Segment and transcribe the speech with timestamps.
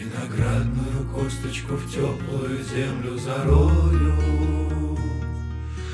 [0.00, 4.16] Виноградную косточку в теплую землю зарою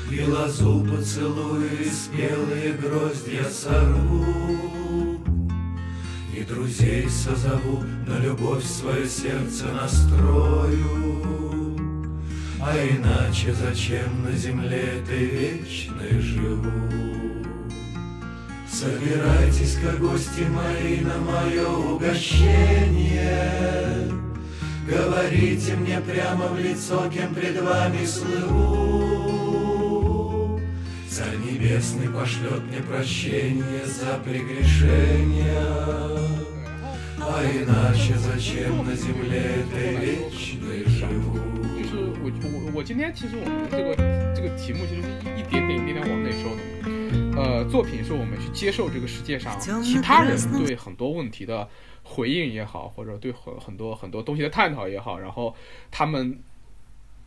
[0.09, 4.25] И лозу поцелую, и спелые гроздья сорву
[6.33, 11.75] И друзей созову, на любовь свое сердце настрою
[12.61, 16.71] А иначе зачем на земле этой вечной живу?
[18.69, 23.96] Собирайтесь-ка, гости мои, на мое угощение.
[24.86, 29.42] Говорите мне прямо в лицо, кем пред вами слыву.
[31.08, 35.68] Царь Небесный пошлет мне прощение за прегрешения.
[37.20, 41.52] А иначе зачем на земле этой вечной живу?
[41.82, 43.94] 就是我我我今天其实我们这个
[44.34, 46.95] 这个题目其实是一一点点一点点往内收的。
[47.37, 51.69] 呃，作品是我们去接受这个世界上其他人对很多问题的
[52.01, 55.55] 回应也好，或者对很很多很多东西的探讨也好，然后
[55.91, 56.39] 他们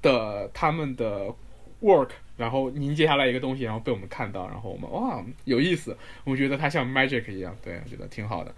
[0.02, 1.32] 的他们的
[1.80, 8.52] work，然后凝结下来一个东西，然后被我们看到，然后我们哇有意思，我们觉得它像 magic 一样，对，我觉得挺好的。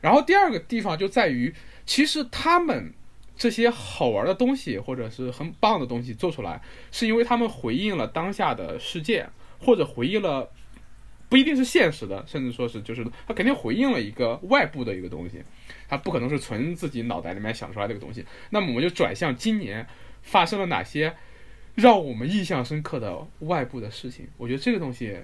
[0.00, 1.54] 然后第二个地方就在于，
[1.84, 2.92] 其实他们
[3.36, 6.60] 这些好玩的东西或者是很棒的东西做出来，
[6.90, 9.28] 是因为他们回应了当下的世界，
[9.60, 10.50] 或者回应了。
[11.28, 15.42] 不一定是现实的，甚至说是就是他肯定回应了一个外部的一个东西，
[15.88, 18.24] 他不可能是纯自己脑袋里面想出来的一个东西。
[18.50, 19.84] 那么我们就转向今年
[20.22, 21.12] 发生了哪些
[21.74, 24.28] 让我们印象深刻的外部的事情。
[24.36, 25.18] 我觉得这个东西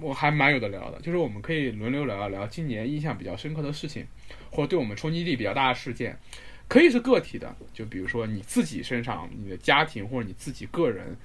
[0.00, 4.04] 我还蛮有的聊的，就是我们可以轮流聊一聊今年印象比较深刻的事情，
[4.50, 6.18] 或者对我们冲击力比较大的事件，
[6.66, 11.16] 可以是个体的，就比如说你自己身上、你的家庭或者你自己个人。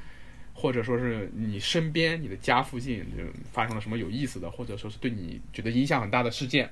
[0.60, 6.70] 或者说是你身边、你的家附近就发生了什么有意思的，或者说是对你觉得影响很大的事件，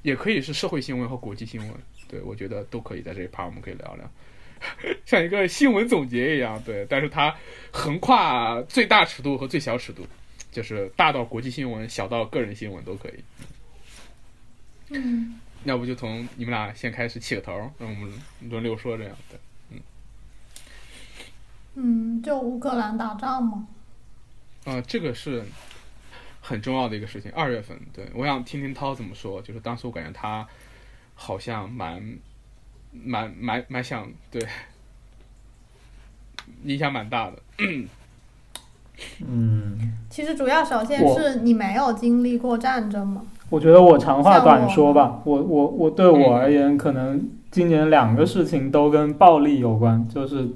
[0.00, 1.70] 也可以是社会新闻和国际新闻。
[2.08, 4.10] 对我觉得都可以在这一趴我们可以聊聊，
[5.04, 6.62] 像一个新闻总结一样。
[6.64, 7.36] 对，但是它
[7.70, 10.06] 横跨最大尺度和最小尺度，
[10.50, 13.14] 就是大到国际新闻，小到个人新闻都可以。
[14.90, 18.12] 嗯，要不就从你们俩先开始起个头，让我们
[18.48, 19.14] 轮流说这样。
[19.28, 19.38] 对。
[21.78, 23.66] 嗯，就乌克兰打仗吗。
[24.64, 25.44] 啊，这个是
[26.40, 27.30] 很重要的一个事情。
[27.32, 29.40] 二月份，对我想听听涛怎么说。
[29.42, 30.44] 就是当时我感觉他
[31.14, 32.02] 好像蛮
[32.90, 34.40] 蛮蛮蛮想对，
[36.64, 37.38] 影响蛮大的。
[39.24, 43.22] 嗯，其实主要首先是你没有经历过战争嘛。
[43.50, 45.20] 我觉得我长话短说吧。
[45.24, 50.48] 我我我对我而言，可能今年两个事情都跟暴力有关，就是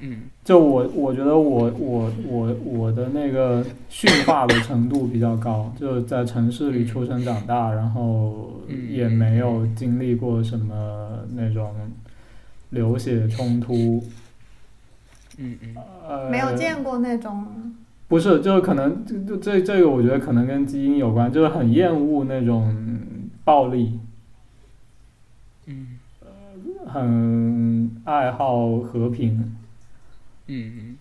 [0.00, 0.22] 嗯。
[0.44, 8.60] 就我，我觉得我我我我的那个驯化的程度比较高，就在城市里出生长大，然后
[8.90, 11.74] 也没有经历过什么那种
[12.68, 14.04] 流血冲突。
[15.38, 15.74] 嗯嗯。
[16.06, 16.30] 呃。
[16.30, 17.46] 没有见过那种。
[18.06, 22.70] 不是，就是可能就就这这个，我觉得可能跟基因有关，就是很厌恶那种
[23.44, 23.98] 暴力。
[25.64, 25.98] 嗯。
[26.86, 29.56] 很爱好和平。
[30.46, 30.96] 嗯嗯，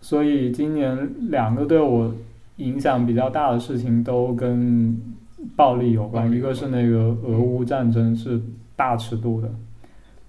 [0.00, 2.12] 所以今年两个对我
[2.56, 5.00] 影响比较大的事情都跟
[5.56, 8.40] 暴力有关，一个是那个俄乌战争是
[8.74, 9.48] 大尺度的，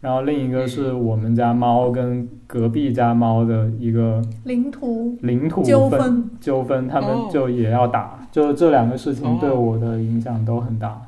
[0.02, 6.30] 然后另一个是我们家猫跟隔壁家猫的一个领土领土纠纷。
[6.40, 11.01] 纠纷，他们就也要打，就这两个事情对我的影响都很大。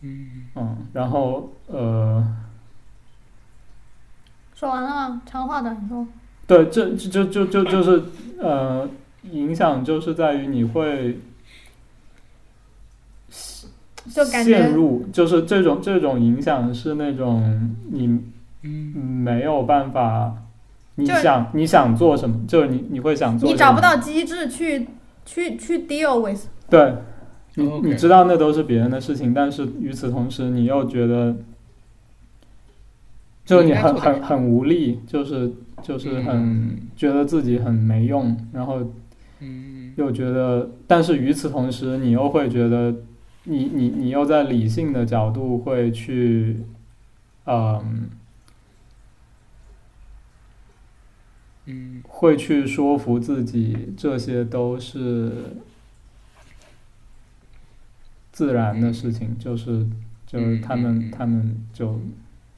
[0.00, 0.26] 嗯。
[0.56, 2.26] 嗯，然后呃，
[4.54, 5.22] 说完了吗？
[5.24, 6.06] 长话短说。
[6.50, 8.02] 对，这就就就就是
[8.40, 8.88] 呃，
[9.30, 11.16] 影响就是在于你会
[13.30, 18.18] 陷入，就是这种这种影响是那种你
[18.62, 20.34] 没有办法，
[20.96, 24.88] 你想你想做什么，就是你你会想做，你找不到机制去
[25.24, 26.46] 去去 deal with。
[26.68, 26.94] 对，
[27.54, 31.36] 你你知道那都是别人的事情，但是与此同时你又觉得，
[33.50, 35.52] 就你很很很无力，就是。
[35.82, 38.86] 就是很觉得自己很没用，然后
[39.38, 39.94] 嗯。
[39.96, 42.94] 又觉得，但是与此同时，你又会觉得，
[43.44, 46.58] 你你你又在理性的角度会去，
[47.46, 48.10] 嗯，
[52.06, 55.32] 会去说服自己，这些都是
[58.30, 59.86] 自然的事情，就是
[60.26, 61.98] 就是他们他们就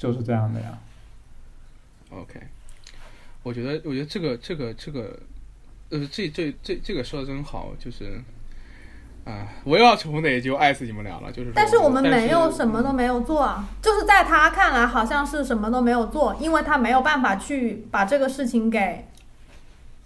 [0.03, 0.79] 就是这样的呀。
[2.11, 2.41] OK。
[3.45, 5.19] 我觉得，我觉得这个，这个，这个，
[5.91, 8.23] 呃，这这这这个说的真好，就是，
[9.25, 11.51] 啊，我又要重的也就爱死你们俩了，就是。
[11.53, 19.09] 但是我们没有什么都没有做啊，就是在他看来好像是什么都没有做，因为他没有办法去把这个事情给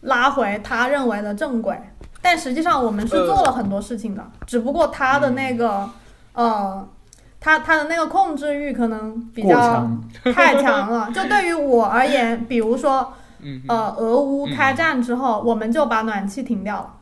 [0.01, 1.79] 拉回他认为的正轨。
[2.23, 5.91] 但实际上我们是做了很多事情的，只不过他的那个
[6.33, 6.89] 呃，
[7.47, 9.89] 他他的那个控制欲可能比较，
[10.35, 11.09] 太强了。
[11.15, 13.13] 就对于我而言，比如说
[13.69, 16.95] 呃，俄乌开战之后，我们就把暖气停掉了，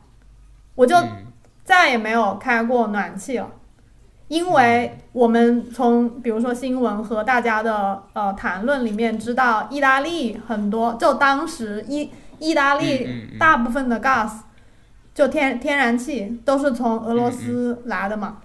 [0.75, 1.09] 我就嗯
[1.63, 3.49] 再也没有开过暖气了，
[4.27, 14.29] 因为我们从比如说新闻和大家的呃谈论里面知道，意大利很多就当时意意大利嗯大部分的 gas
[15.15, 18.37] 就天天然气都是从俄罗斯来的嘛，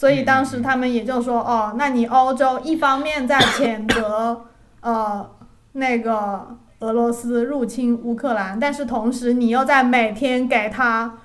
[0.00, 4.46] 所以当时他们也就说哦，那你欧洲一方面在谴责
[4.80, 5.30] 呃
[5.72, 11.18] 那个俄罗斯入侵乌克兰，但是同时你又在每天给他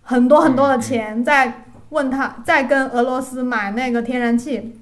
[0.00, 4.80] 很多很多的钱，在问他在跟俄罗斯买那个天然气，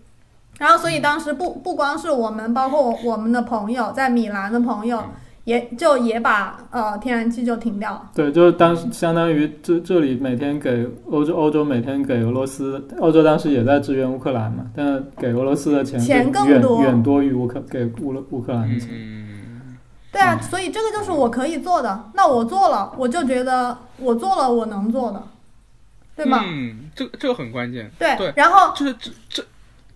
[0.61, 5.03] 然后所以当时不不光是我们，包括我我们的朋友在米兰的朋友，
[5.45, 8.11] 也就也把呃天然气就停掉了。
[8.15, 18.89] 对，就是当时相当于这这里每天给欧洲，欧洲每天给俄罗斯，欧洲当时也在支援乌克兰嘛，但是给俄罗斯的钱钱更远多远多于乌克给乌勒乌克兰的钱。
[18.93, 19.77] 嗯，
[20.11, 22.11] 对啊，所以这个就是我可以做的。
[22.15, 25.23] 那我做了，我就觉得我做了我能做的，
[26.17, 26.41] 对吗？
[26.47, 29.45] 嗯，这这个很关键，对，对然后这这这，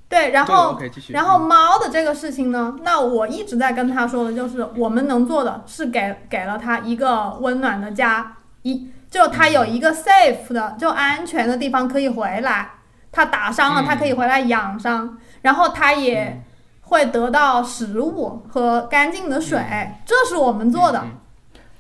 [0.09, 0.79] 对，然后
[1.09, 12.71] 然后猫的这个事情呢，那我一直在跟他说的就是，我们能做的是给给了他一个温暖的家，一就他有一个 safe 的就安全的地方可以回来，
[13.13, 13.85] 他打伤了嗯。
[13.85, 16.43] 他可以回来养伤，然后他也
[16.83, 19.61] 会得到食物和干净的水，
[20.07, 21.01] 这是我们做的。
[21.05, 21.11] 嗯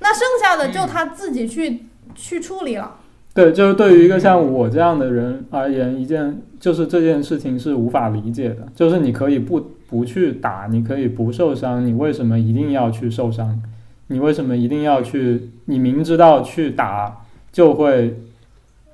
[0.01, 2.95] 那剩下的就他自己去、去处理了。
[3.39, 8.67] 对，就是对于一个像我这样的人而言，一件就是这件事情是无法理解的。
[8.75, 13.63] 就是你可以不不去打，你可以不受伤，你为什么一定要去受伤？
[14.09, 15.51] 你为什么一定要去？
[15.67, 17.19] 你明知道去打
[17.53, 18.19] 就会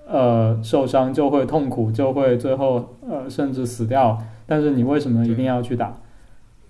[0.07, 5.97] 呃受伤，就会痛苦，就会最后呃甚至死掉，但是你为什么一定要去打？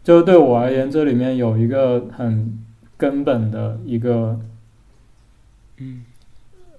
[0.05, 2.57] 就是对我而言，这里面有一个很
[2.97, 4.39] 根本的一个
[5.81, 6.05] 嗯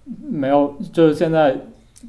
[0.05, 1.59] 没有，就是现在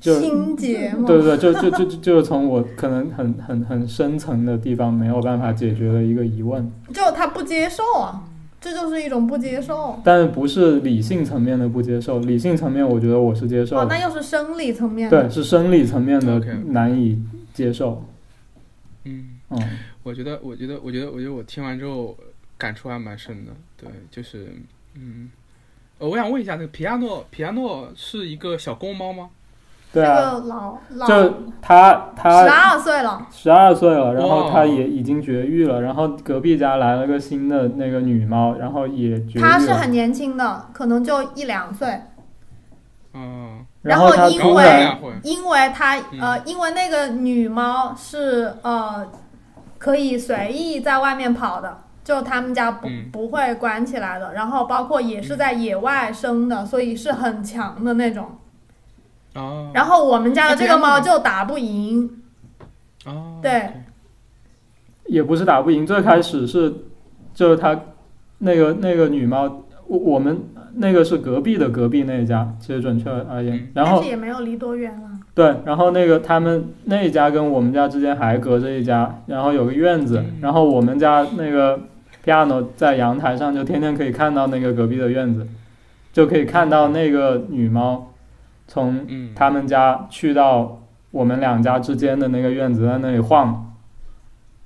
[0.01, 8.23] 就心结嘛，对对对，就就就就就是从我可能很很很深层的地方没有办法解决的一个疑问，就他不接受啊，
[8.61, 10.01] 这就是一种不接受。
[10.05, 15.23] 但是不是理性层面的不接受，理性层面我觉得我是接受哦，的，那又是生理层面的。
[15.23, 17.23] 对，是生理层面的难以
[17.53, 18.05] 接受，
[19.05, 19.31] 嗯。
[19.49, 19.63] 嗯，
[20.03, 22.17] 我觉得，我觉得，我觉得，我觉得我听完之后
[22.59, 23.53] 感触还蛮深的。
[23.77, 24.49] 对，就是，
[24.97, 25.31] 嗯，
[25.99, 29.31] 呃，我想问一下，那个皮亚诺，皮亚诺是一个小公猫吗？
[29.93, 41.89] 对啊，个老老就他他十二岁了，十二岁了，然后哇他也已经绝育了，然后隔壁家来了个新的那个女猫，然后也绝育了，他是很年轻的，可能就一两岁。
[43.15, 46.21] 嗯，然后因为因为他嗯。
[46.21, 49.11] 呃，因为那个女猫是呃
[49.79, 53.11] 可以随意在外面跑的，就他们家不、嗯。
[53.11, 54.33] 不会关起来的。
[54.33, 58.27] 然后包括也是在野外生的，所以是很强的那种。
[59.35, 62.09] 哦，然后我们家的这个猫就打不赢，
[63.05, 63.69] 哦，对。
[65.07, 66.73] 也不是打不赢，最开始是
[67.35, 67.79] 就是他
[68.39, 69.45] 那个那个女猫，
[69.87, 70.37] 我我们
[70.75, 75.09] 那个是隔壁的隔壁那一家，其实准确而言嗯，然后但是也没有离多远了。
[75.35, 80.39] 对，然后那个他们那一家跟我们家之间还隔着一家，然后有个院子，嗯。
[80.41, 81.79] 然后我们家那个
[82.27, 85.47] piano 在阳台上就天天可以看到那个隔壁的院子，
[86.13, 88.13] 就可以看到那个女猫
[88.67, 93.63] 从嗯，他们家去到我们两家之间的那个院子，在那里晃。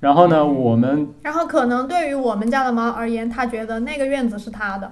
[0.00, 0.54] 然后呢，嗯。
[0.54, 4.88] 我们然后可能对于我们家的猫而言，它觉得那个院子是它的，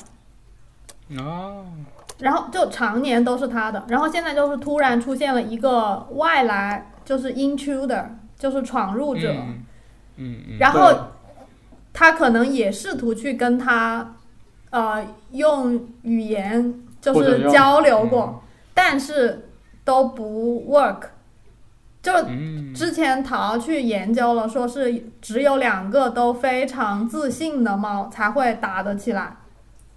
[1.18, 1.64] 哦，
[2.18, 3.82] 然后就常年都是它的。
[3.88, 8.04] 然后现在就是突然出现了一个外来，就是 intruder，
[8.36, 9.32] 就是闯入者。
[9.32, 9.64] 嗯。
[10.20, 10.92] 嗯嗯，然后
[11.98, 14.14] 他可能也试图去跟他，
[14.70, 18.40] 呃，用语言就是交流过，
[18.72, 19.48] 但是
[19.84, 21.08] 都不 work。
[22.00, 29.36] 就嗯，之前淘去研究了，说是只有两个都非常自信的猫才会打得起来。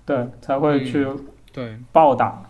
[0.03, 1.07] 对才会去
[1.53, 2.41] 对，暴打。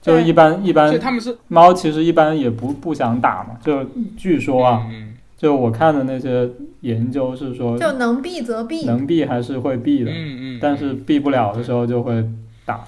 [0.00, 3.84] 就是一般一般他们是猫其实一般也不不想打嘛，就
[4.16, 5.09] 据说啊，嗯
[5.40, 6.46] 就我看的那些
[6.80, 8.84] 研究是说就能避则避。
[8.84, 12.22] 能避还是会避的，嗯嗯，但是避不了的时候就会
[12.66, 12.84] 打。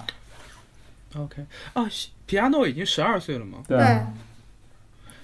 [1.17, 1.43] OK
[1.73, 1.83] 啊，
[2.27, 3.63] 皮亚诺已经十二岁了吗？
[3.67, 4.01] 对，对，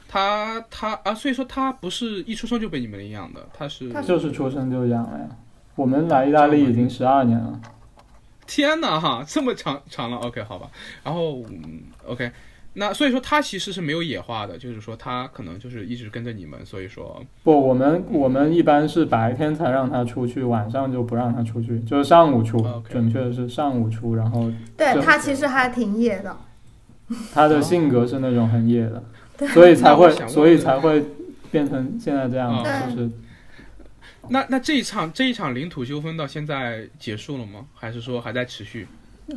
[0.08, 5.28] 他他啊，所以说他不是一出生就被你们领养的，他是他就是出生就养了呀。
[5.76, 7.62] 我们来意大利已经十二年了，
[8.48, 10.68] 天哪哈，这么长长了，OK 好吧，
[11.04, 12.32] 然后嗯 OK，
[12.80, 24.16] 那所以说他其实是没有野化的，就是说他可能就是一直跟着你们，所以说不，我们我们一般是白天才让他出去，晚上就不让他出去，就是上午出准确的是上午出。
[24.16, 26.38] 然后对他其实还挺野的，
[27.34, 29.04] 他的性格是那种很野的，
[29.38, 31.04] 对所以才会所以才会
[31.52, 33.12] 变成现在这样，对就是
[34.30, 37.66] 那那这一场这一场领土纠纷到现在结束了吗？
[37.76, 38.88] 还是说还在持续？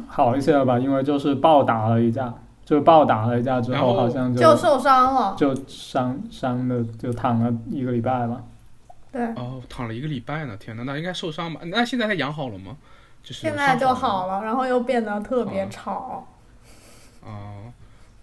[0.06, 0.78] 好一些了吧？
[0.78, 2.32] 因为就是暴打了一架，
[2.64, 5.34] 就暴打了一架之后，好像就受伤了。
[5.36, 8.42] 就伤伤的就躺了一个礼拜吧。
[9.10, 11.60] 对，哦，躺了一个礼拜呢，天哪，那应该受伤吧？
[11.64, 12.76] 那现在他养好了吗？
[13.22, 16.26] 就是现在就好了然后又变得特别吵。
[17.22, 17.70] 哦，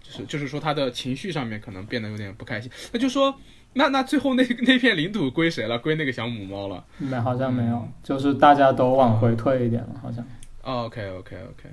[0.02, 2.70] 就是就是说他的情绪上面可能变得有点不开心。
[2.92, 3.34] 那就说，
[3.74, 5.78] 那那最后那那片领土归谁了？
[5.78, 6.84] 归那个小母猫了。
[6.98, 10.24] 没，好像没有嗯，就是大家都往回退一点了，好像。
[10.62, 11.70] 哦 OK OK OK，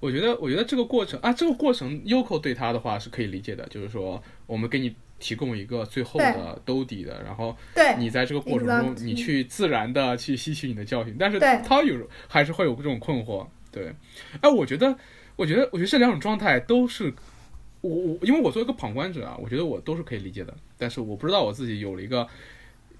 [0.00, 13.46] 我觉得我觉得这个过程啊，这个过程 Yoko 对他的话是可以理解的，就是说我们给你提供一个最后的兜底的，然后对，你在这个过程中你去自然的去吸取你的教训，但是对他有还是会有这种困惑。
[13.70, 13.94] 对，
[14.40, 14.96] 哎，我觉得
[15.36, 17.14] 我觉得我觉得这两种状态都是。
[17.82, 22.28] 我我因为我作为一个旁观者啊，我觉得我都是可以理解的，但是我不知道我自己有了一个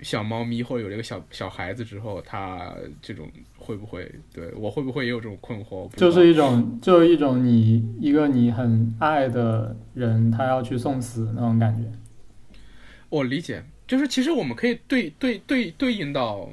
[0.02, 5.88] 小猫咪或者有了一个小小孩子之后，他这种会不会对我会不会也有这种困惑？
[5.96, 11.90] 就是一种，就是一种你一个你很爱的人，他要去送死那种感觉。
[13.08, 16.48] 我理解，就是其实我们可以对对对对应到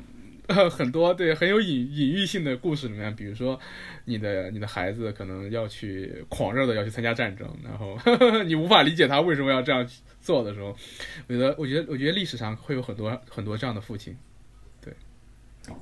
[0.48, 3.60] 呃很多对很有隐隐喻性的故事里面，比如说
[4.06, 7.98] 你的你的孩子可能要去狂热的要去参加战争，然后
[8.46, 9.88] 你无法理解他为什么要这样
[10.22, 10.76] 做的时候，
[11.28, 14.16] 我觉得我觉得我觉得历史上会有很多很多这样的父亲。
[14.82, 14.94] 对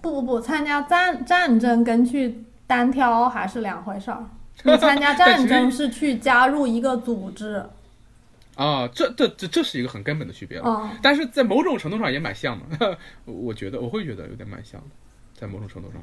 [0.02, 4.24] 不不不，参加战战争跟去单挑还是两回事儿。
[4.64, 7.64] 你参加 战争是去加入一个组织，
[8.56, 10.66] 啊，这这这这是一个很根本的区别了。
[10.66, 14.88] 嗯，但是在某种程度上也蛮像的，我 我觉得我会觉得有点蛮像的，
[15.34, 16.02] 在某种程度上，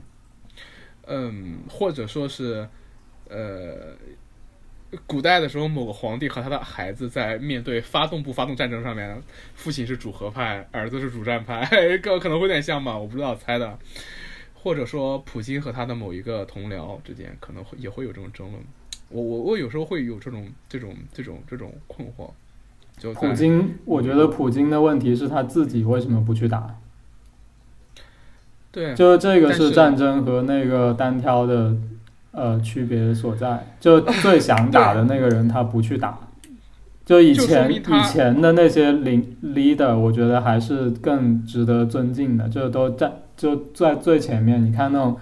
[1.07, 2.69] 嗯，或者说是，
[3.29, 3.97] 呃，
[5.07, 9.23] 古代的时候某个皇帝和他的孩子在面对发动不发动战争上面，
[9.55, 11.65] 父亲是主和派，儿子是主战派，
[11.99, 13.79] 可可能会有点像吧，我不知道猜的，
[14.55, 18.63] 或者说普京和他的某一个同僚之间可能会也会有这种争论，
[19.09, 22.31] 我我我有时候会有这种这种这种这种困惑，
[22.99, 26.77] 就普京，我觉得普京的问题是他自己为什么不去打？
[28.71, 28.95] 对。
[28.95, 31.75] 就是这个是是战争和那个单挑的
[32.31, 33.75] 呃区别所在。
[33.81, 36.17] 就 最想打的那个人他不去打，
[37.05, 44.65] 就以前以前的那些领 leader，我觉得还是更值得尊敬的，就都在就在最前面。
[44.65, 45.17] 你看那种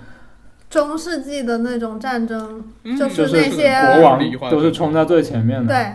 [0.68, 5.74] 中世纪的那种战争，嗯就就是那些国王都是冲在最前面的。
[5.74, 5.94] 对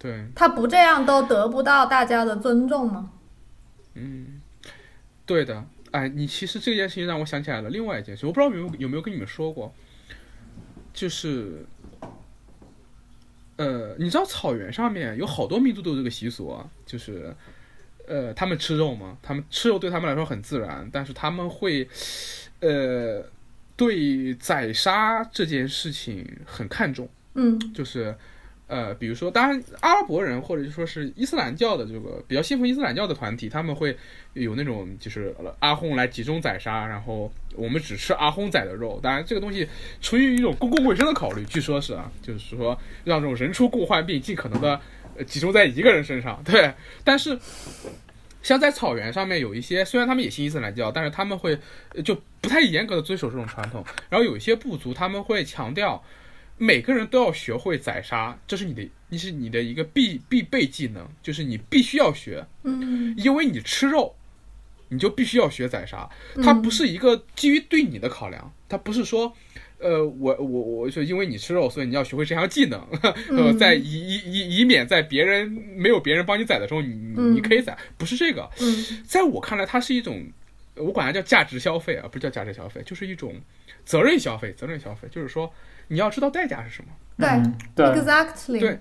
[0.00, 3.12] 对，他不这样都得不到大家的尊重吗？
[3.94, 4.40] 嗯，
[5.24, 5.64] 对的。
[5.90, 9.74] 哎，你其实这件事情让我想起来了另外一件事，我不知道有没有有没有跟你们说过，
[10.94, 11.66] 就是，
[13.56, 17.34] 呃，你知道草原上面有好多民族都有这个习俗啊，就是，
[18.06, 21.88] 呃，他们吃肉嘛，他们吃肉对他们来说很自然，但是他们会，
[22.60, 23.24] 呃，
[23.76, 27.08] 对宰杀这件事情很看重。
[27.34, 28.16] 嗯就是，
[28.70, 33.96] 呃，比如说，当然阿拉伯人或者就说是伊斯兰教的这个比较信奉伊斯兰教的团体，他们会
[34.34, 39.00] 有那种就是阿訇来集中宰杀，然后我们只吃阿訇宰的肉。
[39.02, 39.68] 当然，这个东西
[40.00, 44.80] 出于一种公共卫生的考虑，据说是啊，就是说让这种人畜共患病尽可能的、
[45.26, 46.40] 集中在一个人身上。
[46.44, 46.72] 对，
[47.02, 47.36] 但是。
[48.42, 51.58] 像在草原上面有一些，虽然他们也信伊斯兰教，但是他们会
[52.02, 53.84] 就不太严格的遵守这种传统。
[54.08, 56.02] 然后有一些部族他们会强调，
[56.62, 64.14] 每个人都要学会宰杀，这是你的，你是你的一个必必备技能，就是你必须要学，嗯，因为你吃肉，
[64.88, 66.06] 你就必须要学宰杀。
[66.42, 69.34] 它不是一个基于对你的考量，它不是说，
[69.78, 78.46] 呃，我我我就因为你吃肉，所以你要学会这项技能，呃，嗯在以以以以免在别人没有别人帮你宰的时候，你你可以宰，不是这个。
[78.60, 80.22] 嗯在我看来，它是一种，
[80.74, 83.34] 我管它叫价值消费啊，不是叫价值消费，就是一种
[83.86, 84.52] 责任消费。
[84.52, 85.50] 责任消费就是说，
[85.90, 86.90] 你要知道代价是什么。
[87.18, 88.78] 对嗯对，，exactly，对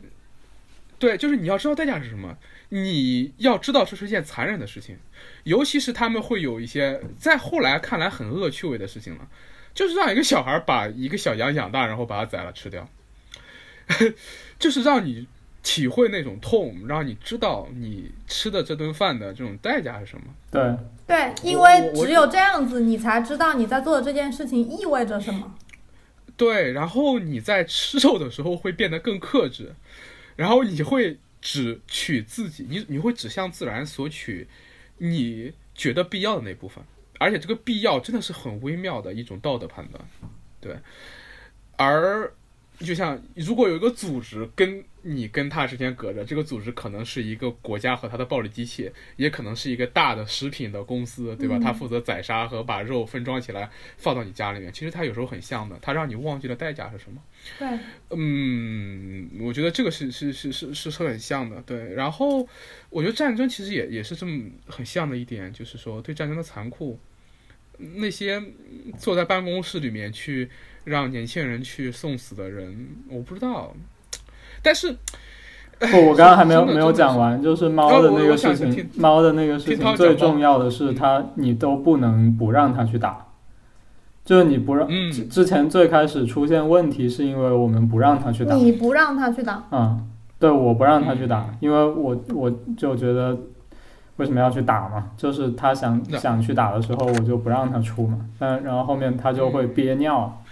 [0.98, 2.38] 对，就是你要知道代价是什么，
[2.70, 4.98] 你要知道这是一件残忍的事情，
[5.44, 9.28] 尤其是他们会有一些在后来看来很恶趣味的事情了，
[9.74, 12.88] 就是让一个小孩把一个小羊养大，然后把它宰了吃掉，
[14.58, 15.28] 就是让你
[15.62, 20.24] 体会那种痛，让你知道你吃的这顿饭的这种代价是什么。
[20.50, 25.56] 对，对，因为只有这样子，你才知道你在做的这件事情意味着什么。
[26.40, 29.76] 对，然后你在吃肉的时候会变得更克制，
[30.38, 34.48] 然后你会只取自己，你你会只向自然索取
[35.00, 36.82] 你觉得必要的那部分，
[37.20, 40.02] 而且这个必要真的是很微妙的一种道德判断，
[40.62, 40.78] 对。
[41.76, 42.34] 而
[42.80, 51.58] 就像如果有一个组织跟你跟他之间隔着，这个组织可能是一个国家和它的暴力机器，也可能是一个大的食品的公司，对吧？
[51.58, 54.72] 嗯它负责宰杀和把肉分装起来放到你家里面。
[54.72, 57.22] 其实它有时候很像的，它让你忘记了代价是什么。
[57.58, 57.68] 对，
[58.12, 61.94] 嗯，我觉得这个是是是是是是很像的，对。
[61.94, 62.48] 然后
[62.90, 67.00] 我觉得战争其实也也是这么很像的一点，就是说对战争的残酷，
[67.78, 68.42] 那些
[68.98, 70.50] 坐在办公室里面去
[70.90, 73.72] 让年轻人去送死的人，我不知道，
[74.62, 74.92] 但是
[75.80, 83.28] 不，我刚刚还没有没有讲完，就是猫的那个事情猫的那个事情最重要的是它你都不能不让它去打，
[84.26, 85.12] 就是你不让嗯。
[85.12, 90.06] 之之前最开始出现问题是因为我们不让它去打，你不让他去打，嗯，
[90.38, 91.30] 对，我不让他去嗯。
[91.30, 93.38] 打，因为我我就觉得
[94.18, 95.12] 为什么要去打嘛？
[95.16, 98.20] 就是他想想去打的时候，我就不让他出嘛。
[98.38, 100.44] 但然后后面他就会嗯憋尿，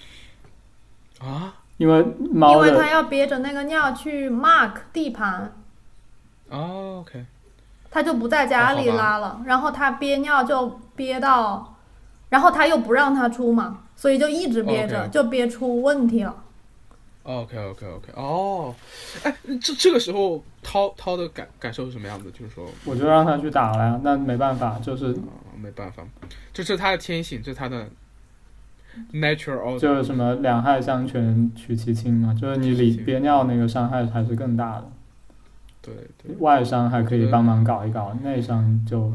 [1.20, 1.54] 啊？
[1.78, 5.54] 因为因为他要憋着那个尿去 mark 地盘，
[6.50, 7.24] 哦，OK，
[7.92, 11.76] 他就不在家里拉了，然后他憋尿就憋到，
[12.30, 16.36] 然后他又不让他出嘛，所以就一直憋着就憋出问题了。
[17.22, 18.74] OK OK OK，哦，
[19.22, 22.32] 哎，这这个时候涛涛的感感受是什么样子？
[22.32, 26.04] 就是说，我就让他去打了呀，那没办法，就是啊，没办法，
[26.52, 27.88] 这是他的天性，这是他的
[29.14, 29.80] natural。
[29.80, 34.92] 就是什么两害相权取其轻嘛，就是你里憋尿那个伤害还是更大的，
[35.82, 39.14] 对对，外伤还可以帮忙搞一搞，内伤就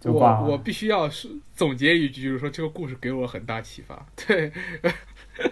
[0.00, 0.42] 就挂了。
[0.44, 4.06] 我我必须要是总结一句，就是说这个故事给我很大启发。
[4.26, 4.52] 对，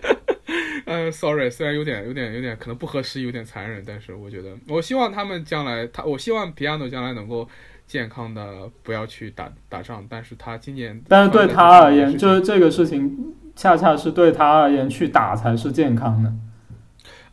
[0.87, 7.49] 呃，sorry，虽然有点有点有点可能不合时宜，有点残忍，但是我觉得，我希望他们将来，他我希望 Piano 将来能够
[7.87, 16.33] 健康的不要去打打仗，但是他今年，但是对他而言，就是是这个事情，恰恰是对他而言，去打才是健康的。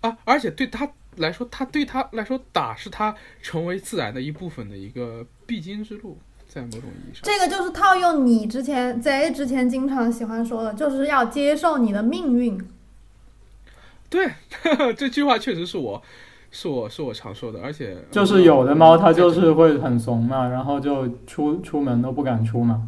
[0.01, 0.87] 啊，而且对他
[1.17, 7.21] 来说，他对他来说打是他成为自然的一部分的一个必经之路，在某种意义上。
[7.23, 12.59] 这个就是套用你之前贼之前经常喜欢说的，就是要接受你的命运。
[14.09, 14.29] 对，
[14.95, 16.03] 这句话确实是我，
[16.55, 22.83] 是我是我常说的，而且就是有的猫它就是会很怂嘛，然后就出出门都不敢出嘛。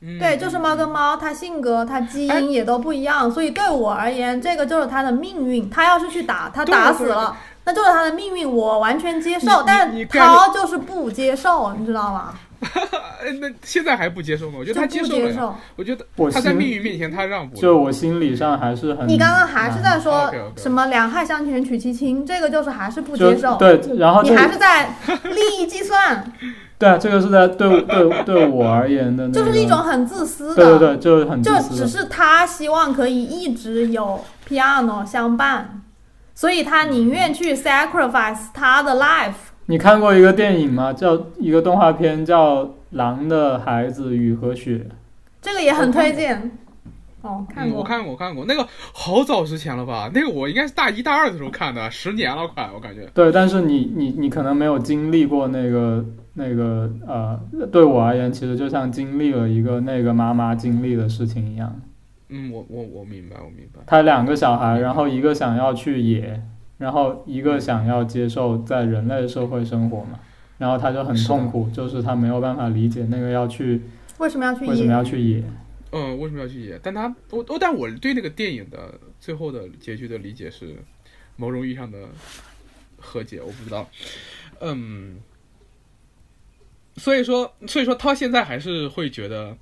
[0.00, 5.70] 嗯对，就是猫跟猫，它性格、它基哎因也都不一样，所以对我而言，这个就是它的命运。
[5.70, 9.62] 它要是去打，它打死了，那就是它的命运，我完全接受。
[9.64, 12.34] 但是涛就是不接受，你知道吗？
[12.62, 14.56] 哎 那现在还不接受吗？
[14.58, 15.36] 我觉得他接接受了呀。
[15.36, 15.54] 受。
[15.76, 17.56] 我觉得我他在心命运面前他让步。
[17.56, 19.06] 就我心理上还是很。
[19.08, 23.56] 你刚刚还是在说什么两害相权取其轻，这个就是还是不接受。
[23.56, 24.94] 对，然后你还是在
[25.24, 26.32] 利益计算，
[26.78, 30.56] 对啊，这个是在对对对我而言的那个， 就是一种很自私的。
[30.56, 31.86] 对对对，就是很就自私的。
[31.86, 35.82] 只是他希望可以一直有 piano 相伴，
[36.34, 39.51] 所以他宁愿去 sacrifice 他的 life。
[39.66, 40.92] 你看过一个电影吗？
[40.92, 44.78] 叫一个动画片叫《狼的孩子雨和雪》。
[45.40, 46.50] 这个也很推荐。
[47.22, 47.78] 哦，看嗯，过。
[47.78, 50.10] 我看过，我看过，那个好早之前了吧？
[50.12, 53.08] 那个我应该是大一大二的时候看的，十年了快，我感觉。
[53.14, 61.80] 对，但是你你你可能没有经历过那个那个呃，对我而言，其实就像经历了一个那个妈妈经历的事情一样。
[62.28, 63.80] 嗯，我我我明白，我明白。
[63.86, 66.42] 他两个小孩，然后一个想要去野，
[66.82, 70.18] 然后一个想要接受在人类社会生活嘛，
[70.58, 73.80] 然后他就很痛苦，就是他没有办法理解那个要去
[74.18, 74.92] 为什么要去为什么？
[74.92, 75.44] 要去野。
[75.92, 76.80] 嗯，为什么要去野？
[76.82, 80.74] 但他我我但我对那个电影的最后的结局的理解是
[81.36, 81.98] 某种意义上的
[82.98, 83.88] 和解，我不知道。
[84.60, 85.20] 嗯，
[86.96, 89.56] 所以说所以说他现在还是会觉得，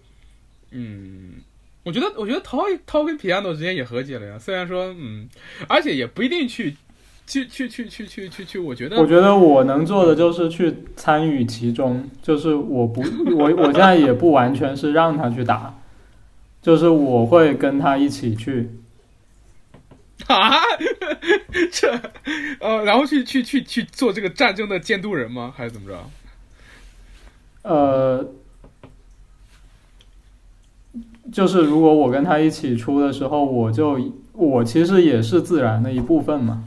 [0.70, 1.34] 嗯，
[1.82, 4.38] 我觉得我觉得涛涛跟皮亚诺之间也和解了呀。
[4.38, 5.28] 虽然说嗯，
[5.68, 6.74] 而且也不一定去。
[7.26, 13.02] 去去去去去去去，我觉得我觉得我能做的就是去参与其中，就是我不
[13.36, 15.78] 我我现在也不完全是让他去打，
[16.60, 18.70] 就是我会跟他一起去。
[20.26, 20.50] 啊，
[21.72, 22.00] 这
[22.60, 25.52] 呃，然后去去去去做这个战争的监督人吗？
[25.56, 25.98] 还是怎么着？
[27.62, 28.28] 呃，
[31.32, 33.98] 就是如果我跟他一起出的时候，我就
[34.32, 36.64] 我其实也是自然的一部分嘛。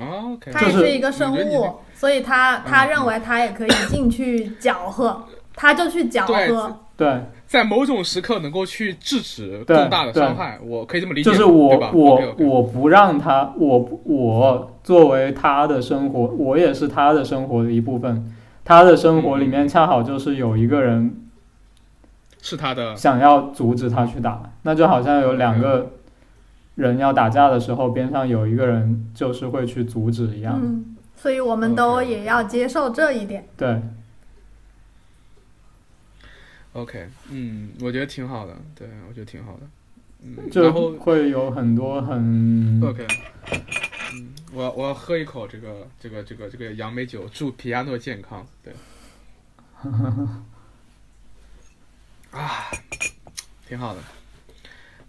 [0.00, 6.76] OK，他也就是是一个生物，所以他他嗯认为他也可以进去搅和，他就去搅和。
[6.96, 18.34] 对，在某种时刻能够去制止对更大的伤害，我可以这么理解，就是我我我不让他，我我作为他的生活，我也是他的生活的一部分。
[18.64, 21.30] 他的生活里面恰好就是有一个人
[22.42, 22.94] 是他的。
[22.96, 25.90] 想要阻止他去打，那就好像有两个
[26.78, 30.60] 人要打架的时候，边上有一个人就是会去阻止一样。
[30.62, 33.44] 嗯，所以我们都也要接受这一点。
[33.56, 33.82] 对
[36.74, 39.60] ，OK，嗯，我觉得挺好的，对我觉得挺好的，
[40.22, 43.04] 嗯，然就后会有很多很 OK，
[44.14, 48.46] 嗯，我要我要喝一口这个这个这个这个杨梅酒，祝皮亚诺健康。
[48.62, 48.72] 对，
[52.30, 52.70] 啊，
[53.66, 54.00] 挺好的。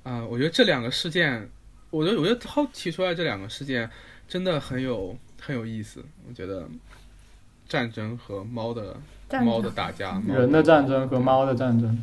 [0.02, 1.48] 啊、我觉得这两个事件，
[1.90, 3.90] 我觉得我觉得涛提出来这两个事件
[4.28, 6.04] 真的很有很有意思。
[6.28, 6.68] 我觉得
[7.68, 8.96] 战争和猫的
[9.44, 11.98] 猫的，打架， 猫人的战争和猫的战争。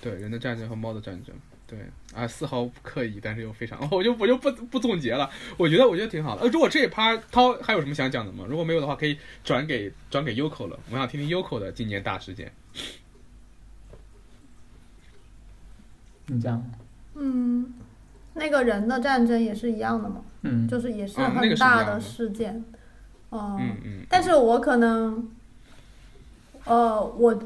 [0.00, 1.34] 对人的战争和猫的战争，
[1.66, 1.78] 对
[2.14, 5.28] 啊，丝毫不刻意，但是又非常， 我就我就不不总结了。
[5.56, 6.42] 我觉得我觉得挺好的。
[6.42, 8.44] 呃，如果这一趴涛还有什么想讲的吗？
[8.48, 10.78] 如果没有的话，可以转给转给 Yoko 了。
[10.90, 12.52] 我想听听 Yoko 的今年大事件。
[16.26, 16.62] 你讲，
[17.14, 17.72] 嗯，
[18.36, 22.64] 那个人的战争也是一样的嘛，嗯，就是也是很大的事件。
[23.32, 23.58] 嗯，
[24.08, 25.28] 但是我可能，
[26.64, 27.38] 呃，我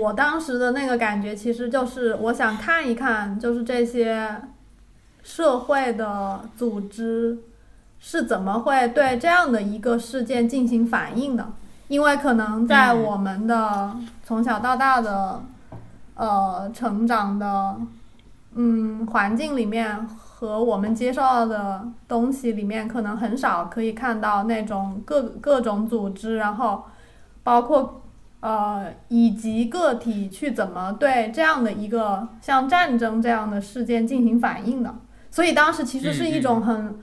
[0.00, 4.40] 我当时的那个感觉其实就是我想看一看，就是这些
[5.22, 7.38] 社会的组织
[8.00, 11.52] 是怎么会对这样的一个事件进行反应的，
[11.88, 12.92] 因为可能在。
[12.94, 15.42] 嗯我们的从小到大的
[16.14, 17.76] 呃成长的
[18.54, 26.84] 嗯环境里面和我们接受到的东西里面，可能很少可以看到那种各各种组织，然后
[27.42, 28.02] 包括
[28.40, 34.94] 呃以及个体去怎么对这样的一个像战争这样的事件进行反应的。
[35.30, 36.98] 所以当时其实是一种很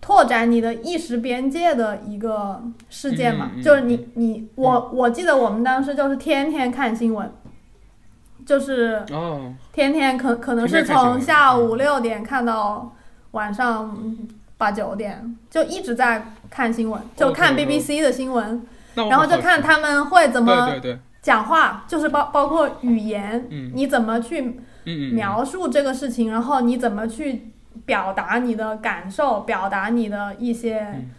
[0.00, 7.28] 拓展你的意识边界的一个事件嘛，就是你你我我记得我们当时就是天天看新闻，
[8.46, 12.94] 就是哦，天天可可能是从下午六点看到
[13.32, 20.72] 晚上嗯八九点，就一直在看新闻，就看 BBC 的新闻，然后就看他们会怎么
[21.20, 23.72] 讲话，就是包包括语言，嗯。
[23.74, 24.60] 你怎么去
[25.12, 27.50] 描述这个事情，然后你怎么去
[27.84, 31.10] 表达你的感受，表达你的一些，嗯。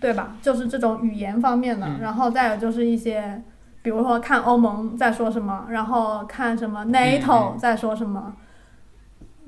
[0.00, 0.34] 对吧？
[0.42, 2.00] 就是这种语言方面的，嗯。
[2.00, 3.40] 然后再有就是一些，
[3.84, 8.34] 比如说看欧盟在说什么，然后看什么 NATO 嗯在说什么，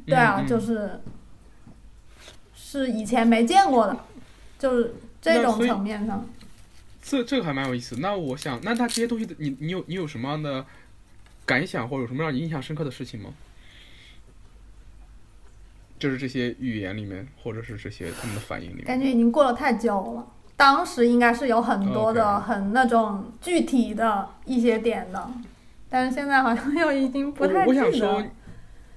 [0.05, 1.01] 对啊，就是
[2.55, 3.97] 是以前没见过的，
[4.59, 6.23] 就是这种层面上。
[7.01, 7.97] 这这个还蛮有意思。
[7.99, 10.67] 那我想，那他这些东西的，你你有你有什么样的
[11.47, 13.31] 感想，或者有什么让你印象深刻的事情吗？
[15.99, 18.85] 就是这些语言里面，或者是这些他们的反应里面。
[18.85, 20.27] 感觉已经过了太久了。
[20.57, 25.31] 当时应该是有很多的很那种具体的一些点的，
[25.91, 28.09] 但是现在好像又已经不我太我想说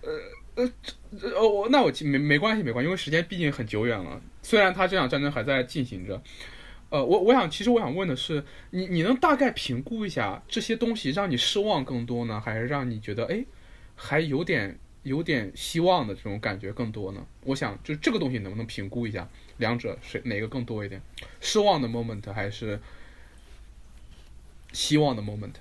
[0.02, 0.10] 呃
[0.56, 0.72] 呃
[1.12, 4.22] 这呃，我那我记没没关系没关系，因为时间毕竟很久远了。
[4.42, 6.22] 虽然他这场战争还在进行着，
[6.90, 13.44] 呃，我我想其实我想问的是，你你能大概评估一下这些东西让你失望更多呢，还是让你觉得哎
[13.96, 17.22] 还有点有点希望的这种感觉更多呢？
[17.44, 19.28] 我想就是这个东西能不能评估一下，
[19.60, 21.02] 两者谁哪个更多一点？
[21.40, 22.80] 失望的 moment 还是
[24.74, 25.54] 希望的 moment？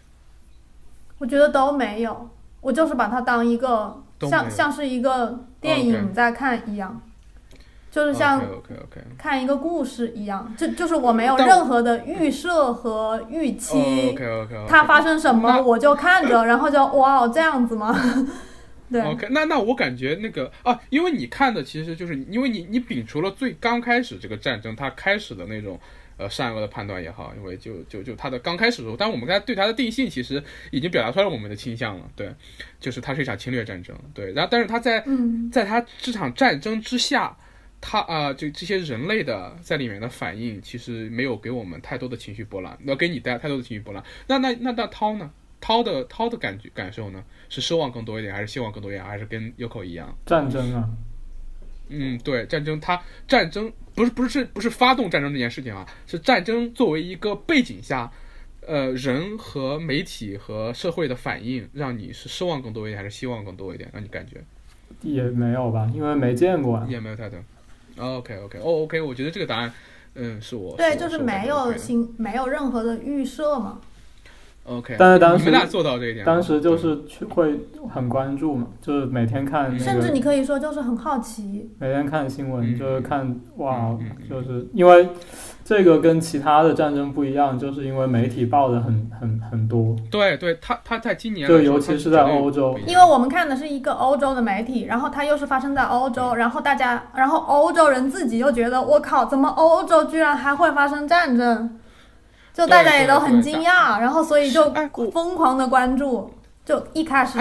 [1.18, 2.28] 我觉得都没有，
[2.60, 7.02] 我就是把它当一个像像是一个电影在看一样，
[7.90, 8.40] 就是像
[9.16, 14.16] 看一个故事一样，就就是我没有任何的预设和预期
[14.68, 17.92] 它发生什么我就看着，然后就哇哦这样子吗？
[18.90, 25.78] 对 OK，那那我感觉那个啊，因为你看的其实就是因为你你摒除了最刚开始这个战争它开始的那种
[26.16, 32.32] 呃善恶的判断也好，因为就就就它的刚开始的时候，但我们刚才对它的定性其实已经表达出来我们的倾向了，对，
[32.80, 37.36] 就是它是一场侵略战争，对，然后但是它在嗯在它这场战争之下，
[37.80, 44.02] 它啊、就这些人类的在里面的反应，其实没有给我们太多的情绪波澜，要给你带来太多的情绪波澜。
[44.26, 45.30] 那那那那涛呢？
[45.60, 47.22] 涛的涛的感觉感受呢？
[47.48, 50.16] 是失望更多一点，还是希望更多一点，还是跟 Yoko 一样？
[50.26, 50.88] 战争啊，
[51.88, 58.10] 嗯，对，战争它战争不是不是不是发动战争这件事情啊，是战争作为一个背景下，
[58.66, 63.88] 呃，人和媒体和社会的反应，让你是失望更多一点，还是希望更多一点？
[63.92, 64.44] 让你感觉？
[65.00, 66.86] 也没有吧，因为没见过啊。
[66.88, 67.38] 也没有太多。
[67.96, 69.72] OK OK 哦 OK，我觉得这个答案，
[70.14, 73.80] 嗯，是我对，我就是没有我新没有任何的预设嘛。
[74.68, 85.08] OK，但是当时你们俩做到这一点，当时就是去会很关注嘛，就是每天看那个，甚至你可以说就是很好奇，每天看新闻，嗯就是看哇嗯嗯，嗯就是因为
[85.64, 101.77] 这个跟其他的战争不一样，就是因为媒体报的很很很多，对对，他他在今年就尤其是在欧洲因为我们看的是一个欧洲的媒体，然后它又是发生在欧洲，然后大家，然后欧洲人自己又觉得我靠，怎么欧洲居然还会发生战争？
[102.58, 104.68] 就大家也都很惊讶，然后所以就
[105.12, 106.28] 疯狂的关注，
[106.64, 107.38] 就一开始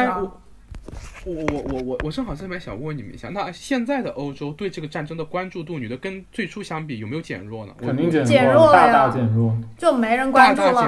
[1.25, 7.73] 我我我我我我正好这边想问你们一下，那现在的欧洲对这个战争的关注度，你觉得跟最初相比有没有减弱呢？
[7.79, 10.87] 肯定减减弱了，大大减弱，就没人关注了。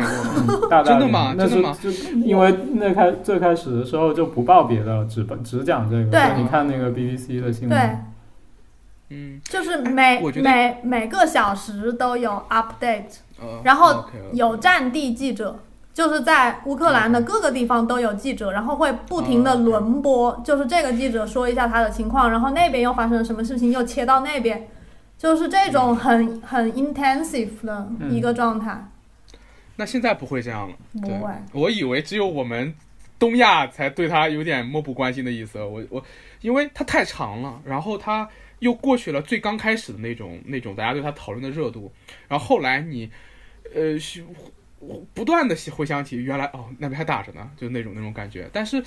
[0.69, 0.99] 大减弱。
[0.99, 1.35] 真的吗？
[1.35, 1.75] 真的吗？
[1.81, 6.41] 是就因为那开最开始的时候就不报别的了，只只讲这个，对。
[6.41, 7.97] 你看那个 BBC 的新闻，对，
[9.09, 13.28] 嗯，就是每每每个小时都有 update，呃，
[13.63, 15.57] 然后有战地记者，
[15.93, 24.67] 就是在乌克兰的各个地方都有记者，然后会不停的轮播，就是这个记者说一下他的情况，然后那边又发生了什么事情，又切到那边，
[25.17, 28.85] 就是这种很很 intensive 的一个状态。
[29.75, 30.75] 那现在不会这样了。
[31.01, 32.73] 不会，我以为只有我们
[33.17, 35.57] 东亚才对他有点漠不关心的意思。
[35.63, 36.03] 我我，
[36.41, 38.27] 因为它太长了，然后它
[38.59, 41.91] 又过去了最刚开始的那种那种大家对他讨论的热度，
[42.27, 43.09] 然后后来你，
[43.73, 43.97] 呃，
[45.13, 48.49] 不断的回想起原来哦那边还打着呢，就那种那种感觉。
[48.53, 48.83] 但是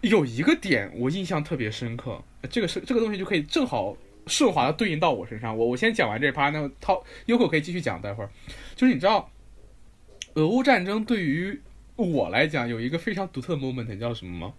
[0.00, 3.96] 有一个点我印象特别深刻，这个是这个东西就可以正好
[4.26, 5.56] 顺滑的对应到我身上。
[5.56, 8.30] 我我先讲完这趴，那涛 Yoko 可以继续讲，待会儿
[8.76, 9.30] 就是你知道。
[10.36, 11.60] 俄乌战争对于
[11.94, 14.54] 我来讲有一个非常独特的 moment，你知道什么吗？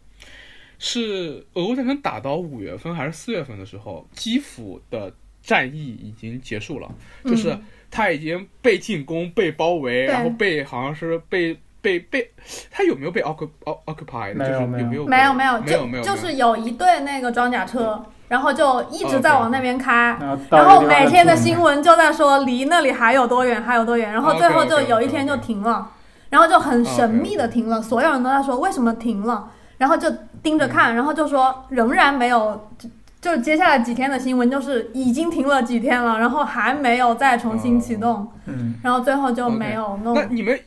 [0.79, 5.11] 是俄乌战争打到五月份还是四月份的时候，基辅的
[5.41, 6.89] 战役已经结束了，
[7.23, 12.29] 就是嗯他已经被进攻、被包围，对然后被好像是被被被，
[12.69, 13.49] 他有没有被 occup
[13.85, 14.35] occupied？
[14.35, 20.17] 没有就是有没有没有没有没有，就就是有一队那个装甲车，然后就一直在往那边开。
[20.49, 25.89] 然后每天的新闻就在说离那里还有多远，还有多远，然后最后就有一天就停了，
[26.29, 30.11] 然后就很神秘的停了，所有人都在说为什么停了，然后就
[30.45, 32.87] 盯着看，然后就说仍然没有，就
[33.19, 40.13] 就接下来几天的新闻就是已经停了几天了，然后还没有再重新启动，嗯，然后最后就没有弄。
[40.13, 40.59] 那你们，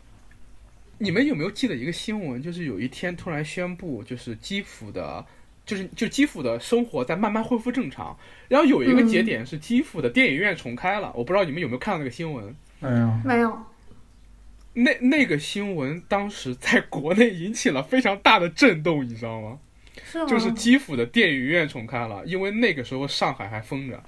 [0.99, 2.43] 你们有没有记得一个新闻？
[2.43, 5.25] 就是有一天突然宣布，就是基辅的，
[5.65, 8.17] 就是就基辅的生活在慢慢恢复正常。
[8.49, 12.53] 然后有一个节点是基辅的电影院重开了，我不知道你们有没有看到那个新闻。
[12.81, 13.57] 没有，没有，
[14.75, 19.59] 那那个新闻当时在国内引起了非常大的震动，你知道吗？
[20.05, 20.27] 是？
[20.27, 24.03] 就是基辅的电影院重开了，因为那个时候上海还封着，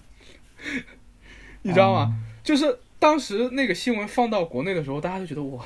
[1.62, 2.14] 你知道吗？
[2.42, 5.64] 就是当时那个新闻放到国内的时候，大家就觉得哇，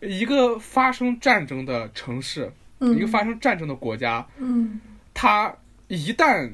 [0.00, 4.80] 一个发生战争的城市，一个嗯发生战争的国家，嗯
[5.14, 5.54] 它
[5.88, 6.50] 一旦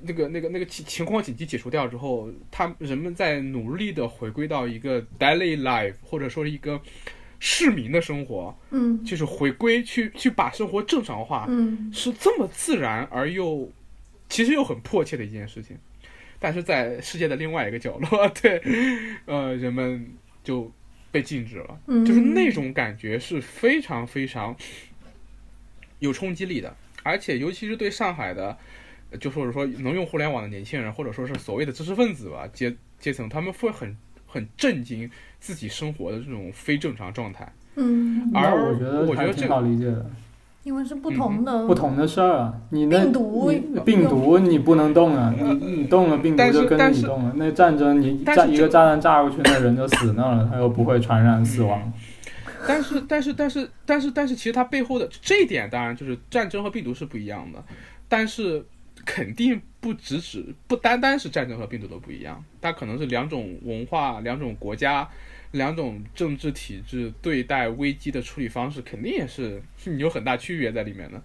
[0.00, 6.78] 那个那个那个情情况紧急解除掉之后，他人们在努力的回归到一个 daily life，或者说一个
[7.38, 13.70] 市民的生活，嗯就是回归去去把生活正常化，嗯是这么自然而又
[14.28, 15.76] 其实又很迫切的一件事情。
[16.38, 18.60] 但是在世界的另外一个角落， 对，
[19.24, 20.06] 呃，人们
[20.44, 20.70] 就
[21.10, 21.80] 被禁止了。
[21.86, 24.54] 嗯，就是那种感觉是非常非常
[25.98, 28.56] 有冲击力的，而且尤其是对上海的，
[29.10, 33.96] 呃就或者说能用互联网的年轻人，或者说是所谓的知识分子吧阶阶层，他们会很
[34.26, 37.52] 很震惊自己生活的这种非正常状态。
[37.76, 40.10] 嗯，而我觉得我觉得这好理解的，
[40.62, 47.32] 因为是不同的不同的事儿啊，你那病毒你病毒你不能动啊，你你动了病毒但是就跟但是着你动了。
[47.36, 51.92] 那战争你但是这炸一个炸弹炸过去，那人就死那儿了，他又不会传染死亡。
[52.66, 57.62] 但是，但是，但是，但是，但是，其实它背后的这一点，当然就是战争和病毒是不一样的，
[58.08, 58.64] 但是
[59.04, 65.08] 肯定不只指不单单是战争和病毒都不一样，它可能是两种文化、两种国家、
[65.52, 69.62] 两种政治体制对待危机的处理方式，肯定也是
[69.96, 71.22] 有很大区别在里面的。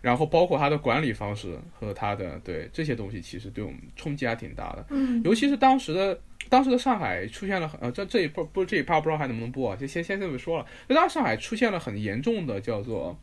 [0.00, 4.86] 然后包括它的管理方式和它的对这些东西，其实对我们冲击还挺大的。
[4.90, 10.66] 嗯尤其是当时的当时的上海出现了很呃这这一波不是这一趴不知道还能不能播啊，就先先这么说了。
[10.88, 13.18] 就当时上海出现了很严重的叫做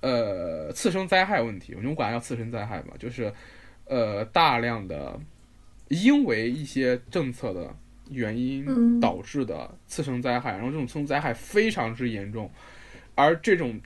[0.00, 3.30] 呃次生灾害问题，我们管它叫次生灾害吧，就是
[3.88, 5.18] 呃大量的
[5.88, 7.74] 因为一些政策的
[8.10, 12.50] 原因嗯导致的次生灾害，然后这种次生灾害非常之严重，
[13.14, 13.80] 而这种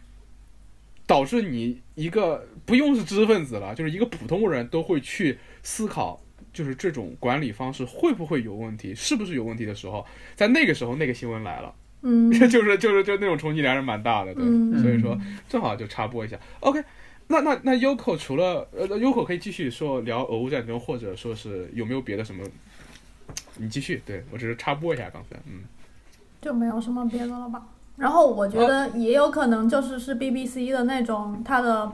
[1.06, 6.20] 导致你一个不用是知识分子了，就是一个普通人都会去思考
[6.52, 12.30] 就是这种管理方式会不会有问题，是不是有问题的时候，在那个时候那个新闻来了，嗯。
[12.48, 14.82] 就是就是就那种冲击力还是蛮大的，对，嗯。
[14.82, 16.82] 所以说正好就插播一下，OK。
[17.28, 22.44] 那那那 Yoko 除了呃，Yoko 可以继续说聊俄乌战争，或者说是有没有别的什么？
[23.56, 25.62] 你继续，对我只是插播一下刚才，嗯，
[26.40, 27.62] 就没有什么别的了吧。
[27.96, 31.90] 然后我觉得也有可能就是是 BBC 的那种它的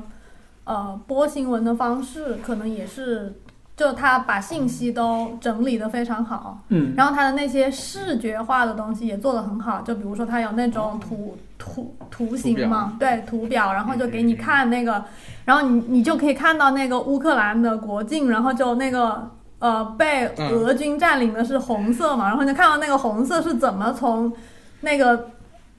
[0.64, 3.34] 呃播新闻的方式，可能也是
[3.78, 15.04] 就他把信息都整理的非常好，嗯，然后他的那些视觉化的东西也做得很好，就比如说他有那种图图图形嘛，对图表，然后就给你看那个，
[15.44, 24.32] 然后你你就可以看到那个乌克兰的国境，然后就那个呃被俄军占领的是红色嘛，然后你就看到那个红色是怎么从
[24.80, 25.30] 那个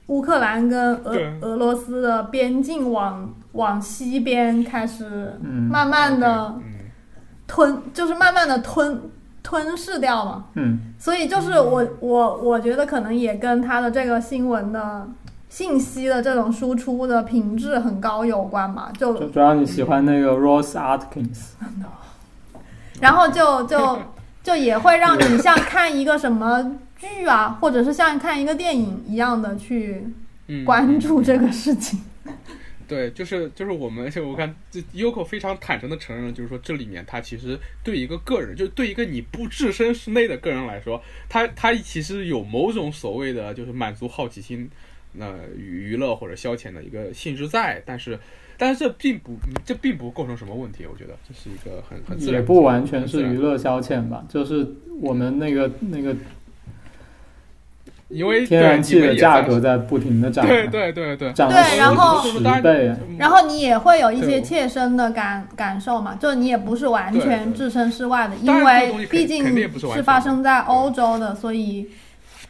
[0.06, 6.62] 乌克兰跟俄俄罗斯的边境往往西边开始嗯慢慢的嗯，
[7.50, 9.10] 吞，就是慢慢的吞
[9.42, 10.44] 吞噬掉嘛。
[10.54, 15.08] 嗯所以就是我我我觉得可能也跟他的这个新闻的
[15.48, 18.90] 信息的这种输出的品质很高有关嘛。
[18.96, 21.54] 就就主要你喜欢那个 Rose Atkins，
[23.00, 23.98] 然后就就
[24.44, 30.06] 就也会让你像看一个什么剧啊，或者是像看一个电影一样的去
[30.46, 32.00] 嗯关注这个事情。
[32.90, 44.68] 对，就是就是我们，就我看这 Yoko 非常坦诚的承认了，就是说这里面他其实对一个个人，就对一个你不置身事内的个人来说，他他其实有某种所谓的就是满足好奇心，
[45.16, 48.18] 呃娱乐或者消遣的一个性质在，但是
[48.58, 54.66] 但是这并不这并不构成什么问题，我觉得这是一个很很自然也不完全是娱乐消遣吧，就是
[55.00, 56.14] 我们那个那个
[58.10, 69.44] 因为天然气的价格在不停的涨，对对对对，涨了对然后十倍，然后你也会有一些切身的感感受嘛，就你也不是完全置身事外的，因为毕竟
[69.94, 71.88] 是发生在欧洲的，所以。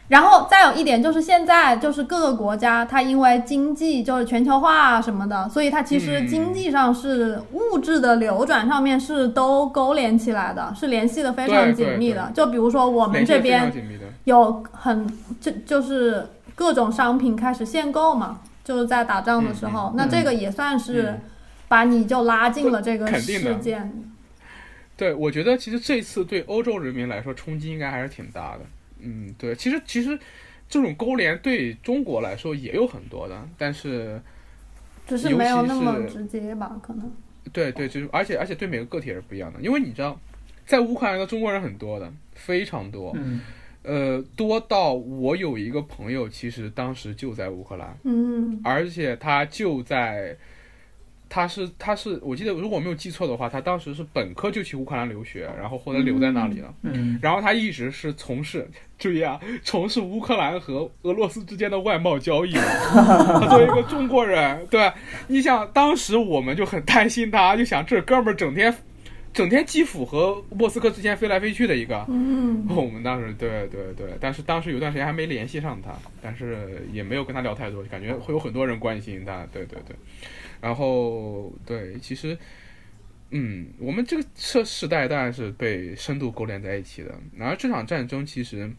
[0.07, 12.29] 然后再有一点就是现在就是各个国家它因为经济就是全球化啊什么的，所以它其实嗯经济上是物质的流转上面是都勾连起来的，是联系的非常紧密的。
[12.33, 13.71] 就比如说我们这边
[14.25, 15.07] 有很
[15.39, 21.21] 就就是各种商品开始限购嘛，就是在打仗的时候，嗯那这个也算是嗯
[21.67, 24.03] 把你就拉进了这个事件。
[24.95, 28.59] 对，我觉得其实这次对欧洲人民来说冲击应该还是挺大的。
[28.99, 30.19] 嗯，对，其实其实
[30.69, 34.21] 这种勾连对中国来说也有很多的，但是
[35.07, 37.11] 只是没有那么直接吧，可能。
[37.51, 40.19] 对对，就是而且而且对每个个体也是不一样的，因为你知道，
[40.67, 43.41] 在乌克兰的中国人很多的，非常多，嗯
[43.83, 50.35] 呃，多到我有一个朋友，其实当时就在乌克兰，嗯而且他就在。
[51.33, 56.73] 他是他是我记得如果我没有记错的话，他当时是本科就去乌克兰留学，然后后来留在那里了。
[56.81, 62.51] 嗯然后他一直是从事，注意啊，从事乌克兰和俄罗斯之间的外贸交易。
[62.51, 64.91] 他 作为一个中国人，对，
[65.27, 68.75] 你想当时我们就很担心他，就想这哥们儿整天，
[69.33, 72.05] 整天基辅和莫斯科之间飞来飞去的一个。
[72.09, 79.47] 嗯，我们当时对对对，但是当时有段时间还没联系上他，但是也没有跟他聊太多，感觉会有很多人关心他。
[79.53, 79.95] 对对对，
[80.59, 82.37] 然后对，其实，
[83.29, 87.17] 嗯，我们这个这时代当然是被深度勾连在一起的。
[87.37, 88.69] 然后这场战争其实，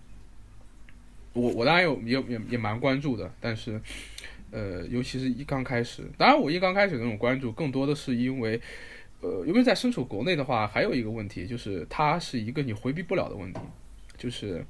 [1.33, 3.81] 我我当然有也也也蛮关注的，但是，
[4.51, 8.61] 呃，尤其是一刚开始，当然我一刚开始那种关注，更多的是因为。
[9.23, 13.61] 呃，因为在身处国内的话，还有一个问题就是，它是一个你回避不了的问题，
[14.19, 14.65] 就是，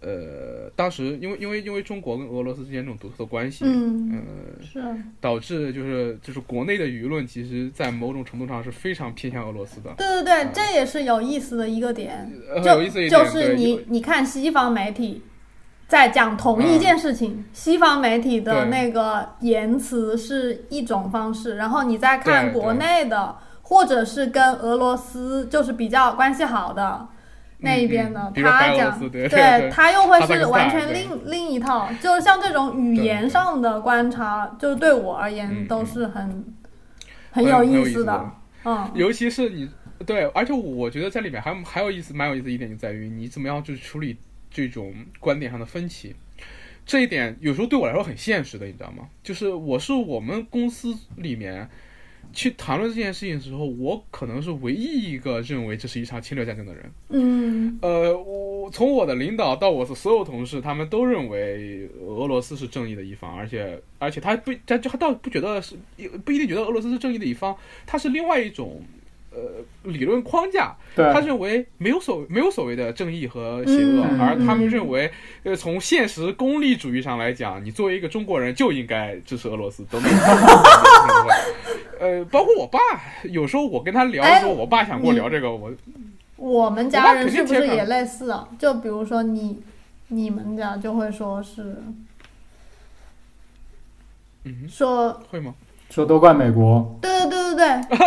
[0.00, 4.80] 呃，当时因为因为因为中国跟俄罗斯之间这种独特的关系，嗯，呃，是，
[5.20, 9.92] 导致就是就是国内的舆论，其实在某种程度上是非常偏向俄罗斯的。
[9.96, 12.30] 对对对，这也是有意思的一个点。
[12.54, 15.22] 呃，就有意思一点，就是你你看西方媒体
[15.88, 27.08] 在讲同一件事情，西方媒体的那个言辞是一种方式，然后你再看国内的，或者是跟俄罗斯就是比较关系好的。
[27.58, 36.44] 那一边的他讲，对他又会是完全另另一套，就是像这种语言上的观察，就是对我而言都是很
[37.30, 38.30] 很很有意思思的，
[38.64, 39.70] 嗯，尤其是你
[40.04, 44.18] 对，而且我觉得在里面还还有意思，蛮有意思的一点就在于你怎么样去处理
[44.50, 46.14] 这种观点上的分歧。
[46.84, 49.08] 这一点有时候对我来说很现实的，你知道吗？
[49.22, 51.66] 就是我是我们公司里面
[52.34, 56.92] 去谈论这件事情的时候，我可能是唯一一个认为这是一场侵略战争的人。
[57.08, 65.76] 嗯呃，我从我的领导到我的所有同事，他们都认为俄罗斯是正义的一方，而且而且他不，他就他倒不觉得是，
[66.24, 67.56] 不一定觉得俄罗斯是正义的一方，
[67.86, 68.82] 他是另外一种
[69.34, 75.10] 呃理论框架，他认为没有所没有所谓的正义和邪恶，嗯而他们认为，
[75.42, 80.10] 呃，从现实功利主义上来讲，你作为一个中国人就应该支持俄罗斯等等。
[82.00, 82.78] 呃，包括我爸，
[83.24, 85.72] 有时候我跟他聊的时候，哎我爸想跟我聊这个，我
[86.36, 88.48] 我们家人是肯定不是也类似啊？
[88.58, 89.62] 就比如说你，
[90.08, 91.82] 你们家就会说是
[94.44, 95.54] 嗯说，会吗？
[95.90, 97.98] 说都怪美国，对对对对对，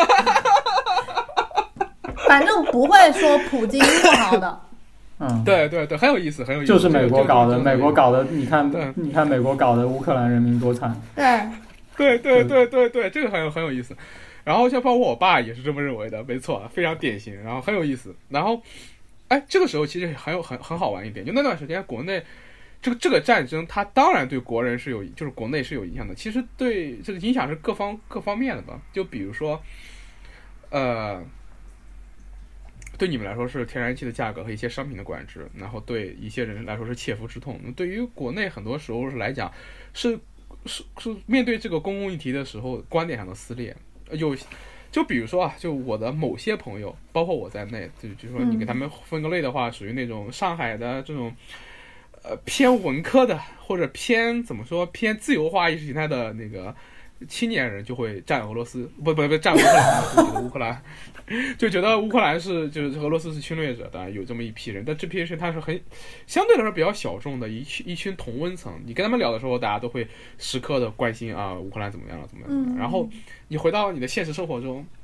[2.28, 4.62] 反正不会说普京不好的。
[5.20, 6.72] 嗯，，对对对，很有意思，很有意思。
[6.72, 7.92] 就是美国搞的，美国。
[7.92, 11.50] 搞的，你看对，你看美国搞的乌克兰人民多惨，对，
[11.98, 13.98] 对对对对对，这个很有很有意思。
[14.44, 18.16] 然后像包括我爸也是这么认为的，没错，非常典型，然后很有意思。
[18.30, 18.62] 然后，
[19.28, 22.24] 哎，这个时候其实很有很很好玩一点，就那段时间国内
[22.80, 26.14] 这个这个战争，它当然对国人是有，就是国内是有影响的。
[26.14, 28.80] 其实对这个影响是各方各方面的吧。
[28.94, 29.60] 就比如说，
[30.70, 31.22] 呃，
[32.98, 37.60] 对你们来说是天然气的价格和一些商品的管制，然后对一些人来说是切肤之痛。
[37.64, 39.52] 那对于国内很多时候是来讲，
[39.94, 40.20] 是
[40.66, 43.76] 是是面对这个公共议题的时候，观点上的撕裂，
[44.12, 44.36] 有
[44.92, 51.34] 就比如说啊，就我的某些朋友，包括我在内，就就说你给他们分个类的话，属于那种上海的这种。
[52.24, 56.76] 呃，偏文科的或者偏怎么说偏自由化意识形态的那个
[57.30, 60.84] 青年人，就会站俄罗斯，不不不站乌克兰， 乌克兰，
[61.58, 65.80] 就觉得乌克兰是就是俄罗斯是侵略者，当然有这么一批人，但这批人他是很
[66.26, 68.74] 相对来说比较小众的一群一群同温层。
[68.86, 70.08] 你跟他们聊的时候，大家都会
[70.38, 73.10] 时刻的关心啊，乌克兰怎么样了，怎么样然后
[73.50, 74.97] 你回到你的现实生活中，呃，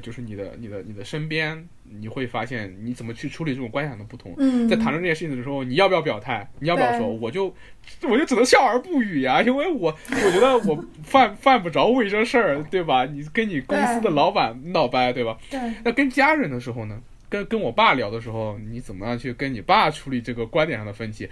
[0.00, 4.34] 就是你的你的你的身边，你会发现你怎么去处理这种观点上的不同。
[4.38, 6.48] 嗯，在谈论这件事情的时候，你要不要表态？
[6.60, 7.08] 你要不要说？
[7.08, 7.54] 我就
[8.02, 13.04] 我就只能笑而不语呀、因为我我觉得我犯犯不着为这事儿，对吧？
[13.04, 15.38] 你跟你公司的老板闹掰，对吧？
[15.50, 17.00] 对，那跟家人的时候呢？
[17.30, 21.28] 跟跟我爸聊的时候，你怎么样去跟你爸处理这个观点上的分歧？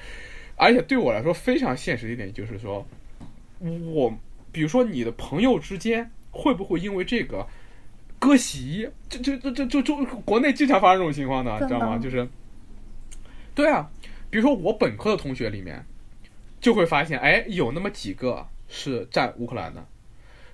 [0.57, 2.85] 而且对我来说非常现实的一点就是说，
[3.61, 4.13] 我
[4.51, 7.47] 比如说你的朋友之间会不会因为这个
[8.23, 8.89] 割席？
[9.09, 11.99] 这这这这就就国内经常发生这种情况的，真的知道吗？
[11.99, 12.29] 就是，
[13.53, 13.91] 对啊，
[14.31, 15.85] 比如说我本科的同学里面，
[16.61, 19.85] 就会发现，哎，有那么几个是站乌克兰的，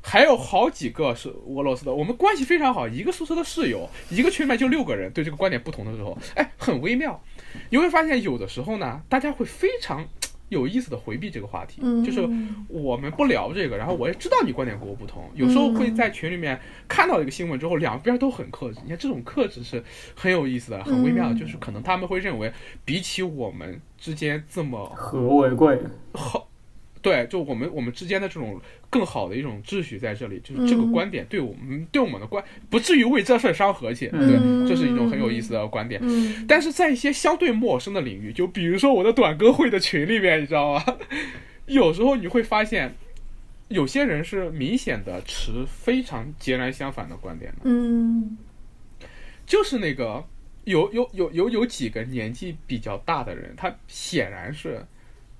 [0.01, 1.93] 还有好几个是俄罗斯的。
[1.93, 7.23] 我们关系非常好，一个宿舍的室友，一个群里面就六个人，对这个观点不同的时候，哎，很微妙。
[7.69, 10.09] 你会发现，有的时候呢，大家会非常
[10.49, 12.21] 有意思的回避这个话题，嗯，就是
[12.69, 18.79] 我们不聊这个，然后我也知道你观点跟我不同，有时候会在群里面看到一个新闻之后，两边都很克制。
[18.83, 19.83] 你看这种克制是
[20.15, 22.53] 很有意思的，很微妙就是可能他们会认为，
[22.85, 25.79] 比起我们之间这么和为贵，
[26.13, 26.49] 好，
[27.03, 30.93] 对，就我们我们之间的这种更好的一种秩序在这里，就是这个嗯。
[30.93, 34.67] 观点对我们对我们的观不至于为这事儿伤和气，嗯。
[34.67, 36.01] 对，这是一种很有意思的观点。
[36.03, 40.85] 嗯，但是在一些相对陌生的领域，就比如说我的短歌会的群里面，你知道吗？
[41.67, 42.95] 有时候你会发现，
[43.69, 48.39] 有些人是明显的持非常截然相反的观点的，嗯。
[49.47, 50.25] 就是那个
[50.65, 54.85] 有有有有有几个年纪比较大的人，他显然是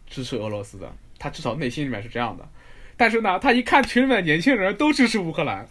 [0.07, 2.49] 支持俄罗斯的，他至少内心里面是这样的。
[2.97, 5.69] 但是呢，他一看群里面年轻人都支持乌克兰，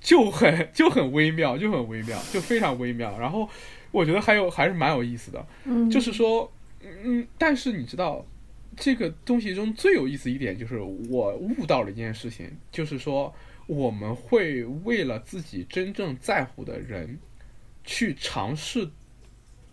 [0.00, 3.18] 就很就很微妙，就很微妙，就非常微妙。
[3.18, 3.48] 然后
[3.90, 6.52] 我觉得还有还是蛮有意思的，嗯，就是说，
[6.82, 8.26] 嗯，但是你知道，
[8.76, 13.34] 这个东西中最有意思一点就是我悟到了一件事情，就是说
[13.66, 17.18] 我们会为了自己真正在乎的人，
[17.84, 18.90] 去尝试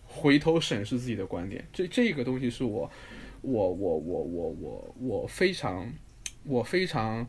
[0.04, 1.62] 回头审视自己的观点。
[1.72, 2.90] 这这个东西是我，
[3.42, 5.92] 我我我我我我非常，
[6.44, 7.26] 我非常，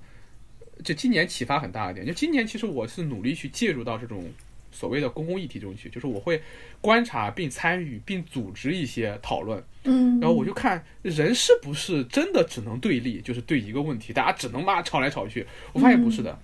[0.83, 2.05] 就今年启发很大一点。
[2.05, 4.23] 就今年其实我是努力去介入到这种
[4.71, 6.41] 所谓的公共议题中去，就是我会
[6.79, 9.61] 观察并参与并组织一些讨论。
[9.85, 15.45] 嗯，然后我就看人是不是真的只能对立，就是对一个问题，大家只能骂吵来吵去。
[15.73, 16.39] 我发现不是的，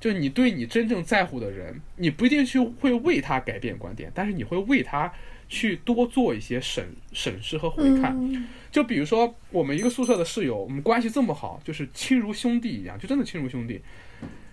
[0.00, 5.12] 就是你对你真正在乎的人，你不一定去会为他改变观点，但是你会为他
[5.48, 8.14] 去多做一些审审视和回看。
[8.16, 13.80] 嗯就比如说我们一个宿舍的室友，我们关系这么好，就是亲如兄弟一样，就真的亲如兄弟。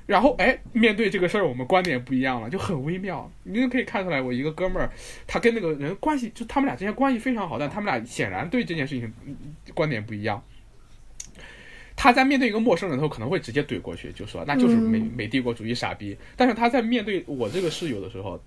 [0.05, 3.29] 然后哎，面对这个事儿，我们观点不一样了，就很微妙。
[3.43, 4.89] 你就可以看出来，我一个哥们儿，
[5.27, 9.35] 他跟那个人关系，就他们俩之间关系非常好，但他们俩显然对这件事情嗯
[9.73, 10.41] 观点不一样。
[11.97, 16.15] 他在面对一个陌生人的时候，可能会直接怼过去，就说那就是美嗯美帝国主义傻逼。
[16.37, 18.41] 但是他在面对我这个室友的时候，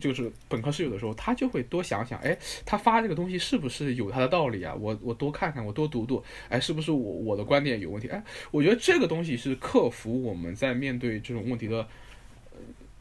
[0.00, 4.74] 就是本科室友的时候，他就会多想想，哎，他发这个东西是不是有他的道理啊？
[4.74, 8.08] 我我多看看，我多读读，哎，是不是我我的观点有问题？
[8.08, 11.86] 哎，我觉得这个东西是克服我们在面对这种问题的，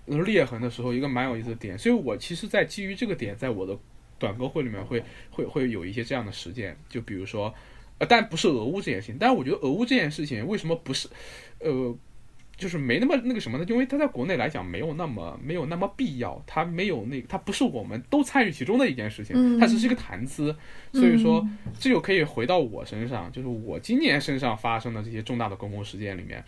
[0.05, 1.77] 裂痕的时候，一个蛮有意思的点。
[1.77, 3.77] 所以我其实，在基于这个点，在我的
[4.19, 7.53] 短歌会里面会会会有一些这样的实践，就比如说，
[7.97, 9.17] 呃，但不是俄乌这件事情。
[9.19, 11.07] 但是我觉得俄乌这件事情为什么不是，
[11.59, 11.95] 呃。
[12.59, 13.65] 就是没那么那个什么呢？
[13.67, 20.55] 因为它在国内来讲没有那么没有那么必要，它没有那它不是我们都参与其中的一件事情，它只是一个谈资。
[20.91, 21.47] 所以说，
[21.79, 26.43] 这就可以回到我身上，就是我今年身上发生的这些重大的公共事件里面。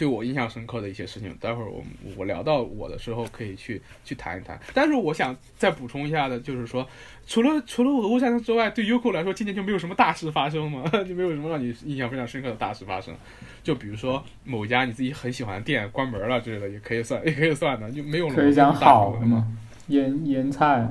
[0.00, 1.84] 对我印象深刻的一些事情，待会儿我
[2.16, 4.58] 我聊到我的时候可以去去谈一谈。
[4.72, 6.88] 但是我想再补充一下的，就是说，
[7.26, 10.82] 除了除了俄乌战争之外，对 Uko 来说，今年就没有什么大事发生吗？
[11.06, 13.14] 就没有什么让你印象非常深刻的大事发生？
[13.62, 18.26] 就比如说某家你自己很喜欢的店关门了之类的，也可以算，也可以算的，就没有。
[18.30, 19.46] 可以讲好的吗？
[19.88, 20.88] 腌腌菜。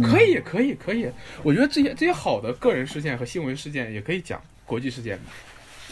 [0.00, 1.10] 可以，可以，可以。
[1.42, 5.18] 我觉得这些这些好的个人事件和新闻事件也可以讲国际事件。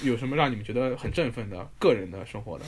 [0.03, 2.65] 有什么让你们觉得很振奋的个人的生活的？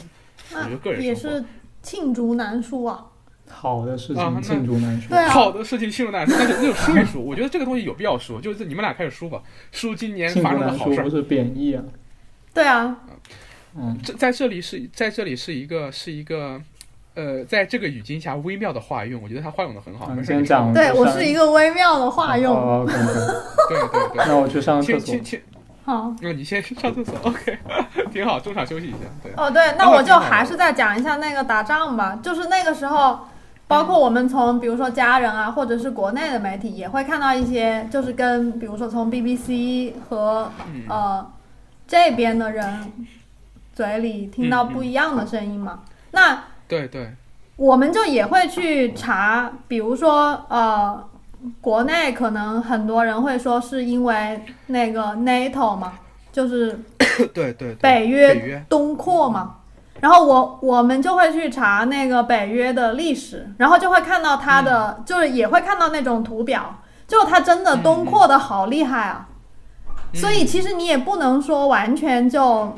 [0.53, 1.45] 我觉得个人也是
[1.83, 3.07] 罄竹难书啊。
[3.47, 7.21] 好的事情罄竹难书，对啊，好的事情罄竹难书，那就那就说一说。
[7.21, 11.03] 我觉得这个东西有必要说，就是你们俩开始说吧，说今年发生的好事。
[11.03, 11.85] 不是贬义啊。
[12.55, 12.97] 对啊。
[13.77, 16.59] 嗯，这在这里是在这里是一个是一个，
[17.15, 20.15] 呃，在这个语境下微妙的化用，我觉得他化用的很好。
[20.15, 20.73] 你先讲。
[20.73, 22.87] 对我是一个微妙的化用。
[22.87, 24.27] 对对对。
[24.27, 25.17] 那我去上厕所。
[25.85, 27.59] 好，那你先去上厕所， OK，
[28.11, 28.99] 挺好，中场休息一下。
[29.23, 32.19] 对，哦对，那我就还是再讲一下那个打仗吧。
[32.23, 33.21] 就是那个时候，
[33.69, 40.51] 包括我们从比如说家人啊，或者是国内的媒体，也会看到一些，就是跟比如说从 BBC 和
[40.89, 41.31] 呃
[41.87, 42.91] 这边的人
[43.75, 45.81] 嘴里听到不一样的声音嘛。
[46.13, 47.13] 那对对，
[47.57, 51.09] 我们就也会去查，比如说呃。
[51.61, 55.93] 国内可能很多人会说是因为那个 NATO 嘛，
[56.33, 56.81] 就是
[57.35, 59.57] 对对北约东扩嘛，
[60.01, 69.29] 然后我我们就会去查那个北约的历史，然后就会看到它的，就是也会看到那种图表，就它真的东扩的好厉害啊，
[70.15, 72.75] 所以其实你也不能说完全就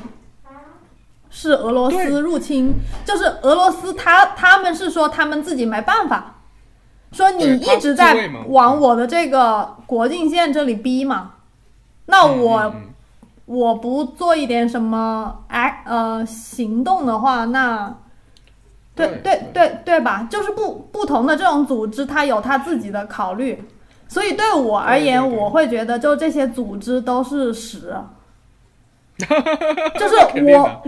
[1.29, 2.73] 是俄罗斯入侵，
[3.05, 6.33] 就是俄罗斯他他们是说他们自己没办法。
[7.11, 11.31] 说你一直在往我的这个国境线这里逼嘛？
[12.05, 12.73] 那我
[13.45, 17.95] 我不做一点什么哎呃行动的话，那
[18.95, 20.27] 对对对对吧？
[20.29, 23.63] 就是不不同的这种组织，它有它自己的考虑。
[24.09, 27.93] 所以对我而言，我会觉得就这些组织都是屎。
[29.17, 30.83] 就是我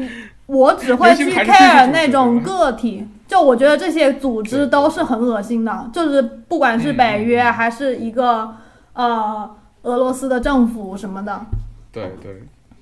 [0.46, 3.08] 我只会去 care 那种个体。
[3.30, 8.54] 就我觉得这些组织都是很恶心的，就是不管是北约还是一个
[8.94, 11.46] 呃俄罗斯的政府什么的。
[11.92, 12.34] 对对，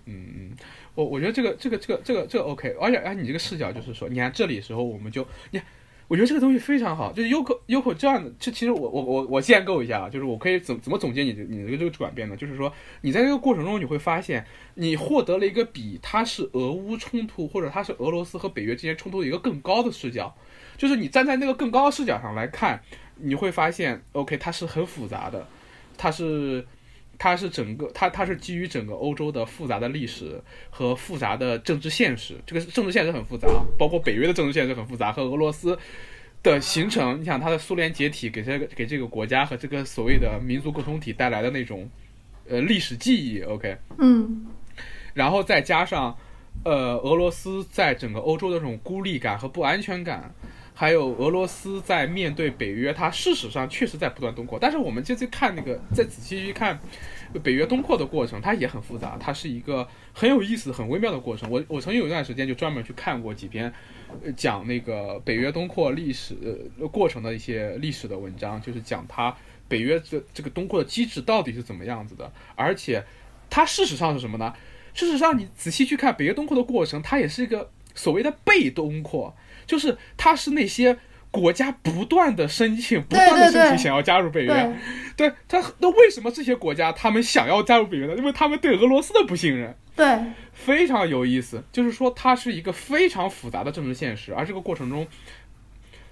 [0.06, 0.52] 嗯嗯，
[0.96, 5.62] 我我觉得这个这个这个这个这个 OK，而且哎，你这个视角就是说，你看这里时候我们就你。
[6.08, 12.36] 我觉得这个东西非常好，就是 Uko Uko 这样的，这其实我我我我建构一下啊，就是我可以怎怎么总结你的你的这个转变呢？
[12.38, 14.46] 就是说你在这个过程中你会发现，
[14.76, 20.34] 你获得了一个比它是俄乌冲突或者它是俄罗斯和北约之间冲突的一个更高的视角，
[20.78, 22.82] 就是你站在那个更高的视角上来看，
[23.16, 25.48] 你会发现 OK 它是很复杂的，
[25.98, 26.66] 它是。
[27.20, 30.40] 它是整个，它它是基于整个欧洲的复杂的历史
[30.70, 33.48] 和复杂的政治现实，这个政治现实很复杂，
[33.78, 35.78] 包括北约的政治现实很复杂，和俄罗斯
[36.44, 41.90] 的形成，你想它的苏联解体给这个给这个国家和这个所谓的民族共同体带来的那种
[42.48, 44.46] 呃历史记忆，OK，嗯，
[45.14, 46.16] 然后再加上
[46.64, 50.34] 呃俄罗斯在整个欧洲的这种孤立感和不安全感。
[50.80, 54.60] 还有俄罗斯在面对北约，它事实上确实在不断东扩。
[54.62, 56.80] 但是我们这次看那个，再仔细去看
[57.42, 61.50] 北约东扩的过程，它也很复杂，它是一个很有意思、很微妙的过程。
[61.50, 63.74] 我我曾经有一段时间就专门去看过几篇
[64.36, 66.36] 讲那个北约东扩历史
[66.92, 69.36] 过程的一些历史的文章，就是讲它
[69.68, 72.32] 北约这这个东扩的机制到底是怎么样子的。
[72.56, 73.04] 而且
[73.50, 74.54] 它事实上是什么呢？
[74.94, 79.36] 事实上你仔细去看北约东扩的过程，它也是一个所谓的被东扩。
[79.68, 80.98] 就是他是那些
[81.30, 84.76] 国家不断的申请，不断的申请想要加入北约，
[85.16, 88.16] 对他那为什么这些国家他们想要加入北约呢？
[88.16, 90.20] 因为他们对俄罗斯的不信任，对，
[90.54, 91.62] 非常有意思。
[91.72, 95.06] 就是说，它是一个非常复杂的政治现实，而这个过程中，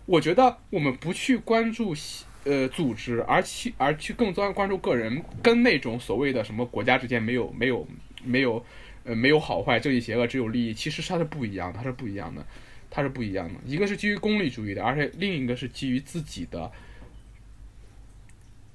[0.06, 1.96] 我觉得我们不去关注
[2.44, 7.88] 呃组织，而去而去更多关注个人，跟那种所谓的什么国家之间没有没有
[8.24, 8.64] 没有
[9.06, 12.46] 呃没有好坏正义邪恶只有利益，其实它是不一样，它是不一样的。
[12.96, 16.72] 它是不一样的，一个是基于功利主义的，而且另一个是基于自己的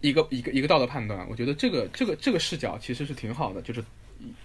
[0.03, 1.27] 一个一个一个道德判断。
[1.31, 3.83] 我觉得这个这个这个视角其实是挺好的，就是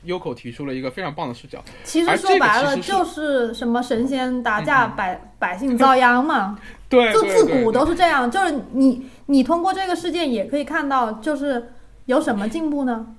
[0.06, 1.62] Yoko 提出了一个非常棒的视角。
[1.84, 6.58] 其实说白了是就是什么神仙打架，嗯百百姓遭殃嘛。
[6.88, 11.74] 对，就自古都是这样，就是你你通过这个事件也可以看到，就是
[12.06, 13.14] 有什么进步呢？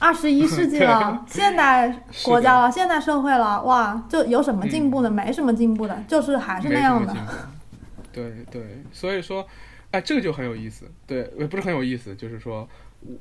[0.00, 1.88] 二十一 世纪了，现代
[2.24, 5.10] 国家了，现代社会了，哇，就有什么进步呢？
[5.10, 7.14] 没什么进步的，就是还是那样的。
[8.12, 9.46] 对对，所以说，
[9.90, 10.90] 哎，这个就很有意思。
[11.06, 12.68] 对，也不是很有意思，就是说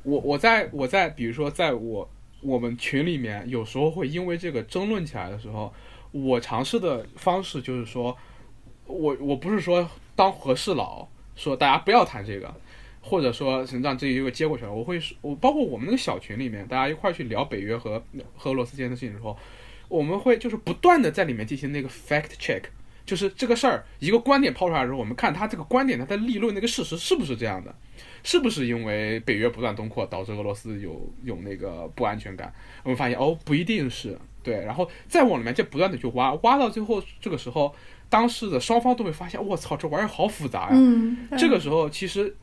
[0.04, 2.10] 我我在我在比如说在我
[2.42, 5.74] 我们群里面，有时候会因为这个争论起来的时候，
[6.12, 8.16] 我尝试的方式就是说，
[8.86, 12.54] 我我不是说当和事佬，说大家不要谈这个。
[13.06, 18.02] 或者说是让这一个接过去了，我会说我包括我们那个小群里面，大家一块儿去聊北约和
[18.38, 19.38] 和俄罗斯之间的事情的时候，
[19.90, 22.62] 我们会就是不断的在里面进行那个 fact check，
[23.06, 27.76] 就是这个事儿一个观点抛出来的时候，我们看他这个观点他的立论那个事实是不是这样的，
[28.24, 32.54] 是不是因为北约不断东扩导致俄罗斯有有那个不安全感？
[32.84, 37.76] 我们发现哦不一定是对，然后再往里面再不断的去挖，挖到最后这个时候，
[38.10, 42.36] 当事的双方都会发现我操这玩意儿好复杂呀，嗯，这个时候其实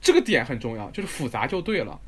[0.00, 2.00] 这个点很重要，就是复杂就对了。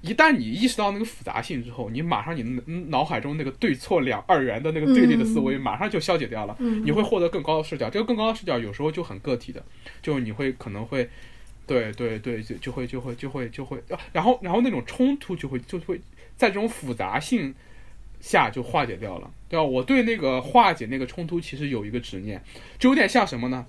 [0.00, 2.62] 一旦你意识到那个复杂性之后，你马上你脑
[3.00, 7.90] 脑海中那个对错两二元的那个对立的思维马上就消解掉了，嗯你会获得更高的视角。
[7.90, 9.60] 这个更高的视角有时候就很个体的，
[10.00, 11.10] 就你会可能会，
[11.66, 16.00] 对对对，就就会就会就会就会，啊然后然后那种冲突就会就会
[16.36, 17.52] 在这种复杂性
[18.20, 19.64] 下就化解掉了，对吧？
[19.64, 22.40] 我对那个化解那个冲突其实有一个执念，
[22.78, 23.66] 就有点像什么呢？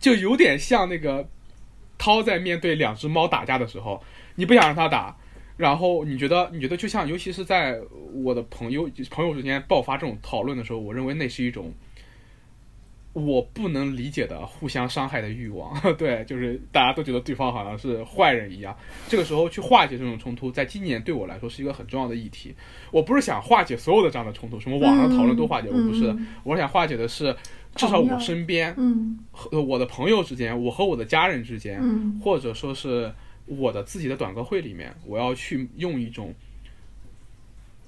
[0.00, 1.28] 就有点像那个
[1.98, 4.02] 涛在面对两只猫打架的时候，
[4.34, 5.16] 你不想让它打，
[5.56, 7.80] 然后你觉得你觉得就像，尤其是在
[8.12, 11.72] 我的朋友朋友之间爆发这种讨论的时候，我认为那是一种
[13.14, 15.72] 我不能理解的互相伤害的欲望。
[15.96, 18.76] 对，就是大家都觉得对方好像是坏人一样。
[19.08, 22.54] 这个时候去化解这种冲突，在今年对我来说是一个很重要的议题。
[22.90, 27.34] 我不是想化解所有的这样的冲突，什么网上讨论都化解，我不是我想化解的是，
[27.76, 33.12] 至少我身边嗯和我的朋友之间，我和我的家人之间，嗯或者说是
[33.46, 36.34] 我的自己的短歌会里面，我要去用一种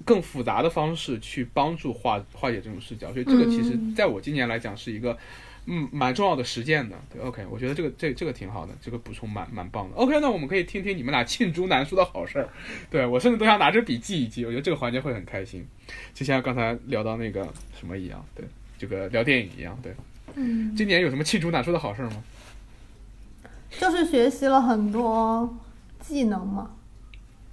[0.07, 5.17] 更复杂的方式去帮助化化解这种视角，所以这个其实嗯在我今年来讲是一个
[5.65, 6.97] 嗯蛮重要的实践的。
[7.13, 9.97] 对，OK，我觉得这个这这个挺好的，这个补充蛮蛮棒的。
[9.97, 12.49] OK，那我们可以听听你们俩罄竹难书的好事儿。
[12.89, 15.67] 对我甚至都想拿着笔记一记，我觉得这个环节会很开心，
[16.13, 17.47] 就像刚才聊到那个
[17.77, 18.45] 什么一样，对，
[18.79, 19.93] 这个聊电影一样，对。
[20.35, 22.23] 嗯，今年有什么罄竹难书的好事儿吗？
[23.79, 25.57] 就是学习了很多
[25.99, 26.71] 技能嘛。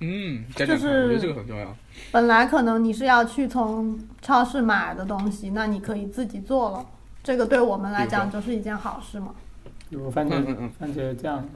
[0.01, 1.77] 嗯，讲讲看，就是我觉得这个很重要。
[2.11, 6.87] 本来可能你是要去从超市买的东西，那你可以自己做了，
[7.23, 9.35] 这个对我们来讲就是一件好事嘛。
[9.89, 10.71] 比如番茄、嗯嗯嗯。
[10.79, 11.49] 番茄酱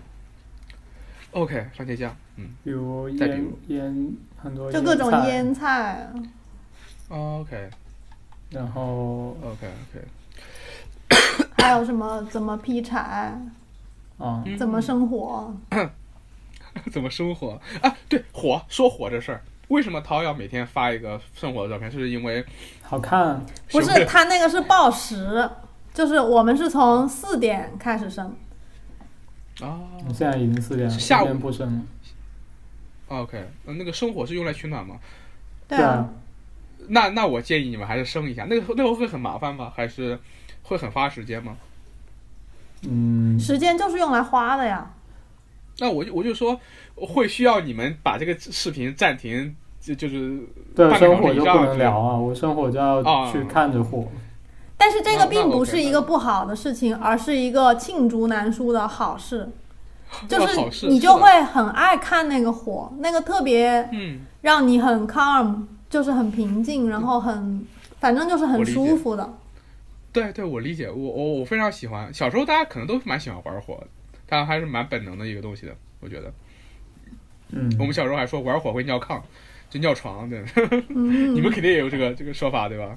[1.32, 2.51] ，OK，番茄酱，嗯。
[2.62, 3.59] 比如腌再比如。
[3.68, 6.09] 腌很多就各种腌菜
[7.09, 7.68] ，，OK。
[8.51, 11.18] 然后 OK OK，
[11.59, 12.22] 还有什么？
[12.30, 13.36] 怎么劈柴，
[14.18, 14.57] 啊，嗯。
[14.57, 15.53] 怎么生火，
[16.91, 17.97] 怎么生活啊？
[18.09, 21.91] 对，火说火这事儿，为什么涛要每天发一个生火的照片？
[21.91, 22.45] 是因为
[22.83, 25.49] 好看，不 是他那个是报时，
[25.93, 28.35] 就是我们是从四点开始生，
[29.61, 29.81] 啊
[30.14, 31.83] 现在已经四点了，下午不生了。
[33.09, 34.97] ？OK，呃那个生火是用来取暖吗？
[35.66, 36.09] 对啊，
[36.89, 39.72] 那那我建议你们还是生一下，那个那个会很麻烦吗？
[39.74, 40.18] 还是
[40.62, 41.57] 会很花时间吗？
[42.83, 44.91] 嗯，时间就是用来花的呀。
[45.79, 46.59] 那我就我就说
[46.95, 50.41] 会需要你们把这个视频暂停，就就是
[50.74, 54.07] 对，生火就不能聊啊，我生火就要啊去看着火。
[54.76, 59.49] 但是这个并不是一个不好的事情，而是一个罄竹难书的好事。
[60.26, 64.20] 就是你就会很爱看那个火，那个特别嗯。
[64.41, 67.66] 让你很 calm，就是很平静，然后很，
[67.99, 69.29] 反正就是很舒服的。
[70.12, 72.14] 对对，我理解，我我我非常喜欢。
[72.14, 73.83] 小时候大家可能都蛮喜欢玩火，
[74.29, 76.33] 它还是蛮本能的一个东西的，我觉得。
[77.51, 79.20] 嗯，我们小时候还说玩火会尿炕，
[79.70, 80.45] 就尿床，对。
[80.91, 82.97] 嗯， 你们肯定也有这个这个说法，对吧？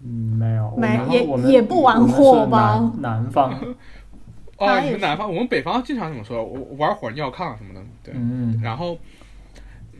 [0.00, 3.52] 嗯没有，没也也不玩火吧南南方，
[4.56, 8.14] 哦，他也是你们南方，我们北方经常这么说，我玩火尿炕什么的，对。
[8.16, 8.96] 嗯，然后，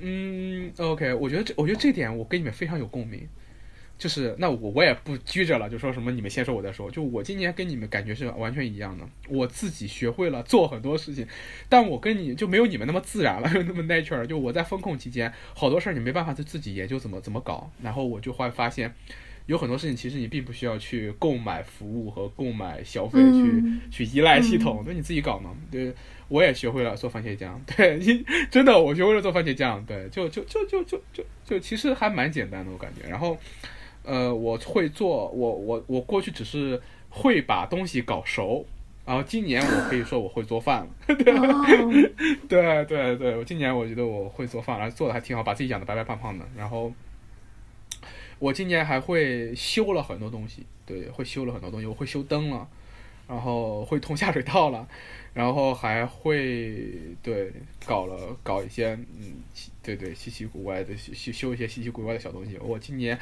[0.00, 3.26] 嗯，OK，我觉得这我觉得这点我跟你们非常有共鸣。
[3.98, 6.88] 就是那我我也不拘着了，就说什么你们先说我再说。
[6.90, 11.26] 就我今年跟你们感觉是完全一样的，我自己学会了做很多事情，
[11.68, 14.24] 但我跟你就没有你们那么自然了， 那么 natural。
[14.24, 18.94] 就我在风控期间，好多事儿你没办法就自己研究怎么怎么搞，然后我就会发现，
[19.46, 25.56] 有很多事情其实你并不需要去购买服务和购买消费去、嗯去依赖系统，那你自己搞嘛。
[25.72, 25.92] 对，
[26.28, 33.08] 我也学会了做番茄酱， 对，你真的我学会了做番茄酱，对，就就就就就就就其实还蛮简单的，我感觉。
[33.08, 33.36] 然后，
[34.08, 36.80] 呃，我会做，我我我过去只是
[37.10, 38.64] 会把东西搞熟。
[39.04, 41.92] 然后今年我可以说我会做饭了， 哦，
[42.46, 46.44] 对对对，我今年我觉得我会做饭，然后做的还挺好，把自己养的白白胖胖的。
[46.54, 46.92] 然后
[48.38, 52.68] 我今年还会修了很多东西，对，会修了很多东西，我会修灯了，
[53.26, 54.86] 然后会通下水道了，
[55.32, 56.92] 然后还会
[57.22, 57.50] 对
[57.86, 58.88] 搞了搞一些
[59.18, 59.36] 嗯，
[59.82, 62.58] 对对稀奇古怪的修修修一些稀奇古怪的小东西。
[62.58, 63.18] 我今年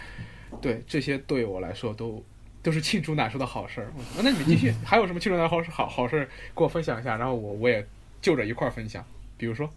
[0.61, 2.23] 对这些对我来说都。
[2.63, 7.87] 都是罄竹难书的好事儿，嗯那你们继续， 还有什么罄竹难书好好事儿给我分享一下，然后我我也
[8.21, 9.05] 就着一块儿分享，
[9.37, 9.71] 比如说，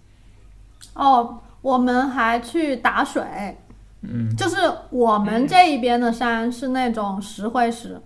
[0.96, 3.22] 哦，我们还去打水，
[4.02, 4.36] 嗯。
[4.36, 4.56] 就是
[4.90, 8.02] 我们这一边的山是那种石灰石，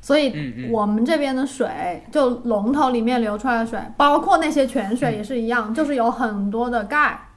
[0.00, 7.27] 所以我们这边的水就龙头里面流出来的水，包括那些泉水也是一样，就是有很多的钙，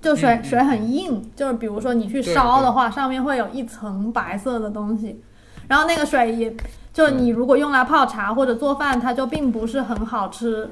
[0.00, 5.22] 就水、水很硬，就是比如说你去烧的话，上面会有一层白色的东西，
[5.68, 6.56] 然后那个水也
[6.92, 10.70] 就你如果用来泡茶或者做饭，它就并不是很好吃。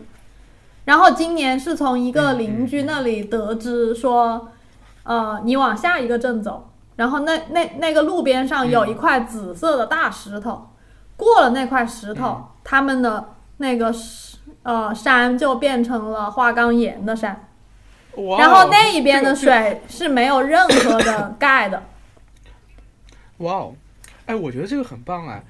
[0.85, 4.49] 然后今年是从一个邻居那里得知说，
[5.03, 10.69] 呃，你往下一个镇走，然后那那那个路边上有一块紫色的大石头，
[11.17, 17.49] 过了那块石头，他们的那个石呃山就变成了花岗岩的山，
[18.39, 21.83] 然后那一边的水是没有任何的 钙的。
[23.39, 23.75] 哇哦，
[24.27, 25.43] 哎，我觉得这个很棒哎，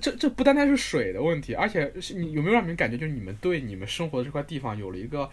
[0.00, 5.28] 这这不单单是水的问题，而且是你有没有让你们感觉，就是你们对你们生活的这块地方有了一个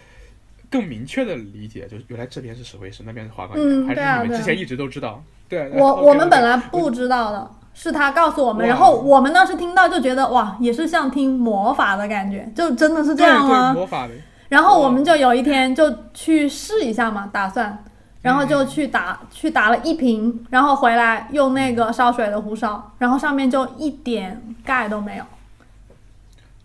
[0.70, 5.24] 更明确的理解，就是原来这边是石灰石，那边是花岗岩，嗯还是你们之前一直都知道？
[5.50, 13.74] 对，我我们本来不知道的，是他告诉我们，然后我们当时听到就觉得哇，也是像听魔法的感觉，就真的是这对对样吗？
[13.74, 14.14] 魔法的，
[14.50, 17.84] 然后我们就有一天就去试一下嘛，打算，
[18.22, 25.24] 然后就去打去打了一瓶，然后回来用那个烧水的壶烧，然后上面就一点钙都没有。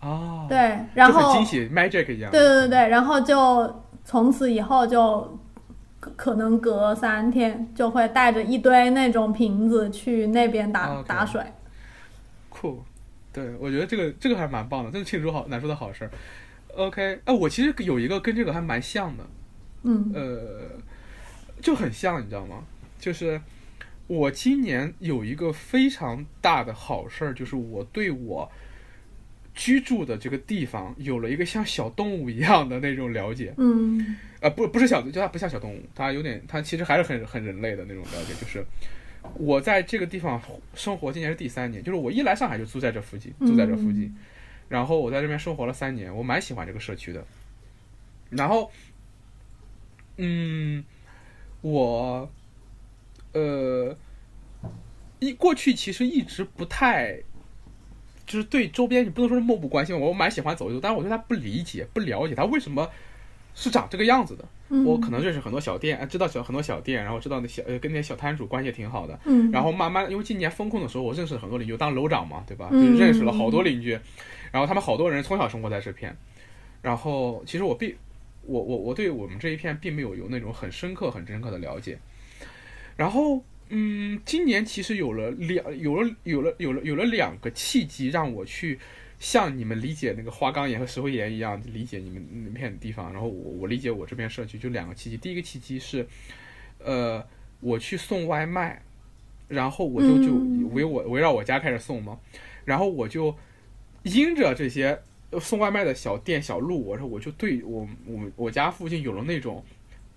[0.00, 5.38] 哦，对，然后惊喜，magic 一样，对对对对，然后就从此以后就
[6.00, 11.42] 可可能隔三天就会带着一堆那种瓶子去那边打、打水。
[12.50, 12.82] 酷，
[13.32, 16.10] 对我觉得这个这个还蛮棒的，这是庆祝好难说的好事儿。
[16.76, 19.24] OK，哎、我其实有一个跟这个还蛮像的，
[19.82, 20.70] 嗯呃，
[21.60, 22.64] 就很像，你知道吗？
[22.98, 23.40] 就是
[24.06, 28.50] 我今年有一个非常大的好事儿，就是我对我
[29.54, 33.54] 居住的这个地方有了一个像小动物一样的那种了解。
[33.56, 38.34] 嗯呃，不，不是小，就它不像小动物，它有点，它其实还是很很人类的那种了解。
[38.40, 38.64] 就是
[39.34, 40.40] 我在这个地方
[40.74, 44.14] 生活，今年是第三年，就是我一来上海就住在这附近，住在这附近，
[44.74, 47.24] 然后我在这边生活了三年，我蛮喜欢这个社区的。
[48.30, 48.72] 然后，
[50.16, 50.84] 嗯，
[51.60, 52.28] 我，
[53.32, 53.96] 呃，
[55.20, 57.20] 一过去其实一直不太。
[58.26, 62.90] 就是对周边，你不能说是漠不关心，我蛮喜欢走一走，但是我对它不理解、不了解，它为什么
[63.54, 64.42] 是长这个样子的。
[64.70, 69.20] 嗯，我可能认识很多小店，呃知道小很多小店，然后知道那小呃跟那些小摊主关系也挺好的。
[69.26, 72.70] 嗯，然后慢慢，因为今年风控的时候，我认识了很多邻居，我当楼长嘛，对吧？
[72.72, 74.00] 嗯就是认识了好多邻居，
[74.54, 76.16] 然后他们好多人从小生活在这片，
[76.80, 77.92] 然后其实我并
[78.42, 81.98] 我我我对我们这一片并没有有那种很深刻很深刻的了解，
[82.96, 88.78] 然后嗯，今年其实有了两有了有了有了有了两个契机让我去。
[89.20, 95.16] 像你们理解那个花岗岩和石灰岩一样理解你们那片地方，然后我我理解我这边社区就两个契机。
[95.16, 96.06] 第一个契机是，
[96.78, 97.24] 呃，
[97.60, 98.82] 我去送外卖，
[99.48, 102.18] 然后我就就嗯围我围绕我家开始送嘛，
[102.66, 103.34] 然后我就
[104.04, 104.98] 因着这些
[105.30, 109.62] 呃送外卖的小店小路，我说我就对我我们我家附近有了那种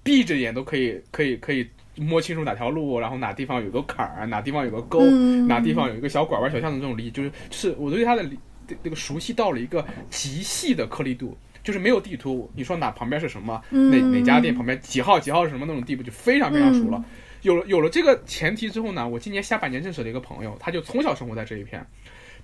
[0.03, 8.37] 闭着眼都可以可以可以摸清楚哪条路，然后哪地方有个坎儿，哪地方有个沟，嗯哪地方有一个小拐弯小巷的这种理解，就是就是我对它的理
[8.83, 14.11] 这个熟悉到了一个极细的颗粒度，就是没有地图，你说哪旁边是什么，哪嗯。
[14.11, 17.03] 哪家店旁边几号几号是什么那种地步，就非常非常熟了。
[17.43, 21.85] 有了有了这个前提之后呢，我今年下半年认识了一个朋友，他就从小生活在这一片，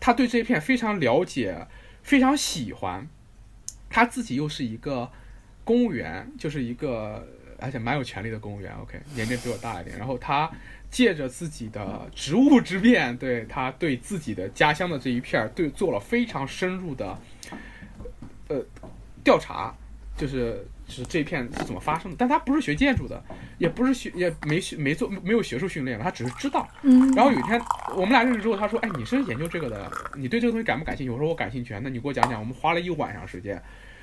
[0.03, 1.65] 他对这片非常了解，
[2.01, 3.07] 非常喜欢，
[3.89, 5.09] 他自己又是一个
[5.63, 7.25] 公务员，就是一个
[7.57, 10.51] 而且蛮有权力的公务员，OK，年龄比我大一点，然后他。
[10.93, 17.17] 借着自己的职务之便，对他对自己的家乡的这一片，对做了非常深入的
[18.47, 18.63] 呃
[19.23, 19.73] 调查，
[20.15, 23.23] 就是是这一片是怎么发生的，但他不是学建筑的，
[23.57, 26.67] 也不是学也没学没做没有学术训练的，他只是知道。
[26.81, 27.59] 嗯，然后有一天
[27.95, 32.39] 我们俩认识之后，他说：“哎，你是研究这个的，你对这个东西感不感兴趣？”我说：“我感兴趣啊。”那你给我讲讲。
[32.39, 33.61] 我们花了一晚上时间，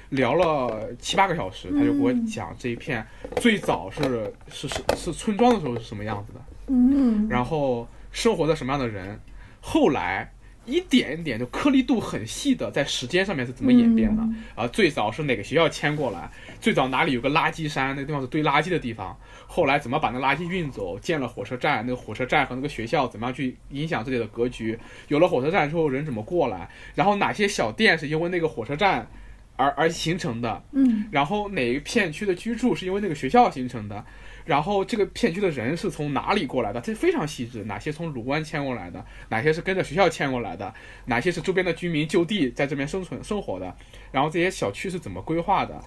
[0.08, 3.06] 聊了七八个小时，他就给我讲这一片
[3.36, 9.20] 最早是是是是村庄的时候是什么样子的，嗯，然后生活的什么样的人，
[9.60, 10.32] 后来。
[10.70, 14.22] 一点一点就颗粒度很细的，在时间上面是怎么演变的？
[14.54, 16.30] 啊，最早是哪个学校迁过来？
[16.60, 17.88] 最早哪里有个垃圾山？
[17.96, 19.18] 那个地方是堆垃圾的地方。
[19.46, 20.98] 后来怎么把那垃圾运走？
[20.98, 24.78] 建了火车站，那个火车站和那个学校怎么样去影响这里的格局？
[25.08, 26.70] 有了火车站之后，人怎么过来？
[26.94, 29.08] 然后哪些小店是因为那个火车站
[29.56, 30.62] 而而形成的？
[30.72, 34.04] 嗯，然后哪一片区的居住是因为那个学校形成的？
[34.50, 36.80] 然后这个片区的人是从哪里过来的？
[36.80, 39.06] 这非常细致，哪些从鲁湾迁过来的？
[39.28, 40.74] 哪些是跟着学校迁过来的？
[41.04, 43.72] 哪些是周边的居民就地在这边生存生活的？
[44.10, 45.80] 然后这些小区是怎么规划的？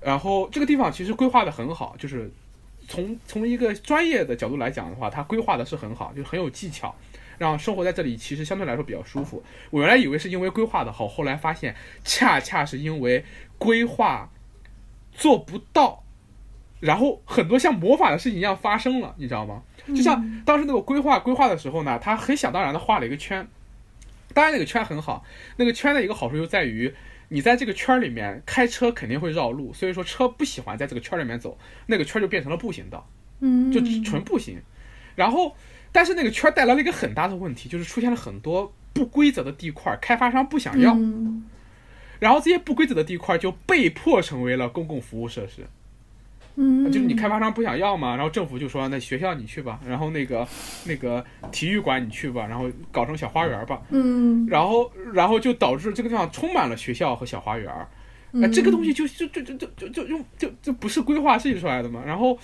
[0.00, 2.30] 然后这个地方其实规划的很好，就是
[2.86, 6.94] 从从一个专业的角度来讲的话，它规划的是很好，就很有技巧，
[7.38, 9.42] 让生活在这里其实相对来说比较舒服。
[9.70, 13.24] 我原来以为是因为规划的好，后来发现恰恰是因为
[13.58, 14.30] 规划
[15.10, 16.04] 做不到。
[16.80, 19.62] 然后很多像魔法的事情一样发生了，你知道吗？
[19.88, 23.46] 就像当时那个规划规划的时候呢，他很想当然的画了一个圈，
[24.34, 25.24] 当然那个圈很好，
[25.56, 26.92] 那个圈的一个好处就在于
[27.28, 31.56] 你在这个圈里面开车肯定会绕路，所以说车不喜欢在这个圈里面走，
[31.86, 33.08] 那个圈就变成了步行道，
[33.40, 34.58] 嗯，就纯步行。
[35.14, 35.56] 然后，
[35.92, 40.94] 但是那个圈带来了一个很大的问题，就是出现了很多不规则的地块，开发商不想要，
[42.18, 45.66] 然后这些不规则的地块就被迫成为了公共服务设施。
[46.58, 50.48] 嗯，就是你开发商不想要嘛，然后政府就说那学校你去吧，然后那个
[50.86, 57.70] 那个体育馆你去吧，然后搞成小花园吧，嗯，然后然后就导致这个地方充满了学校和小花园，
[58.30, 62.38] 那这个东西就就就就就就就就就就不是规划设计出来的嘛，然后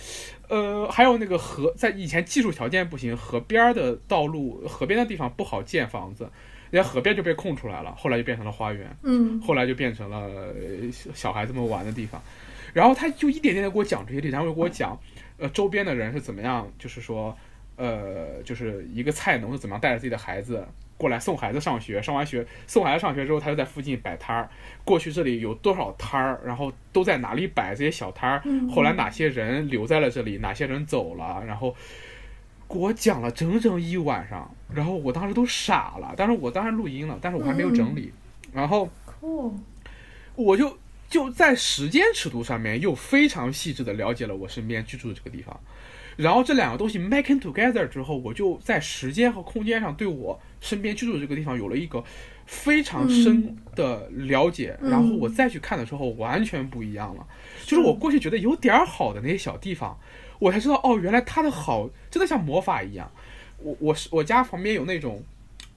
[0.47, 6.29] 呃还有那个河在以前技术条件不行，河边的道路河边的地方不好建房子，
[6.69, 10.53] 人家河边就被空出来了，后来就变成了花园，嗯，后来就变成了
[11.13, 12.21] 小孩子们玩的地方。
[12.73, 14.99] 然后他就一点点的给我讲这些，然后又给我讲，
[15.37, 17.37] 呃，周边的人是怎么样，就是说，
[17.75, 20.67] 呃，就是一个菜农是怎么样带着自己的孩子
[20.97, 24.49] 过来送孩子上学，上完学送孩子上学之后，他就在附近摆摊儿。
[24.83, 31.75] 过去这里有多少摊儿，然后都在哪里摆这些小摊儿，后来哪些人留在了这里，哪些人走了，然后
[32.67, 38.11] 给我讲了整整一晚上，然后我当时都傻了，但是我当时录音了，但是我还没有整理，
[38.51, 38.89] 然后
[40.35, 40.75] 我就。
[41.13, 45.59] 就在时间尺度上面，又非常细致的了解了我身边居住的这个地方，
[46.17, 52.03] 然后这两个东西 making together 之后，我就在时间和空间上对我身边居住的这个地方有了一个
[52.47, 57.27] 非常深的了解，然后我再去看的时候，完全不一样了。
[57.63, 59.95] 就是我过去觉得有点好的那些小地方，
[60.39, 63.11] 我才知道哦，原来它的好真的像魔法一样。
[63.59, 65.23] 我我是我家旁边有那种。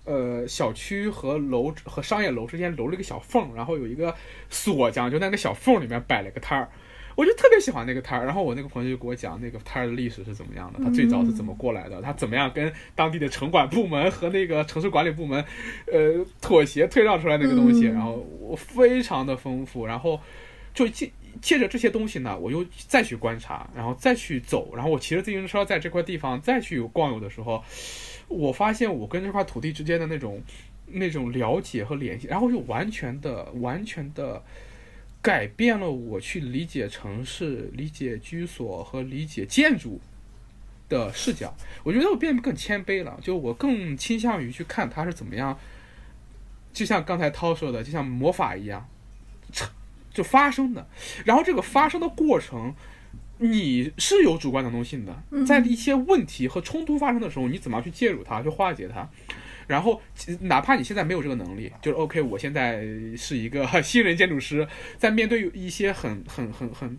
[0.06, 4.14] 呃，小区和楼和商业楼之间留了一个小缝，然后有一个
[4.48, 6.68] 锁匠就在那个小缝里面摆了个摊儿，
[7.16, 8.24] 我就特别喜欢那个摊儿。
[8.24, 15.44] 然后我那个朋友就给我讲那个摊儿的历史是怎么样的，他最早是怎么过来的，他怎么样跟当地的城管部门和那个城市管理部门，
[15.92, 17.86] 呃，妥协退让出来那个东西。
[17.86, 20.20] 然后我非常的丰富，然后
[20.72, 21.10] 就借
[21.42, 27.64] 借着这些东西呢，我又再去观察，然后再去走，然后我骑着自行车在这块地方再去逛游的时候。
[28.28, 30.42] 我发现我跟这块土地之间的那种、
[30.86, 34.42] 那种了解和联系，然后又完全的、完全的
[35.22, 40.00] 改变了我去理解城市、理解居所和理解建筑
[40.88, 41.54] 的视角。
[41.84, 45.58] 我觉得我变得更谦卑了，就我更倾向于去看它是怎么样，
[46.72, 48.88] 就像刚才涛说的，就像魔法一样，
[50.12, 50.86] 就发生的。
[51.24, 52.74] 然后这个发生的过程。
[53.38, 59.08] 你是有主观能动性的，在一些问题和冲突发生的时候，你怎么样去介入它，去化解它？
[59.66, 60.00] 然后，
[60.42, 64.66] 哪怕你现在没有这个能力，就是 OK，我现在是一个新人建筑师，
[64.96, 66.98] 在面对一些很、很、很、很、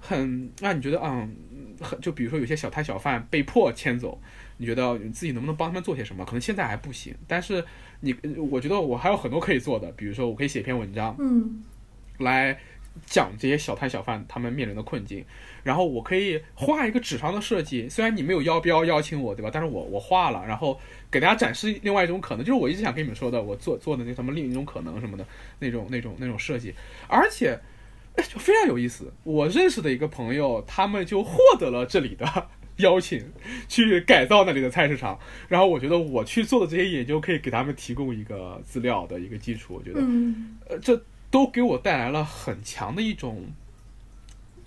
[0.00, 1.36] 很让你觉得嗯，
[1.78, 4.18] 很就比如说有些小摊小贩被迫迁走，
[4.56, 6.24] 你觉得你自己能不能帮他们做些什么？
[6.24, 7.62] 可能现在还不行，但是
[8.00, 8.16] 你，
[8.50, 11.62] 我觉得我还有很多可以做的，比如说我可以写一篇文章，嗯，
[12.18, 12.58] 来
[13.04, 15.22] 讲这些小摊小贩他们面临的困境。
[15.62, 19.50] 然后我可以画一个纸上的设计，虽然你没有邀标邀请我，对吧？
[19.52, 20.78] 但是我我画了，然后
[21.10, 25.26] 给大家展示另外一种可能，就是我一直想跟你们说的，我做做的那什么另一种可能什么的
[25.58, 26.74] 那种那种那种设计，
[27.08, 27.58] 而且
[28.28, 29.12] 就非常有意思。
[29.22, 33.30] 我认识的一个朋友，他们就获得了这里的邀请，
[33.68, 35.18] 去改造那里的菜市场。
[35.48, 39.74] 然后我觉得我去做的这些研究可以给他们提供一个资料的一个基础。
[39.74, 40.00] 我觉得，
[40.68, 43.44] 呃，这都给我带来了很强的一种。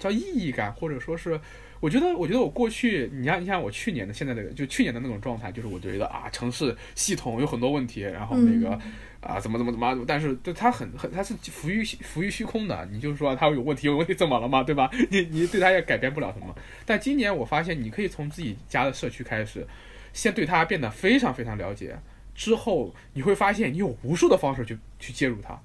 [0.03, 1.39] 叫意义感，或者说是，
[1.79, 8.77] 我觉得，我觉得我过去，你像你像我去年的现在的，就去年的那种状态，就是我觉得啊，城市系统有很多问题，然后那个
[9.21, 14.91] 啊，怎么怎么怎么，但是对它很很，它是浮于浮于虚空的，你就是说它有问题，有问题怎么了嘛，对吧？
[15.09, 16.53] 你你对它也改变不了什么。
[16.85, 19.65] 但今年我发现，你可以从自己家的社区开始，
[20.11, 21.97] 先对它变得非常非常了解，
[22.35, 25.57] 之后你会发现，你有无数的方式去去介入它，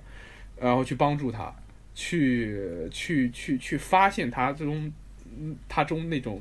[0.61, 1.53] 然后去帮助它。
[1.99, 4.93] 去去去去发现它这种，
[5.37, 6.41] 嗯，它中那种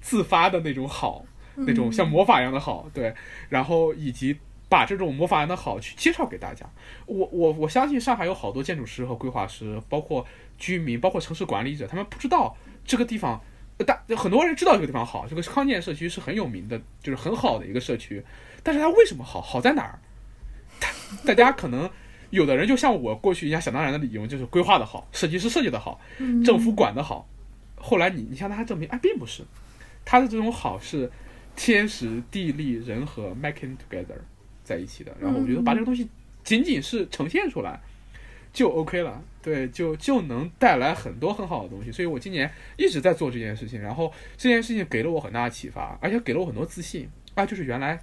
[0.00, 1.24] 自发的那种好，
[1.56, 3.12] 那种像魔法一样的好，对，
[3.48, 4.38] 然后以及
[4.68, 6.64] 把这种魔法一样的好去介绍给大家。
[7.06, 10.24] 我我我相信上海有好多建筑师和规划师，包括
[10.56, 13.42] 居民，包括城市管理者，他们不知道这个地方，
[13.84, 18.22] 大很多人知道这个地方好，这个康健社区是很有名的，就是很好的一个社区，
[18.62, 19.40] 但是它为什么好？
[19.40, 19.98] 好在哪儿？
[20.80, 20.88] 大
[21.26, 21.90] 大家可能。
[22.32, 26.00] 有的人就像我过去一样想当然的理由，就是规划的好，设计师设计的好，
[26.42, 27.28] 政府管的好。
[27.76, 29.42] 后来你你向他证明，哎，并不是，
[30.02, 31.12] 他的这种好是
[31.54, 34.16] 天时地利人和 making together
[34.64, 35.14] 在一起的。
[35.20, 36.08] 然后我觉得把这个东西
[36.42, 37.78] 仅仅是呈现出来
[38.50, 41.92] 就 OK 了，对，就就能带来很多很好的东西。
[41.92, 48.00] 所以我今年一直在做这件事情，然后这件事情给了我很大的启发，而且给了我很多自信啊，就是原来。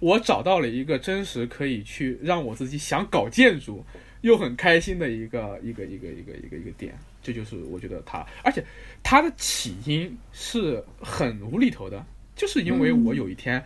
[0.00, 3.84] 我找到了一个真实可以去让我自己想搞建筑
[4.20, 8.64] 又很开心的一个一个一个一个一个一个点，这就是我觉得它，而且
[9.02, 12.04] 它的起因是很无厘头的，
[12.36, 13.62] 就是因为我有一天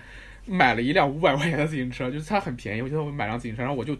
[0.46, 3.96] 买了一辆五百块钱的自行车，就是它很便宜，我觉得我买辆自行车，然后我就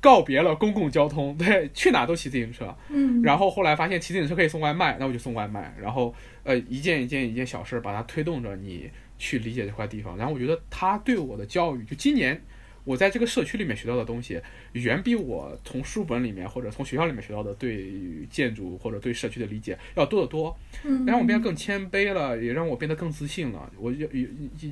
[0.00, 6.14] 告别了公共交通，对，去哪都骑自行车，嗯，然后后来发现骑自行车可以送外卖，那我就送外卖，然后
[6.44, 8.90] 呃一件一件一件小事把它推动着你。
[9.18, 12.40] 去理解这块地方，然后我觉得他对我的教育，就今年
[12.84, 14.40] 我在这个社区里面学到的东西，
[14.72, 17.92] 远比我从书本里面或者从学校里面学到的对
[18.30, 20.56] 建筑或者对社区的理解要多得多。
[20.84, 23.70] 嗯，让我变得更谦卑了，也让我变得更自信了。
[23.76, 24.06] 我就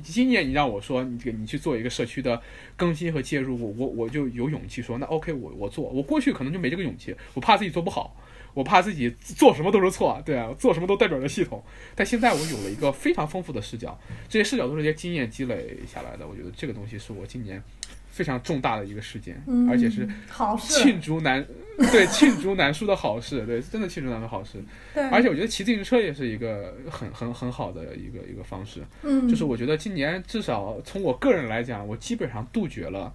[0.01, 2.41] 今年你让我说你这个你去做一个社区的
[2.75, 5.83] 更新和介入，我我我就有勇气说那 OK，我我做。
[5.89, 8.15] 我过去可能就没这个勇气，我怕自己做不好。
[8.53, 11.63] 我怕自己做什么都是错，对啊，做什么都代表着系统。
[11.95, 16.27] 但现在我有了一个非常丰富的视角，这些视角都是一些经验积累下来的。
[16.27, 17.61] 我觉得这个东西是我今年
[18.09, 19.39] 非常重大的一个事件，
[19.69, 21.45] 而且是好事，罄竹难
[21.91, 24.57] 对罄竹难书的好事，对，真的罄竹难书的好事。
[24.95, 28.81] 对，而且我觉得骑自行车也是一个很很很好的一个一个方式。
[29.03, 33.13] 嗯，就是我觉得今年至少从我个人来讲，我基本上杜绝了，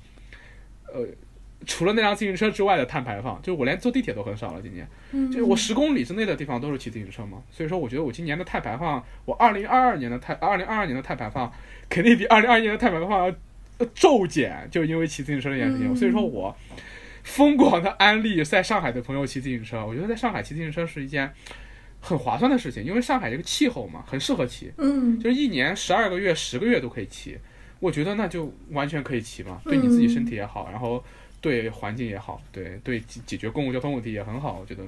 [0.87, 1.07] 呃。
[1.67, 4.61] 除了那辆自行车之外的碳排放，就我连坐地铁都很少了。
[4.61, 4.89] 今年，
[5.31, 11.53] 就是我十公里之内的地方都是骑自行车嘛，所以说我觉得我今年的碳排放，我二零二二年的碳二零二二年的碳排放
[11.89, 13.35] 肯定比 二零二一年的碳排放要
[13.95, 15.95] 骤减，就因为骑自行车这件事情。
[15.95, 16.57] 所以说我
[17.23, 21.33] 疯狂的安利在上海的朋友骑自行车，我觉得在上海骑自行车是一件
[22.01, 27.39] 很划算的事情，因为上海这个气候嘛，很适合骑，嗯，就是一年十二个月十个月都可以骑，
[27.79, 31.05] 我觉得那就完全可以骑嘛，对你自己身体也好，然后。
[31.43, 34.85] 对环境也好，对对解解决公共交通问题也很好，我觉得，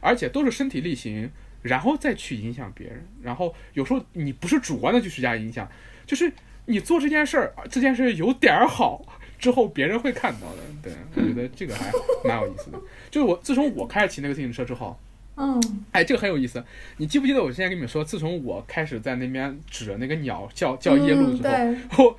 [0.00, 1.28] 而且都是身体力行，
[1.62, 5.66] 然后再去影响别人，然后有时候你不是主观的去施加影响，
[6.06, 6.30] 就是
[6.66, 9.02] 你做这件事儿，这件事有点儿好
[9.38, 10.62] 之后，别人会看到的。
[10.82, 11.90] 对，我觉得这个还
[12.22, 12.78] 蛮有意思的。
[13.10, 14.98] 就是我自从我开始骑那个自行车之后，
[15.36, 15.58] 嗯，
[15.92, 16.62] 哎，这个很有意思。
[16.98, 21.42] 你记不记得我之前跟你们说，自从我开始在那边指着那个鸟叫叫夜路之
[21.90, 22.18] 后，我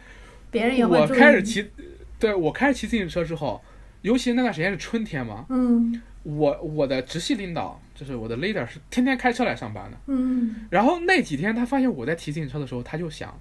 [0.50, 1.70] 别人也我开始骑，
[2.18, 3.62] 对我开始骑自行车之后。
[4.06, 13.36] 尤其那段时间是春天嘛，嗯，我我的直系领导就是我的 leader 是天天开车来上班的，嗯，然后那几天他发现我在骑自行车的时候，他就想，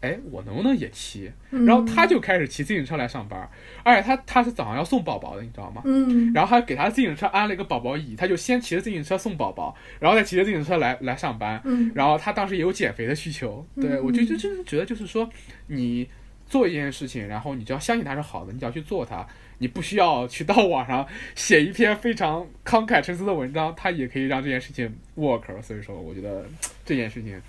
[0.00, 1.32] 哎，我能不能也骑？
[1.50, 3.50] 然后他就开始骑自行车来上班，
[3.82, 5.82] 而且他他是早上要送宝宝的，你知道吗？
[5.84, 15.28] 嗯，然后还给他自行车安了一个宝宝椅，他就先骑着自行车送宝宝，然后再骑着自行车来来上班，嗯，然后他当时也有减肥的需求，对我就就就是觉得就是说
[15.66, 16.08] 你
[16.46, 19.26] 做一件事情，然后你就要相信它是好的，你就要去做它。
[19.60, 25.60] 你不需要去到网上写一篇非常慷慨陈词的文章，它也可以让这件事情 work。
[25.60, 26.46] 所以说，我觉得
[26.82, 27.40] 这件事情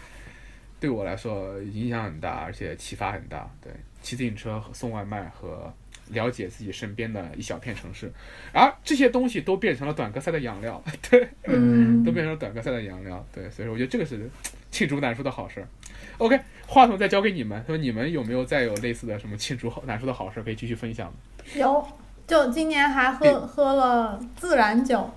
[0.77, 3.49] 对我来说影响很大，而且启发很大。
[3.63, 5.73] 对，骑自行车和送外卖和
[6.09, 8.11] 了解自己身边的一小片城市，
[8.51, 10.83] 而这些东西都变成了短歌赛的养料。
[11.09, 11.25] 对，
[12.03, 13.25] 都变成了短歌赛的养料。
[13.33, 14.29] 对，所以说我觉得这个是
[14.69, 15.65] 罄竹难书的好事。
[16.17, 16.37] OK，
[16.67, 21.13] 话筒再交给你们，说你们有没有再有类似的什么罄竹难书的好事可以继续分享？
[21.55, 21.87] 有。
[22.27, 25.09] 就今年还喝喝了自然酒，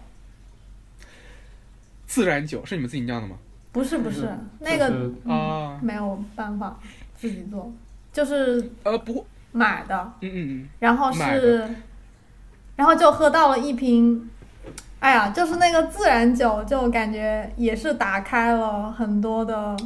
[2.06, 3.36] 自然酒是你们自己酿的吗？
[3.70, 4.28] 不是不是，
[4.58, 6.76] 那个啊没有办法
[7.14, 7.72] 自己做，
[8.12, 11.68] 就是呃不买的，嗯嗯嗯，然后是，
[12.74, 14.28] 然后就喝到了一瓶
[14.98, 19.76] 哎呀，就是那个自然酒，就感觉也是打开了很多的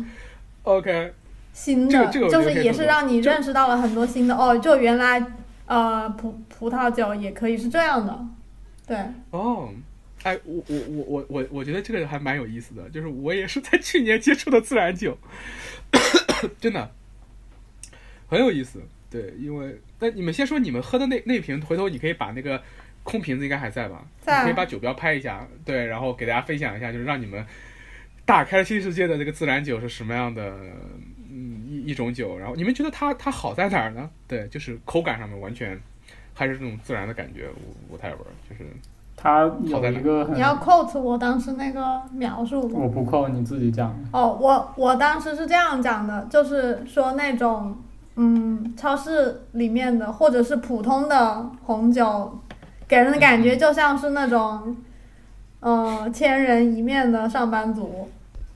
[0.63, 1.13] OK，
[1.53, 5.23] 新的，就是也是让你认识到了很多新的哦，就原来
[5.69, 8.27] 呃葡葡萄酒也可以是这样的，
[8.87, 8.97] 对，
[9.31, 9.71] 哦，
[10.23, 15.17] 哎，我我我我我我觉得这个还蛮有意思的，就是我也是在去年接触的自然酒，
[16.59, 16.91] 真的
[18.27, 18.83] 很有意思。
[19.11, 22.63] 对，因为那你们先说你们喝的那那瓶，回头你可以把那个
[23.03, 24.05] 空瓶子应该还在吧？
[24.21, 27.47] 在你可以把酒标拍一下，对，然后给大家分享一下，就是让你们
[28.27, 32.39] 打开了新世界的这个自然酒是什么样的，嗯，一一种酒。
[32.39, 34.09] 然后你们觉得它它好在哪儿呢？
[34.27, 35.79] 对，就是口感上面完全
[36.35, 38.65] 还是这种自然的感觉，五五太味儿，就是
[39.17, 43.95] 它有一个很你，要 quote 我当时那个描述吗我不扣你自己讲。
[44.13, 47.77] 哦，我我当时是这样讲的，就是说那种
[48.17, 52.39] 嗯，超市里面的或者是普通的红酒，
[52.87, 54.77] 给人的感觉就像是那种，
[55.61, 58.09] 呃，千人一面的上班族。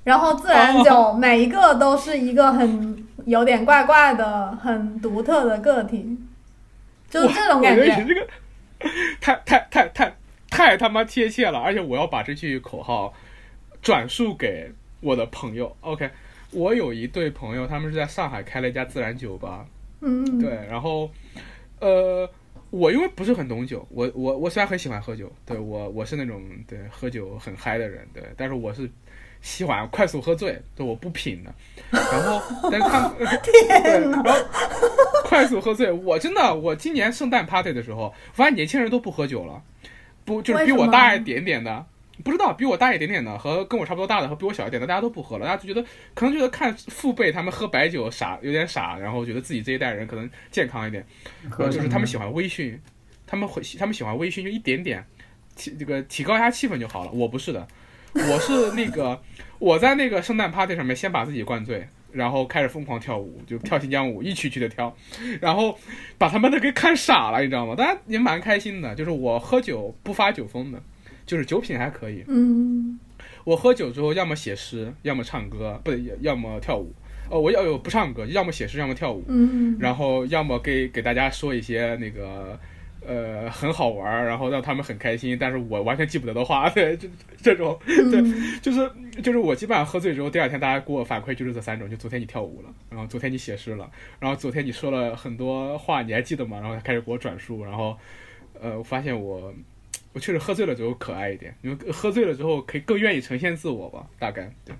[0.04, 6.18] 然后自然酒 每一个都是一个很有点怪怪的、很独特的个体，
[7.08, 7.84] 就是这种感觉。
[7.96, 8.26] 你这个
[9.20, 10.16] 太太太太
[10.50, 13.14] 太他妈贴切了，而且我要把这句口号
[13.80, 15.76] 转述给我的朋友。
[15.82, 16.10] OK，
[16.50, 19.64] 我有一对朋友，他们是在上海开了一家自然酒吧，
[20.00, 21.08] 嗯，对，然后
[21.78, 22.28] 呃，
[22.70, 28.90] 我因为不是很懂酒，我我我虽然很喜欢喝酒，对我我是那种对喝酒很嗨的人，对，但是我是。
[29.42, 31.52] 喜欢快速喝醉，对，我不品的。
[31.90, 32.40] 然后，
[32.70, 33.12] 但是他们
[33.42, 34.32] 对，然后
[35.24, 39.62] 快速喝醉，我真的，我今年圣诞 party 的时候，发现年轻人都不喝酒了，
[40.24, 41.84] 不就是比我大一点点的，
[42.24, 51.04] 不知道比我大一点点的和跟我差不多大的和比我小一点的，大家都不喝了，大家就觉得可能觉得看父辈他们喝白酒傻，有点傻，然后觉得自己这一代人可能健康一点，
[51.50, 52.78] 喝就是他们喜欢微醺，
[53.26, 55.04] 他们会他们喜欢微醺，就一点点，
[55.56, 57.10] 提这个提高一下气氛就好了。
[57.12, 57.66] 我不是的，
[58.14, 59.20] 我是那个
[59.58, 64.94] 我在那个圣诞 party 上面先把自己灌醉，然后开始疯狂跳舞，就跳新疆舞，一曲曲的跳，
[65.40, 65.78] 然后
[66.18, 67.74] 把他们都给看傻了，你知道吗？
[67.74, 70.82] 大家也蛮开心的，就是我喝酒不发酒疯的，
[71.24, 72.24] 就是酒品还可以。
[72.28, 72.98] 嗯，
[73.44, 76.92] 我喝酒之后，要么写诗，要么唱歌，不对，要么跳舞。
[77.30, 79.24] 哦，我要有不唱歌，要么写诗，要么跳舞。
[79.28, 82.58] 嗯，然后要么给给大家说一些那个
[83.06, 87.08] 呃很好玩儿，然后让他们很开心，但是我完全记不得的话， 对，这
[87.42, 88.90] 这种，对，嗯就是
[89.22, 96.58] 就是我基本上喝醉之后，第二天大家给我反馈就是这三种，就昨天你跳舞了，然后昨天你写诗了，然后昨天你说了很多话，你还记得吗？
[96.60, 97.96] 然后他开始给我转述，然后
[98.60, 99.52] 呃，我发现我
[100.12, 104.74] 我确实喝醉了之后可爱一点，因为喝醉了之后可以更愿意呈现自我吧，大概对。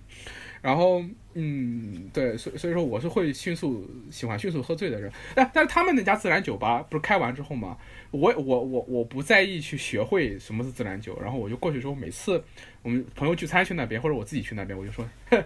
[0.60, 1.02] 然后，
[1.34, 7.76] 嗯，对，所以所以说我是会迅速喜欢迅速喝醉的人，但但是他们那家自然酒吧不是开完之后嘛，
[8.12, 12.42] 我我我我不在意去学会什么是自然酒，然后我就过去之后，每次
[12.82, 15.04] 我们朋友聚餐去那边，或者我自己去那边，我就说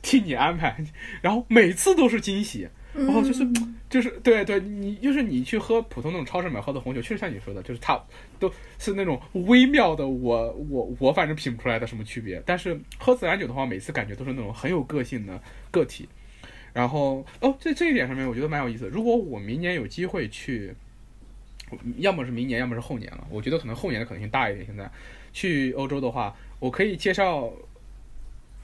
[0.00, 0.82] 替你安排，
[1.20, 3.46] 然后每次都是惊喜，然后就是
[3.90, 8.00] 就是对对，你就是你去喝普通那种超市买喝的红酒，确实像你说的，就是它
[8.38, 12.42] 都是那种微妙的我，我我反正品不出来的什么区别。
[12.46, 15.40] 但是喝自然酒的话，每次感觉都是那种很有个性的
[15.70, 16.08] 个体。
[16.72, 18.88] 然后哦，在这一点上面我觉得蛮有意思。
[18.88, 20.74] 如果我明年有机会去，
[21.98, 23.26] 要么是明年，要么是后年了。
[23.30, 24.64] 我觉得可能后年的可能性大一点。
[24.66, 24.90] 现在
[25.32, 27.52] 去欧洲的话，我可以介绍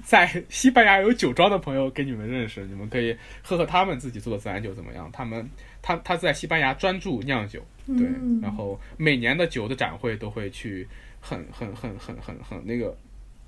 [0.04, 5.10] 在 西班牙有酒庄的朋友给你们认识，你们可以喝喝他们自己做的自然酒怎么样。
[5.12, 5.48] 他们
[5.80, 10.86] 他他在西班牙专注酿酒，对，嗯然后每年的酒的展会都会去
[11.20, 12.96] 很很很很很很那个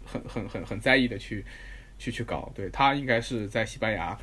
[0.04, 1.44] 很很很很在意的去
[1.98, 2.50] 去去搞。
[2.54, 4.16] 对他应该是在西班牙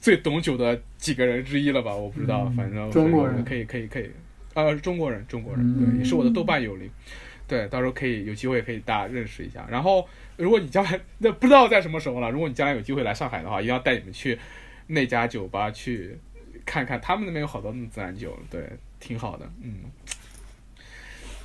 [0.00, 1.94] 最懂酒的几个人之一了吧？
[1.94, 4.10] 我不知道，嗯反正中国人可以可以可以，
[4.54, 6.90] 呃，中国人中国人，嗯对，也是我的豆瓣友邻。
[7.48, 9.66] 对，到时候可以有机会可以大家认识一下。
[9.70, 10.06] 然后，
[10.36, 14.38] 如果你将来那不知道在什么时候了，如果你将来有机会来上海的话，一定要带你们去
[14.86, 16.18] 那家酒吧去
[16.64, 18.66] 看看，他们那边有好多那种自然酒，对，
[19.00, 19.46] 挺好的。
[19.60, 19.74] 嗯，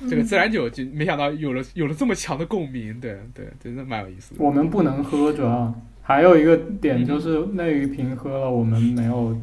[0.08, 4.42] 这个自然酒就没想到有了有了这么强的共鸣，对对，真的蛮有意思的。
[4.42, 9.36] 我们不能喝，主要还有一个点就是那一瓶喝了，我们没有，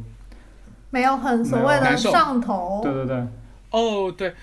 [0.90, 3.28] 没有很所谓的上头，对对对，
[3.72, 4.34] 哦，对，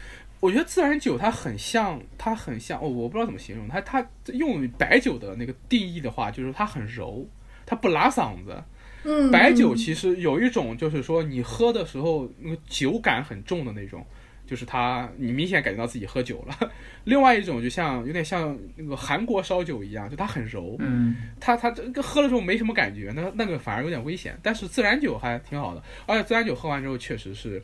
[0.41, 3.81] 我觉得自然酒它很像，它很像哦，我不知道怎么形容它。
[3.81, 7.27] 它用白酒的那个定义的话，就是它很柔，
[7.65, 8.63] 它不拉嗓子。
[9.05, 14.07] 嗯，白酒嗯其实有一种，就是说你喝的时候那个酒感很重的那种，
[14.47, 16.71] 就是它你明显感觉到自己喝酒了。
[17.03, 24.39] 另外一种就像有点像那个韩国烧酒一样，就它很柔，嗯，它它这个喝了之后没什么感觉，那那个反而有点危险。
[24.41, 27.61] 但是自然酒还挺好的，而且自然酒喝完之后确实是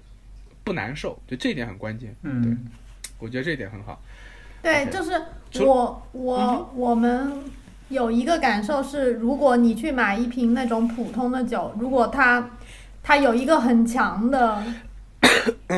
[0.69, 2.15] 不难受，就这一点很关键。
[2.23, 2.55] 嗯，对
[3.19, 3.99] 我觉得这一点很好。
[4.61, 5.13] 对就是
[5.51, 7.33] 除我嗯我我们
[7.89, 12.51] 有一个感受是，如果你去买一瓶那种普通的酒，如果它
[13.03, 14.63] 它有一个很强的、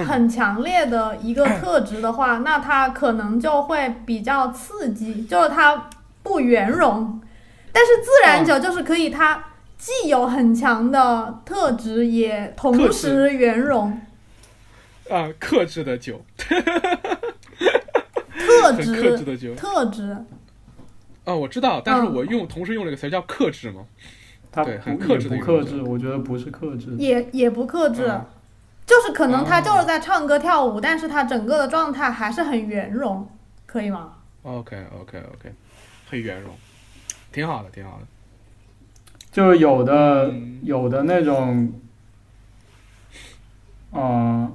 [0.08, 5.88] 很强烈的一个特质的话，那它可能就会比较刺激，就是它
[6.24, 7.20] 不圆融。
[7.70, 9.44] 但是自然酒就是可以，它
[9.78, 13.96] 既有很强的特质，也同时圆融。
[15.10, 16.24] 啊，克制的酒，
[18.38, 18.84] 克制
[19.18, 19.54] 质，的酒。
[19.54, 20.16] 特质，
[21.24, 23.84] 啊，我知道，但是嗯我用同时用了一个词儿叫克制嘛。
[24.52, 26.94] 它对很不克制不克制，我觉得不是克制。
[26.98, 28.06] 也也不克制。
[28.08, 28.24] 嗯
[28.86, 33.24] 就是可能他哦就是在唱歌跳舞，但是他整个的状态还是很圆融，
[33.64, 35.52] 可以吗？OK OK OK，
[36.08, 36.52] 很圆融，
[37.30, 38.06] 挺好的，挺好的。
[39.30, 41.72] 就是有的、嗯有的那种，
[43.92, 44.52] 嗯、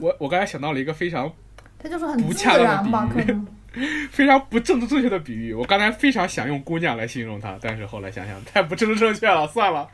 [0.00, 1.30] 我我刚才想到了一个非常
[1.78, 3.46] 他就是很自不恰当的然吧，比喻可能。
[4.10, 5.54] 非常不政治正确的比喻。
[5.54, 9.88] 我刚才非常想用姑娘来形容她，但是后来想想太不政治正确了，算了。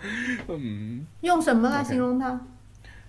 [0.49, 2.41] 嗯，用什么来形容他？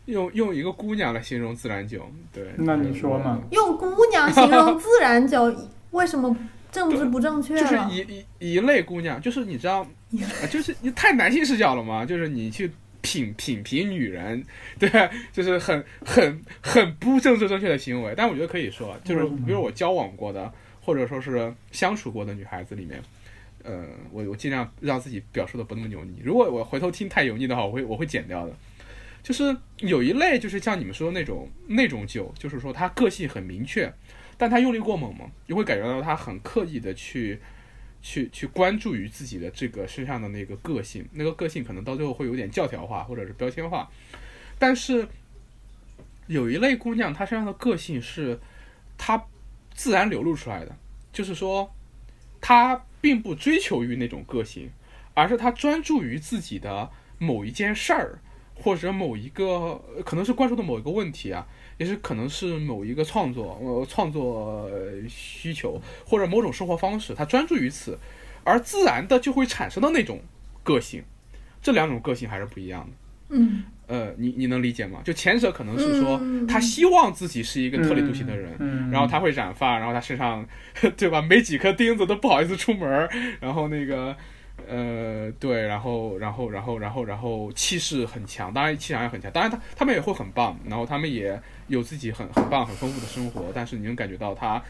[0.07, 2.43] 用用一个姑娘来形容自然酒，对。
[2.57, 3.39] 那你说嘛？
[3.51, 5.53] 用姑娘形容 自然酒，
[5.91, 6.35] 为什么
[6.69, 7.79] 政治不正确就是？
[7.89, 12.69] 一一一类姑娘，就是你知道，啊就是你太男性视角了嘛，就是你去
[13.07, 14.43] 品品评女人，
[14.77, 14.89] 对，
[15.31, 18.13] 就是很很很不政治正确的行为。
[18.17, 20.51] 但我觉得可以说，就是比如我交往过的，
[20.81, 23.01] 或者说是相处过的女孩子里面。
[23.63, 26.21] 呃，我我尽量让自己表述的不那么油腻。
[26.23, 28.53] 如果我回头听太油腻的话，我会我会剪掉的。
[29.23, 33.91] 就是有一类，就是像你们说的那种那种酒，就是说它个性很明确，
[34.37, 37.39] 但它用力过猛嘛，你会感觉到他很刻意的去
[38.01, 43.89] 去去关注于自己的这个身上的那个个性，那个个性可能到最后会有点教条化或者是标签化，
[44.57, 45.07] 但是
[46.27, 48.39] 有一类姑娘，她身上的个性是
[48.97, 49.25] 她
[49.73, 50.75] 自然流露出来的，
[51.11, 51.73] 就是说
[52.41, 54.69] 她并不追求于那种个性，
[55.13, 58.19] 而是她专注于自己的某一件事儿。
[58.59, 67.97] 或者某一个可能是关注的某一个问题啊，也是可能是某一个创作呃创作呃需求或者某种生活方式，他专注于此，
[68.43, 70.19] 而自然的就会产生的那种
[70.63, 71.03] 个性，
[71.61, 72.95] 这两种个性还是不一样的。
[73.29, 75.01] 嗯呃，你你能理解吗？
[75.03, 80.45] 就前者可能是说嗯他希望自己是一个特立独行的人，嗯，然后他会染发，然后他身上
[80.97, 83.09] 对吧，没几颗钉子都不好意思出门儿，
[83.39, 84.15] 然后那个
[84.67, 94.61] 呃对，然后然后然后然后然后气势很强，当然气场也很强，当然他他们也会很棒，然后他们也有自己很很棒很丰富的生活，但是你能感觉到他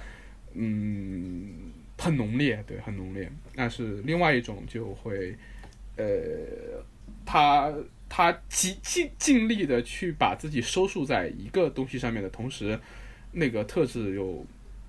[0.53, 3.29] 嗯很浓烈，对，很浓烈。
[3.55, 5.35] 但是另外一种就会
[5.97, 6.05] 呃
[7.25, 7.73] 他。
[8.09, 12.79] 他极尽尽力的去把自己收束在一个东西上面的同时，
[13.33, 14.45] 那个特质又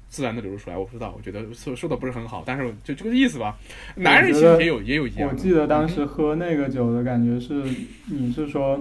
[0.08, 0.76] 自然的流露出来。
[0.76, 3.56] 我不知道，我觉得说说的不是很好，但是就这个意思吧。
[3.96, 5.34] 男人其实也有也有一样的。
[5.34, 7.62] 我记得当时喝那个酒的感觉是，
[8.06, 8.80] 你是说，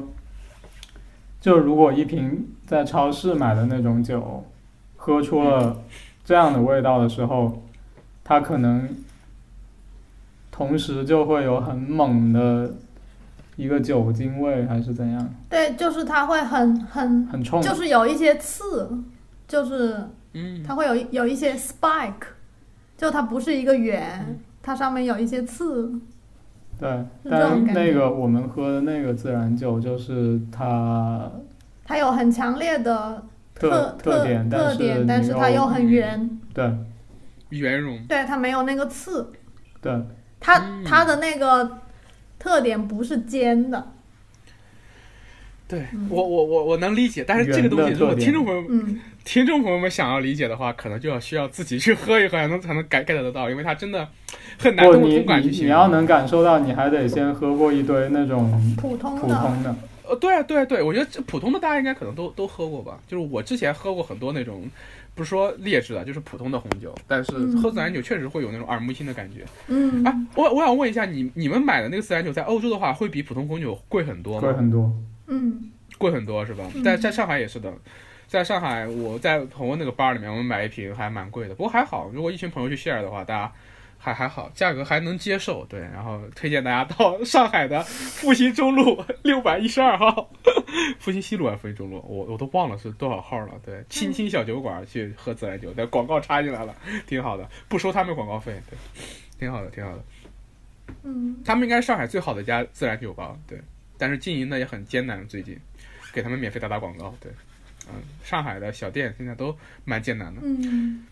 [1.39, 4.45] 就如果一瓶在超市买的那种酒，
[4.95, 5.83] 喝出了
[6.23, 7.63] 这样的味道的时候，
[8.23, 8.89] 它可能
[10.51, 12.75] 同时就会有很猛的
[13.55, 17.61] 一个酒精味，还是怎样，对，就是它会很很，很冲。
[17.61, 19.03] 就是有一些刺，
[19.47, 22.27] 就是嗯，它会有有一些 spike，
[22.95, 25.91] 就它不是一个圆，它上面有一些刺。
[26.79, 31.31] 对，但那个我们喝的那个自然酒，就是它
[31.83, 33.23] 它有很强烈的
[33.55, 36.71] 特特点，但是特点，但是它又很圆，对。
[37.49, 37.97] 圆融。
[38.07, 39.31] 对，它没有那个刺，
[39.81, 40.03] 对，
[40.37, 40.83] 它嗯。
[40.83, 41.79] 它的那个
[42.37, 43.87] 特点不是尖的，
[45.67, 54.07] 对嗯我我我我能理解，但是这个东西，如果听众朋友嗯，听众朋友们想要理解的话，可能就要需要自己去喝一喝，才能才能感 get 得到，因为它真的
[54.57, 55.67] 很难不，你用同感去你形容。
[55.67, 59.75] 你要能感受到，你还得先喝过一堆那种普通的，普通的，
[60.07, 62.97] 呃，对啊，对啊对，我觉得这普通的大家应该可能都都喝过吧。
[63.05, 64.63] 就是我之前喝过很多那种，
[65.15, 69.43] 不是说劣质的，就是普通的红酒，但是嗯喝自然酒确实会有那种耳目一新的感觉。
[69.67, 74.41] 嗯，哎，我我想问一下，你你们买的那个自然酒在欧洲的话，会比普通红酒贵很多吗？
[74.41, 74.89] 贵很多。
[75.27, 75.71] 嗯。
[75.97, 76.69] 贵很多是吧？
[76.75, 76.83] 嗯。
[76.83, 77.73] 在在上海也是的，
[78.27, 83.51] 在上海我在朋友那个 bar 里面，我们买一瓶还蛮贵的，不过还好，如果一群朋友去 share 的话，大家
[83.97, 85.65] 还还好，价格还能接受。
[85.65, 90.29] 对，然后推荐大家到 上海的复兴中路 六百一十二号，
[90.99, 93.53] 复兴西路还是复兴中路，我我都忘了是多少号了。
[93.65, 96.75] 对，青青小酒馆去喝自然酒，但广告插进来了，
[97.07, 98.77] 挺好的，不收他们广告费，对，
[99.39, 100.03] 挺好的，挺好的。
[101.03, 101.37] 嗯。
[101.43, 103.59] 他们应该是上海最好的一家自然酒吧，对，
[103.97, 105.57] 但是经营的也很艰难，最近。
[106.13, 107.31] 给他们免费打打广告，对，
[107.87, 109.55] 嗯，上海的小店现在都
[109.85, 111.05] 蛮艰难的，嗯，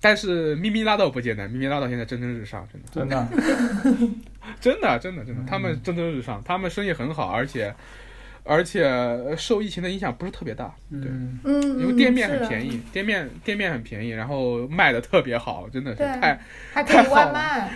[0.00, 3.98] 但是咪咪拉倒不艰难，咪咪拉倒现在蒸蒸日上，真的，真的，
[4.58, 7.74] 真的，真的，真的，他们蒸蒸日上，他们生意很好，而且
[8.44, 11.00] 而且受疫情的影响不是特别大，对。
[11.10, 16.06] 嗯，嗯，因为店面很便宜，店面店面很便宜，然后卖的特别好，真的是对。
[16.20, 16.40] 太
[16.72, 17.70] 还可以外卖，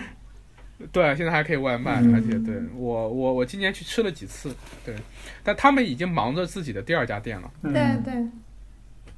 [0.91, 4.55] 对，现在还可以外卖，嗯而且对我我我今年去吃了几次，
[4.85, 4.95] 对，
[5.43, 8.27] 但他们已经忙着自己的第二家店了，嗯对对，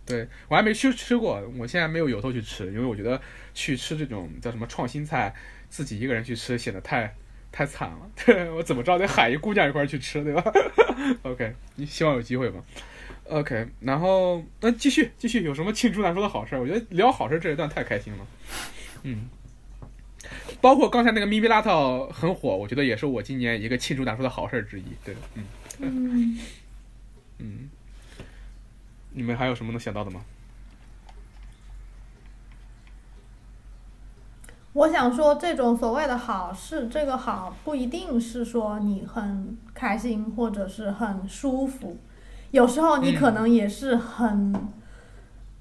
[0.06, 3.20] 对我还没去吃过，我现在没有由头去吃，因为我觉得
[3.54, 5.34] 去吃这种叫什么创新菜，
[5.70, 7.14] 自己一个人去吃显得太
[7.52, 10.44] 太惨了， 对我怎么着得喊一姑娘一块儿去吃，对吧？
[11.24, 12.64] OK，你希望有机会吧。
[13.26, 16.62] OK，然后那继续继续有什么罄竹难说的好事儿？
[16.62, 18.26] 我觉得聊好事儿这一段太开心了，
[19.04, 19.30] 嗯。
[20.62, 24.84] 包括刚才那个咪咪拉套很火，我觉得也是我今年一个罄竹难书的好事儿之一。
[25.04, 25.44] 对，嗯
[25.80, 26.40] 嗯，
[27.40, 27.70] 嗯。
[29.12, 30.22] 你们还有什么能想到的吗？
[34.74, 41.98] 我想说，这种所谓的好事，这个好不一定是说你很开心或者是很舒服，
[42.52, 44.54] 有时候你可能也是很、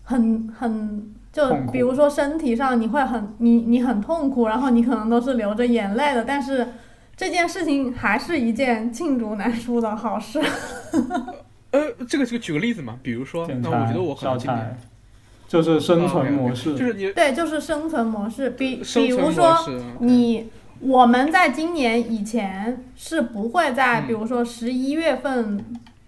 [0.04, 6.66] 很很，就比如说身体上你会很你你很痛苦，然后你可能都是流着眼泪的，但是
[7.16, 10.40] 这件事情还是一件罄竹难书的好事。
[11.70, 14.78] 呃，这个这个举个例子嘛，比如说，那我觉得我可烧能今年，
[15.46, 19.54] 就是生哦存模式，就是你对，就是生存模式，比比如说
[20.00, 20.50] 你
[20.80, 24.06] 我们在今年以前是不会在，嗯。
[24.06, 25.62] 比如说十一月份、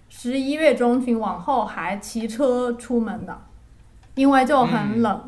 [0.08, 3.36] 十一月中旬往后还骑车出门的，
[4.20, 5.18] 因为就很冷。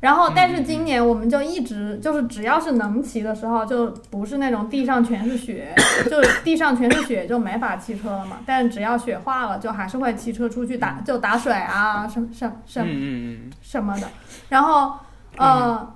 [0.00, 5.74] 然后，但是今年我们就一直就是只要是能骑的时候，就不是那种地上全是雪，
[6.10, 8.36] 就是地上全是雪就没法骑车了嘛。
[8.44, 14.06] 但是只要雪化了，就还是会骑车出去打，就打水啊，什么什什嗯嗯嗯什么的。
[14.50, 14.92] 然后，
[15.38, 15.94] 呃，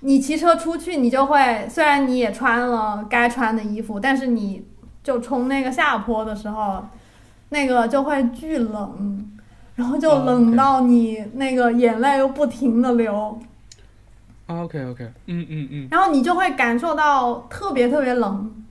[0.00, 4.64] 你骑车出去，你就会虽然你也穿了该穿的衣服，但是你
[5.02, 6.86] 就冲那个下坡的时候，
[7.48, 9.28] 那个就会巨冷，
[9.80, 13.38] 然后就哦冷到你那个眼泪又不停的流，
[14.46, 18.62] 嗯，OK OK，嗯嗯嗯，然后你就会感受到特别特别冷，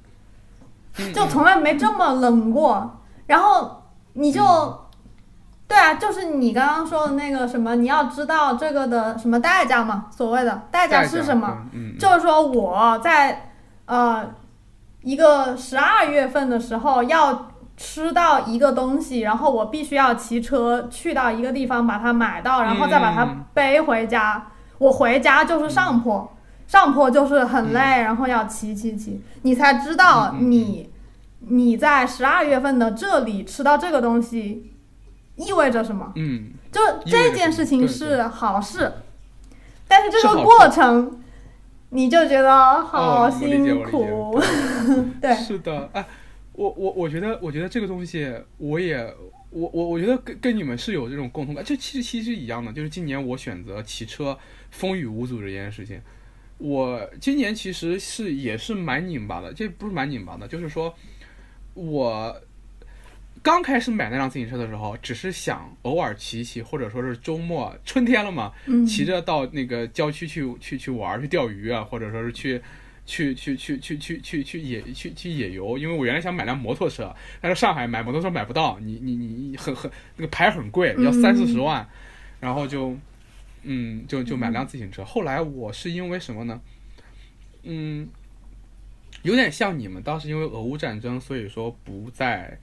[0.99, 2.97] 嗯就从来没这么冷过。
[3.25, 3.81] 然后
[4.13, 4.41] 你就，
[5.67, 10.05] 对啊，就是你刚刚说的那个什么，你要知道这个的什么代价嘛？
[10.15, 11.57] 所谓的代价是什么？？
[11.99, 13.51] 就是说我在
[13.85, 14.27] 呃
[15.01, 17.48] 一个十二月份的时候要
[17.81, 24.47] 吃到一个东西，然后我必须要骑车去到一个地方把它买到，然后再把嗯它背回家。
[24.79, 26.35] 我回家就是上坡，
[26.67, 30.89] 上坡就是很累，然后要骑骑骑，你才知道你
[31.39, 34.73] 你在十二月份的这里吃到这个东西
[35.37, 36.11] 意味着什么。
[36.15, 38.91] 嗯，就这件事情是好事，
[39.87, 41.21] 但是这个过程
[41.91, 44.37] 你就觉得哦好辛苦，
[45.21, 46.05] 对，是的，哎，
[46.59, 48.97] 我我我觉得，我觉得这个东西，我也，
[49.49, 54.37] 我我我觉得跟跟你们是有这种共同感，这其实其实一样的，就是今年我选择骑车
[54.69, 56.01] 风雨无阻这件事情，
[56.57, 60.93] 我今年其实是也是蛮拧巴的，这不是蛮拧巴的，就是说
[61.75, 62.41] 我
[63.41, 72.61] 刚开始买那辆自行车的时候，只是想偶尔骑一骑，或者说是周末春天了嘛，嗯，骑着到那个郊区去去去玩儿，去钓鱼啊，或者说是去
[73.09, 75.77] 去去去去去去去野去去野游。
[75.79, 81.87] 因为我原来想买辆摩托车，但是上海买摩托车买不到，你你你很很那个牌很贵，要三四十万，
[82.39, 82.95] 然后就
[83.63, 85.03] 嗯就就买辆自行车。
[85.03, 86.61] 后来我是因为什么呢？
[87.63, 88.07] 嗯，
[89.23, 92.59] 有点像你们当时因为俄乌战争，所以说不再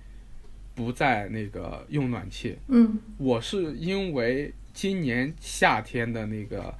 [0.76, 2.56] 不再那个用暖气。
[2.68, 6.72] 嗯我是因为今年夏天的那个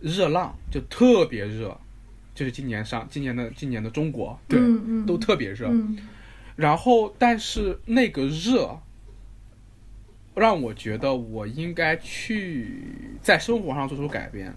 [0.00, 1.78] 热浪就特别热，
[2.40, 4.58] 就是今年上今年的今年的中国，对，
[5.06, 5.68] 都特别热。
[5.68, 5.98] 嗯
[6.56, 8.80] 然后，但是那个热
[10.34, 12.82] 让我觉得我应该去
[13.20, 14.54] 在生活上做出改变，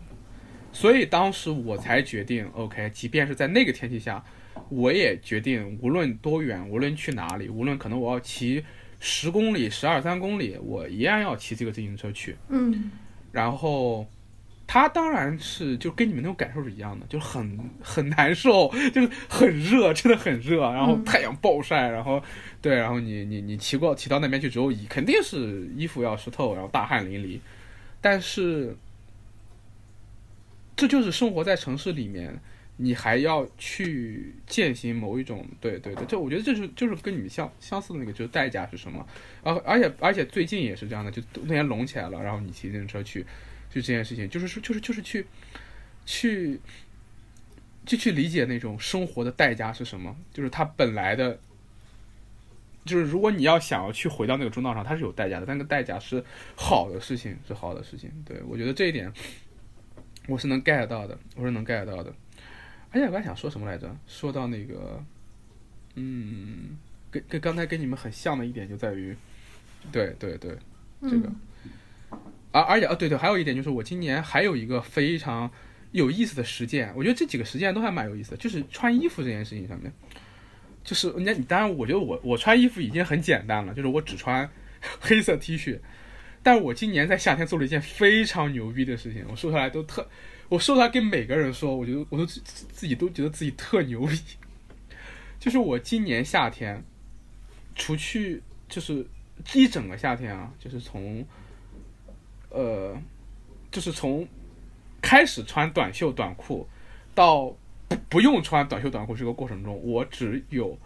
[0.72, 4.24] 所以当时我才决定，OK，即便是在那个天气下，
[4.70, 8.64] 我也决定无论多远，无论去哪里，无论可能我要骑
[9.02, 12.38] 十公里、十二三公里，我一样要骑这个自行车去。
[12.48, 12.92] 嗯
[13.34, 14.08] 然后，
[14.74, 22.20] 他当然是就跟你们那种感受是一样的，就是很 很难受，就是很热， 真的很热，然后嗯太阳暴晒，然后
[22.60, 27.38] 对，然后你你你骑过骑到那边去之后，衣肯定是衣服要湿透，然后大汗淋漓，
[28.02, 28.76] 但是
[30.76, 32.36] 这就是生活在城市里面
[32.78, 39.06] 你还要去践行某一种，对对对，这我觉得这是就是跟你们相相似的那个，就是代价是什么？
[39.44, 43.24] 而而且而且最近也是这样的，就那天隆起来了，然后你骑自行车去，
[43.74, 45.26] 就这件事情，就是说就是就是去
[46.06, 46.62] 去
[47.86, 51.40] 就去理解那种生活的代价是什么，就是它本来的，
[52.86, 56.24] 就是如果你要想要去回到那个中道上，它是有代价的，但那个代价是
[56.56, 58.12] 好的事情，是好的事情。
[58.24, 59.12] 对我觉得这一点
[60.28, 62.14] 我是能 get 到的，我是能 get 到的。
[62.92, 63.98] 而且我还想说什么来着？
[64.06, 65.04] 说到那个，
[65.96, 66.78] 嗯，
[67.10, 69.18] 跟跟刚才跟你们很像的一点就在于，
[69.92, 70.56] 对对对，
[71.02, 71.32] 这个，
[72.54, 75.52] 而而且啊，对对，还有一点就是我今年还有一个非常
[75.92, 79.92] 有意思的实践，我觉得这几个实践都还蛮有意思的，就是穿衣服这件事情上面，
[80.86, 84.50] 就是你你当然，我觉得我我穿衣服已经很简单了，就是我只穿
[85.02, 85.80] 黑色 T 恤，
[86.42, 90.08] 但我今年在夏天做了一件非常牛逼的事情，我说出来都特。
[90.50, 94.20] 我说出来跟每个人说，我觉得我都自自己都觉得自己特牛逼。
[95.40, 96.84] 就是我今年夏天，
[97.76, 99.04] 除去就是
[99.54, 101.26] 一整个夏天啊，就是从，
[102.54, 102.96] 呃，
[103.70, 104.26] 就是从
[105.02, 106.66] 开始穿短袖短裤
[107.14, 107.54] 到
[107.90, 110.78] 不不用穿短袖短裤这个过程中，我只有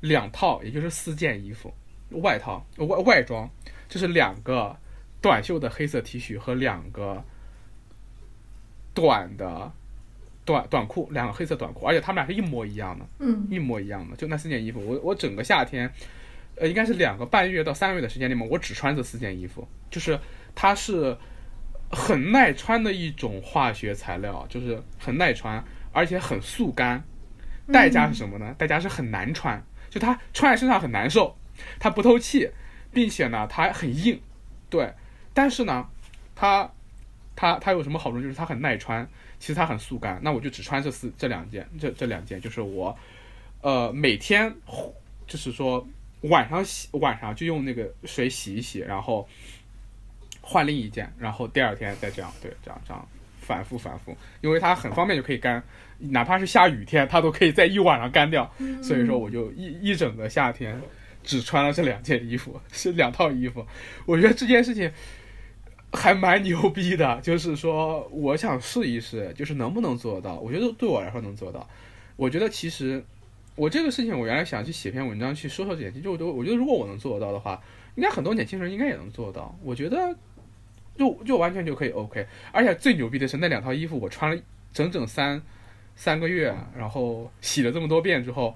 [0.00, 1.74] 两套，也就是四件衣服，
[2.10, 3.50] 外套外外装，
[3.88, 4.76] 就是两个
[5.20, 7.24] 短袖的黑色 T 恤和两个。
[8.96, 9.72] 短的
[10.44, 14.80] 短短裤，两个黑色短裤，而且他们俩是一模一样的，嗯，一模一样的，就那四件衣服。
[14.86, 15.92] 我我整个夏天，
[16.54, 19.66] 呃，应该是两个半月到三个月的时间里面，我只穿这四件衣服。
[19.90, 20.16] 就是
[20.54, 21.16] 它是
[21.90, 27.02] 很耐穿的一种化学材料，就是很耐穿，而且很速干。
[27.72, 28.54] 代价是什么呢？
[28.58, 31.36] 代价是很难穿，就它穿在身上很难受，
[31.78, 32.50] 它不透气，
[32.92, 34.20] 并且呢，它很硬。
[34.68, 34.92] 对，
[35.32, 35.88] 但是呢，
[36.34, 36.70] 它。
[37.36, 38.22] 它它有什么好处？
[38.22, 39.04] 就是它很耐穿，
[39.40, 40.20] 其实它很速干。
[40.22, 42.96] 那我就只穿这四这两件，这这两件就是我，
[43.60, 44.54] 呃，每天
[45.26, 45.84] 就是说
[46.20, 49.28] 晚上洗，晚上就用那个水洗一洗，然后
[50.44, 53.08] 换另一件，然后第二天再这样，对，这样这样
[53.40, 55.62] 反复反复，因为它很方便就可以干，
[55.98, 58.48] 哪怕是下雨天，它都可以在一晚上干掉。
[58.82, 60.80] 所以说，我就一一整个夏天
[61.22, 63.66] 只穿了这两件衣服，是两套衣服。
[64.04, 64.92] 我觉得这件事情。
[65.96, 70.40] 还蛮牛逼的，就是说，我想试一试，就是能不能做到。
[70.40, 71.64] 我觉得对我来说能做到。
[72.16, 73.00] 我觉得其实
[73.54, 77.62] 我这个事情，我原来想去写篇文章去说说这点，就我都我觉得如果我能做得到的话，
[77.94, 79.56] 应该很多年轻人应该也能做到。
[79.62, 80.12] 我觉得
[80.96, 82.26] 就就完全就可以 OK。
[82.52, 84.42] 而且最牛逼的是那两套衣服，我穿了
[84.72, 85.40] 整整三
[85.96, 88.54] 三个月，然后洗了这么多遍之后，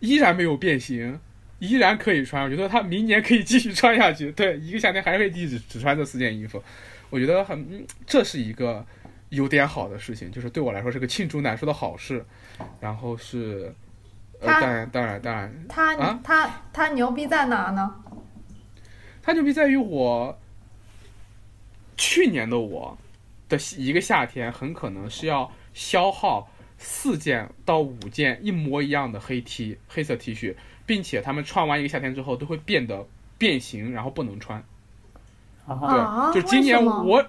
[0.00, 1.18] 依然没有变形。
[1.58, 4.30] 依然可以穿，我觉得他明年可以继续穿下去。
[4.32, 6.62] 对，一个夏天还可以继续只穿这四件衣服，
[7.08, 8.84] 我觉得很，这是一个
[9.30, 12.22] 有点好的事情，就是对我来说是个罄竹难书的好事。
[12.78, 13.74] 然后是，
[14.38, 17.90] 呃，当然，当然，当然，他啊，他他牛逼在哪呢？
[19.22, 20.38] 他牛逼在于我
[21.96, 22.98] 去年的我
[23.48, 30.54] 的一个夏天，很可能是要消耗四件到五件一模一样的黑 T 黑色 T 恤。
[30.86, 34.64] 并且他们穿完一个夏天之后都会变得变形，然后不能穿。
[35.66, 37.26] 对，就今年我，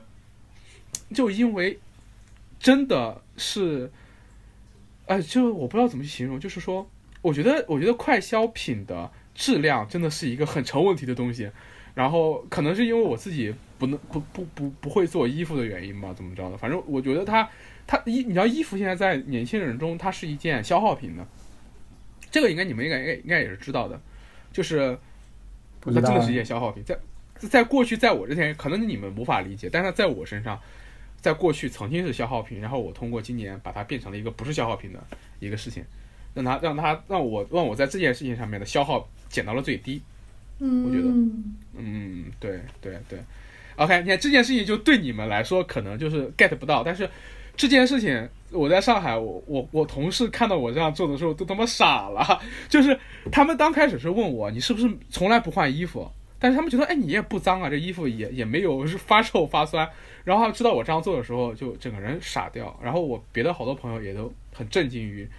[1.11, 1.79] 就因为
[2.59, 3.91] 真的是，
[5.07, 6.87] 哎，就我不知道怎么去形容，就是说，
[7.23, 11.49] 我觉得我觉得快消品的质量真的是一个很成问题的东西。
[11.95, 16.57] 然后可能是因为我自己不能不不不不会做衣服的原因吧，怎么着的？
[16.57, 17.49] 反正我觉得它
[17.85, 21.25] 它衣，你知道衣服现在在年轻人中它是一件消耗品的。
[22.29, 23.99] 这个应该你们应该应该应该也是知道的，
[24.51, 24.97] 就是
[25.81, 26.97] 它真的是一件消耗品，在
[27.35, 30.59] 在过去，在我之前可能你们无法理解，但是在我身上，
[31.21, 35.01] 在过去曾经是消耗品，然后我通过今年把它变成了一个不是消耗品的
[35.39, 35.83] 一个事情，
[36.33, 40.01] 让它让它让我让我在这件事情上面的消耗减到了最低。
[40.59, 41.07] 嗯，我觉得，
[41.77, 43.19] 嗯，对对对
[43.77, 47.09] ，OK，你看这件事情就对你们来说可能就是 get 不到，但是
[47.55, 48.29] 这件事情。
[48.49, 52.97] 我在上海，我我我同事看到我这样做的时候都他妈傻了，就是
[53.29, 56.09] 他们刚开始是问我你是不是从来不换衣服，
[56.39, 59.85] 但是他们觉得哎你也不脏啊，这衣服也也没有是发臭发酸，
[60.23, 65.29] 然后知道我这样做的时候就整个人傻掉，然后我别的好多朋友也都很震惊于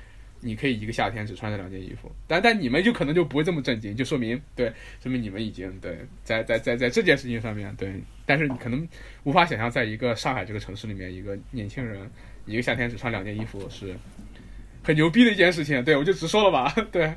[0.40, 8.86] 你可以一个夏天只穿这两件衣服，但但你们就可能就不会这么震惊，就说明对说明你们已经对在在在在这件事情上面对，但是你可能
[9.24, 12.10] 无法想象在一个上海这个城市里面一个年轻人。
[12.47, 13.94] 一个夏天只穿两件衣服是
[14.82, 17.12] 很牛逼的一件事情，对我就直说了吧， 对。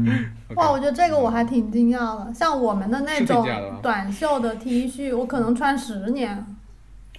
[0.56, 2.32] 哇，我觉得这个我还挺惊讶的。
[2.32, 3.46] 像我们的那种
[3.82, 6.42] 短袖的 T 恤，我可能穿十年。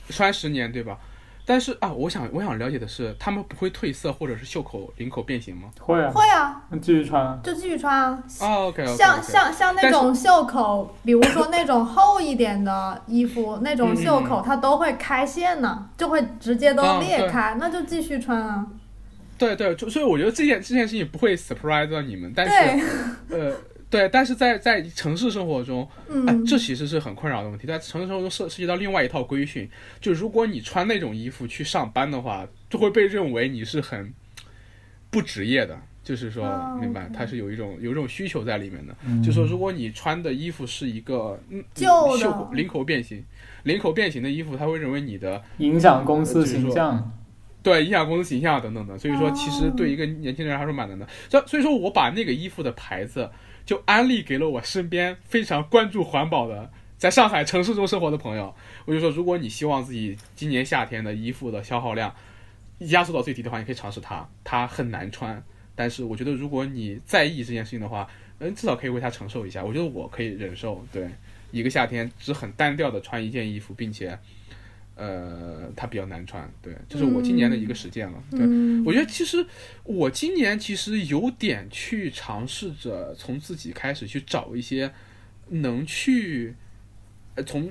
[0.09, 0.97] 穿十年对吧？
[1.45, 5.69] 但是啊，我想我想了解的是，他们不会褪色或者是袖口领口变形吗？
[5.79, 7.39] 会啊，会啊，那继续穿啊。
[7.43, 8.23] 就继续穿啊。
[8.39, 18.65] 哦，OK OK，像像像那种袖口，比如说那种厚一点的衣服，那种袖口它都会开线呢，就会直接都裂开，那就继续穿啊。
[19.37, 22.85] 对对，就所以我觉得这件这件事情不会 surprise 到你们，但是
[23.29, 23.53] 呃。
[23.91, 27.67] 对，但是在在城市生活中，嗯，这其实是很困扰的问题。
[27.67, 29.69] 在城市生活中涉涉及到另外一套规训，
[29.99, 34.13] 就如果你穿那种衣服去上班的话，就会被认为你是很
[35.09, 35.77] 不职业的。
[36.03, 36.43] 就是说，
[36.79, 38.95] 明白，它是有一种有一种需求在里面的。
[39.23, 41.87] 就说如果你穿的衣服是一个嗯袖
[42.31, 43.23] 口领口变形、
[43.63, 47.11] 领口变形的衣服，他会认为你的影响公司形象。
[47.61, 48.97] 对，影响公司形象等等的。
[48.97, 51.05] 所以说，其实对一个年轻人来说蛮难的。
[51.29, 53.29] 所所以说我把那个衣服的牌子。
[53.71, 58.53] 就安利给了我身边非常关注环保的，在上海城市中生活的朋友。
[58.83, 62.13] 我就说，如果你希望自己今年夏天的衣服的消耗量
[62.79, 64.27] 压缩到最低的话，你可以尝试它。
[64.43, 65.41] 它很难穿，
[65.73, 68.05] 但是我觉得如果你在意这件事情的话，
[68.39, 69.63] 嗯，至少可以为它承受一下。
[69.63, 71.09] 我觉得我可以忍受，对，
[71.51, 74.19] 一个夏天只很单调的穿一件衣服，并且。
[75.01, 78.23] 呃，它比较难穿，对，这是我今年的一个实践了。
[78.29, 78.39] 对，
[78.85, 79.43] 我觉得其实
[79.83, 84.93] 我今年其实有点去尝试着从自己开始去找一些
[85.49, 86.53] 能去，
[87.33, 87.67] 呃，从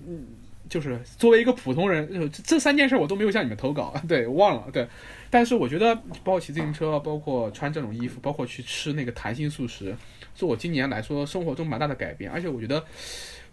[0.68, 4.88] 就是作为一个普通人，这三件事我都没有向你们投稿，对，忘了，对。
[5.30, 5.94] 但是我觉得，
[6.24, 9.94] 包括骑自行车，包括穿这种衣服，包括去吃那个弹性素食，
[10.34, 12.84] 是我今年来说生活中蛮大的改变，而且我觉得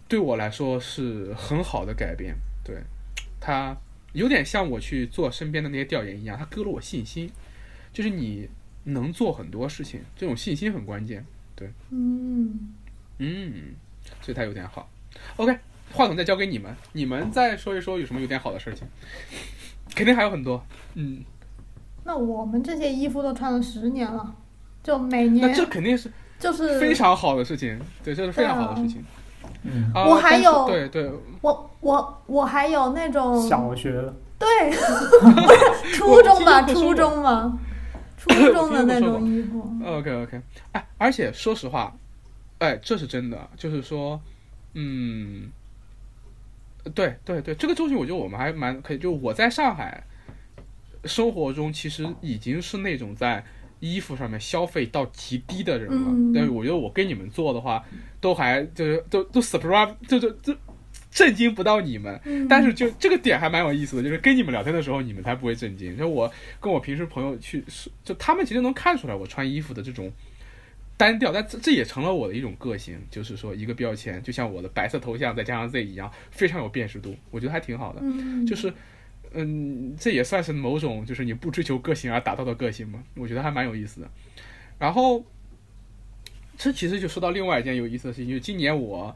[0.08, 2.34] 对我来说是很好的改变，
[2.64, 2.74] 对。
[3.40, 3.76] 他
[4.12, 7.30] 有点像我去做身边的那些调研一样，他给了我信心，
[7.92, 8.48] 就是你
[8.84, 11.24] 能做很多事情，这种信心很关键。
[11.54, 12.72] 对，嗯
[13.18, 13.52] 嗯，
[14.20, 14.88] 所以他有点好。
[15.36, 15.58] OK，
[15.92, 18.86] 话筒再交给你们，你们再说一说有什么有点好的事情，
[19.94, 20.64] 肯定还有很多。
[20.94, 21.22] 嗯，
[22.04, 24.34] 那我们这些衣服都穿了十年了，
[24.82, 29.04] 就每年那这肯定是就是非常好的事情，对，这是非常好的事情。
[29.62, 31.10] 嗯，我还有对对，
[31.40, 36.62] 我我我还有那种小学的，对， 不是初中吧？
[36.62, 37.58] 初中吗？
[38.16, 39.70] 初中的那种衣服。
[39.84, 40.40] OK OK，
[40.72, 41.94] 哎，而且说实话，
[42.58, 44.20] 哎，这是真的，就是说，
[44.74, 45.50] 嗯，
[46.94, 48.98] 对对对，这个东西我觉得我们还蛮可以。
[48.98, 50.02] 就我在上海
[51.04, 53.44] 生活中，其实已经是那种在。
[53.80, 57.84] 衣服上面消费到极低的人了，但是我觉得我跟你们做的话，
[58.20, 60.54] 都还就是都都 surprise，就就就
[61.10, 62.20] 震惊不到你们。
[62.48, 65.96] 但是就这个点还蛮有意思的，就是跟你们聊天的时候，你们才不会震惊。
[65.96, 66.30] 就我
[66.60, 67.64] 跟我平时朋友去，
[68.04, 70.10] 就他们其实能看出来我穿衣服的这种
[70.96, 78.02] 单调，但这这也成了我的一种个性，就是说一个标签，就像我的白色头像再加上 Z 一样，非常有辨识度，我觉得还挺好的，
[78.46, 78.72] 就是。
[79.34, 83.02] 嗯，这也算是某种就是你不追求个性而达到的个性嘛？
[83.14, 84.10] 我觉得还蛮有意思的。
[84.78, 85.24] 然后，
[86.56, 89.14] 这其实就说到另外一件有意思的事情，就是今年我，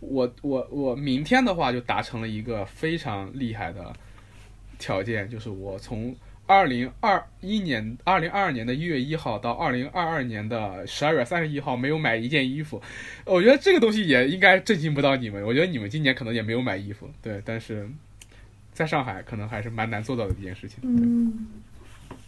[0.00, 3.92] 我，我，我明天的话就达成了一个非常厉害的
[4.78, 6.14] 条件，就是我从
[6.46, 12.82] 二零二一年、二零二二年的一月一号到二零二二年的十二月三十一号没有买一件衣服。
[13.24, 15.42] 我觉得这个东西也应该震惊不到你们。
[15.44, 17.88] 我觉得你们今年可能也没有买衣服，对，但是。
[18.78, 20.78] 在上海可能还是蛮难做到的一件事情。
[20.82, 21.48] 嗯，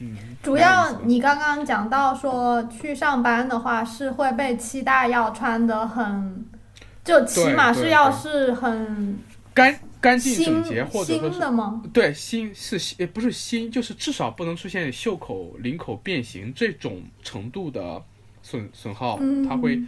[0.00, 6.44] 嗯，主要你刚刚讲到说去上班的话是会被期待要穿的很，
[7.04, 9.16] 就起码是要是很
[9.54, 11.80] 干干净整洁，或者说新的吗？
[11.92, 18.02] 对，新是新，不是新，就是至少不能出现袖口、领口变形这种程度的
[18.42, 19.80] 损损耗，它会。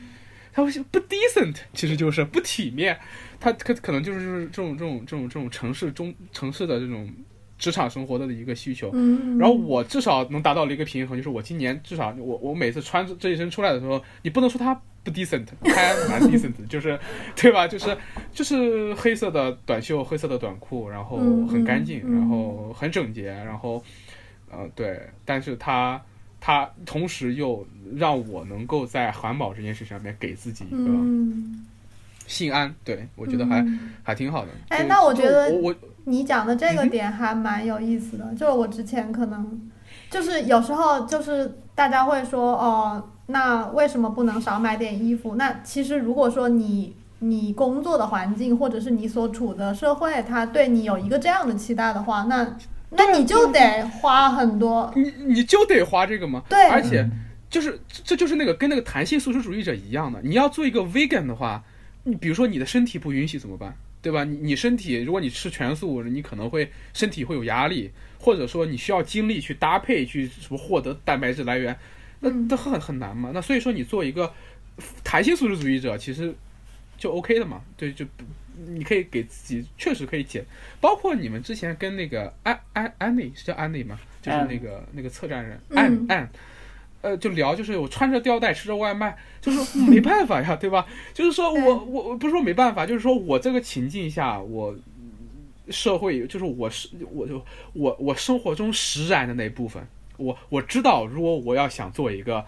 [0.54, 2.98] 它会不 decent，其实就是不体面。
[3.42, 7.12] 他可可能就是就是这种这种这种这种城市中城市的这种
[7.58, 8.90] 职场生活的一个需求。
[8.94, 9.36] 嗯。
[9.36, 16.96] 然后我至少能达到了一个平衡，就是我今年至少我我每次穿这一身出来的时候，你不能说它不 decent，它还蛮 decent，就是
[17.34, 17.66] 对吧？
[17.66, 17.96] 就是
[18.32, 21.16] 就是黑色的短袖、黑色的短裤，然后
[21.46, 23.82] 很干净，然后很整洁，然后
[24.50, 26.00] 呃对，但是它。
[26.44, 27.64] 它同时又
[27.94, 30.90] 让我能够在环保这件事上面给自己一个
[32.32, 33.64] 心安，对我觉得还
[34.02, 34.48] 还挺好的。
[34.68, 38.24] 哎，那我觉得我你讲的这个点还蛮有意思的。
[38.34, 39.60] 就是我之前可能
[40.08, 45.36] 就是有时候就是大家会说哦，那为什么不能少买点衣服？
[45.36, 52.56] 那其实如果说你你工作的环境或者是你所处的社会，它对你有一个这样的期待的话，那。
[52.94, 56.42] 那你就得花很多，你你就得花这个吗？
[56.46, 57.08] 对，而且
[57.48, 61.64] 就是这就是那个跟那个弹性素食主义者一样的，你要做一个 vegan 的话，
[62.04, 63.76] 你比如说你的身体不允许怎么办？
[64.02, 64.24] 对吧？
[64.24, 67.88] 你你身体，如果你吃全素，你可能会身体会有压力，
[68.18, 71.78] 或者说你需要精力去搭配去什么获得蛋白质来源，
[72.18, 73.30] 那嗯这很很难嘛。
[73.32, 74.32] 那所以说你做一个
[75.04, 76.34] 弹性素食主义者，其实
[76.98, 77.62] 就 OK 的嘛。
[77.76, 78.04] 对，就
[78.66, 80.44] 你可以给自己确实可以减，
[80.80, 84.00] 包括你们之前跟那个安安安妮是叫安妮吗？
[84.20, 86.30] 就是那个那个策展人嗯安安。
[87.02, 90.86] 呃，就聊，就是我穿着吊带吃着外卖，就是没办法呀，对吧？
[91.12, 94.74] 就是说我我我不是说没办法，就是说我这个情境下，我
[95.68, 102.44] 社会就是我是我就我我生活中实然的那一部分，我我知道，如果我要想做一个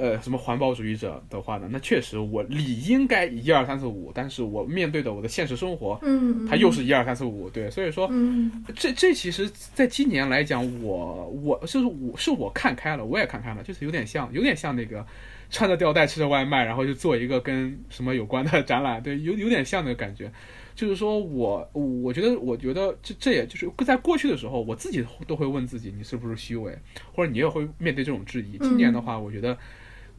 [0.00, 15.06] 呃什么环保主义者的话呢，那确实我理应该一二三四五，但是我面对的我的现实生活，嗯，它又是一二三四五，对，所以说嗯这这其实，在今年来讲，我我就是我是我看开了，我也看开了，就是有点像有点像那个
[15.50, 20.32] 穿着吊带吃着外卖，然后就做一个跟什么有关的 展览，对，有有点像那个感觉。
[20.74, 26.74] 就是说我我觉得我觉得这这也就是在过去的时候，我自己都会问自己，你是不是虚伪，
[27.12, 28.56] 或者你也会面对这种质疑。
[28.58, 29.58] 今年的话，我觉得。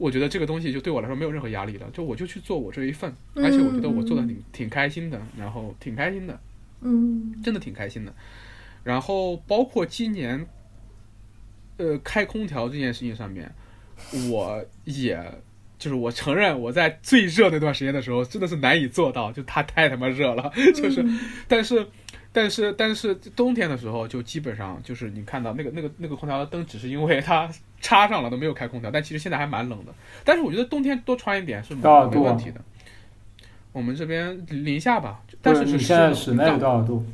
[0.02, 6.40] 我觉得这个东西就对我来说没有任何压力了，就我就去做我这一份，而且我觉得我做的挺挺开心的，然后挺开心的，
[6.80, 8.12] 嗯真的挺开心的。
[8.82, 10.44] 然后包括今年，
[11.76, 13.48] 呃，开空调这件事情上面，
[14.28, 15.16] 我也
[15.78, 21.06] 就是我承认我在最热那段时间的时候真的是难以做到，就它太他妈热了， 就是，
[21.46, 21.86] 但是。
[22.34, 27.46] 但是但是冬天的时候就基本上就是你看到那个那个那个空调的灯只是因为它
[27.82, 29.92] 插上了都没有开空调，但其实现在还蛮冷的。
[30.24, 32.60] 但是我觉得冬天多穿一点是没多少度啊没问题的。
[33.72, 37.04] 我们这边零下吧，但是你现在室内多少度？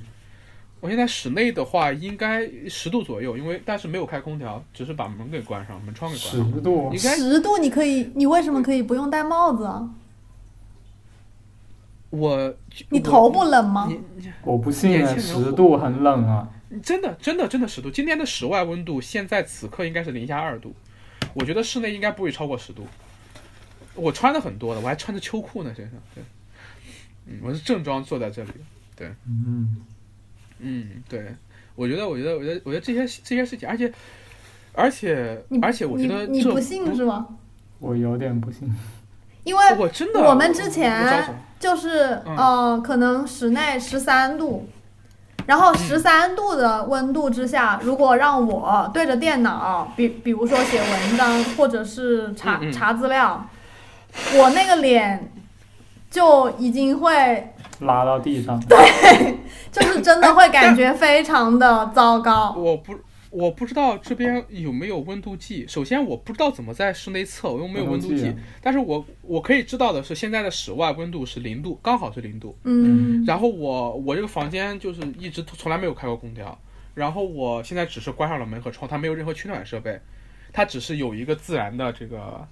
[0.80, 6.62] 我现在室内的话应该十度左右，因为但是没有开空调，只是把门给关上，门窗给关上十上。
[6.62, 7.00] 度应。
[7.02, 9.88] 该十度你可以，你为什么可以不用戴帽子啊？
[12.10, 12.54] 我
[12.90, 13.86] 你头不冷吗？
[13.88, 16.48] 你你我不信十度很冷啊。
[16.70, 20.74] 你真的真的真的十度，今天的室外温度现在此刻应该是零下二度，
[21.34, 22.86] 我觉得室内应该不会超过十度。
[23.94, 26.22] 我穿的很多的，我还穿着秋裤呢，身上对，
[27.26, 28.50] 嗯，我是正装坐在这里，
[28.94, 29.76] 对嗯，
[30.58, 31.34] 嗯，对，
[31.74, 33.92] 我觉得我觉得我觉得我觉得这些这些事情，而且
[34.72, 37.26] 而且而且我觉得你你不信是吗？
[37.78, 38.70] 我有点不信。
[39.44, 41.24] 因为我真的我们之前
[41.58, 44.68] 就是嗯呃，可能室内十三度，
[45.48, 53.46] 然后嗯十三度的温度之下，如果让我对着电脑，比比如说写文章或者是查查资料，
[54.36, 55.32] 我那个脸
[56.10, 58.60] 就已经会，拉到地上。
[58.68, 59.38] 对
[59.72, 62.54] 就是真的会感觉非常的糟糕。
[62.54, 62.92] 我不
[63.30, 65.66] 我不知道这边有没有温度计。
[65.68, 68.34] 首先，我不知道怎么在室内测，我又没有温度计度计。
[68.62, 72.56] 但是我我可以知道的是，现在的室外温度是零度，刚好是零度。
[72.64, 76.58] 嗯，然后我我这个房间就是一直从来没有开过空调，
[76.94, 80.00] 然后我现在只是关上了门和窗，它没有任何取暖设备，
[80.52, 82.46] 它只是有一个自然的这个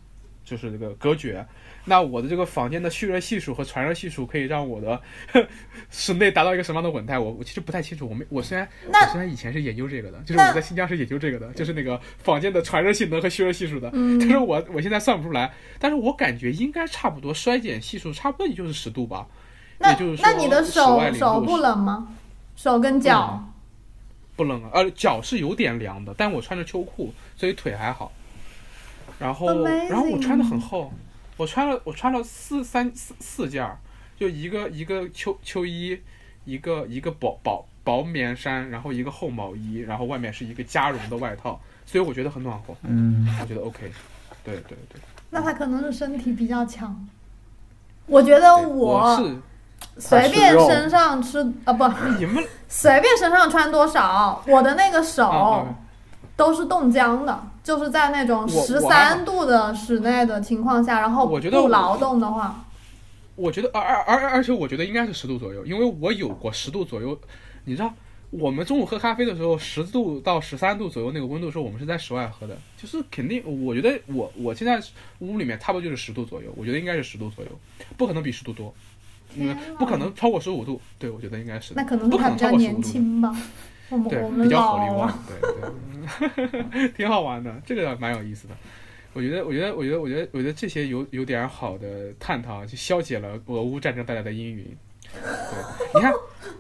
[0.45, 1.47] 就是这个隔绝。
[1.89, 5.01] 那我的这个房间的蓄热系数和传热系数可以让我的
[5.91, 7.17] 室内达到一个什么样的稳态？
[7.19, 8.09] 我我其实不太清楚。
[8.09, 13.89] 我没我虽然那我虽然以前是研究这个的，就是我在新疆是研究这个的，就是那个房间的传热性能和蓄热系数的。
[13.95, 19.27] 嗯但是我我现在算不出来，但是我感觉应该差不多衰减系数差不多也就是十度吧。
[19.79, 22.09] 那也就是说那你的手手不冷吗？
[22.57, 23.43] 手跟脚？
[24.35, 28.13] 不冷啊，呃，脚是有点凉的，但我穿着秋裤，所以腿还好。
[29.19, 30.93] 然后，然后我穿的很厚，
[31.37, 33.79] 我穿了我穿了四三四四件儿，
[34.19, 36.01] 就一个一个秋秋衣，
[36.45, 43.93] 一个一个薄薄薄棉衫，然后一个厚毛衣，然后外面是一个加绒的外套，所以我觉得很暖和，嗯，我觉得 OK。
[44.45, 45.01] 对对对，
[45.31, 47.07] 那他可能是身体比较强。
[48.07, 49.37] 我觉得我是
[49.99, 51.85] 随便身上吃啊不，
[52.17, 55.67] 你们随便身上穿多少，我的那个手啊
[56.37, 62.65] 都是冻僵的，就是在那种我十三度的室内的情况下，然后不劳动的话，
[63.35, 67.19] 我觉得，而而而而且我觉得应该是十度左右，因为我有过十度左右。
[67.65, 67.93] 你知道，
[68.31, 74.81] 我们中午喝咖啡的时候，十度到十三度左右那个温度的时候，我们是在室外喝的，就是肯定，我觉得我我现在
[75.19, 77.51] 屋里面差不多就是十度左右，我觉得应该是十度左右，
[77.97, 78.73] 不可能比十度多，
[79.35, 80.81] 因为天啊不可能超过十五度。
[80.99, 82.81] 对，我觉得应该是，那可能他比较年。
[82.81, 83.35] 轻吧。
[83.89, 88.55] 对比较老火力旺了，，对对， 挺好玩的，这个蛮有意思的。
[89.13, 94.77] 我觉得，我觉得，我觉得，我觉得，我觉得这些有有点好的探讨，就消解了俄乌战争带来的阴云。
[95.13, 96.13] 对，你看，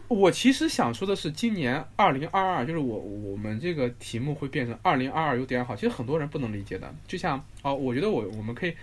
[0.09, 6.95] 我其实想说的是，今年二零二二，就是我我们这个题目会变成二零二二有点好，其实很多人不能理解的。
[7.07, 8.75] 就像哦，我觉得我我们可以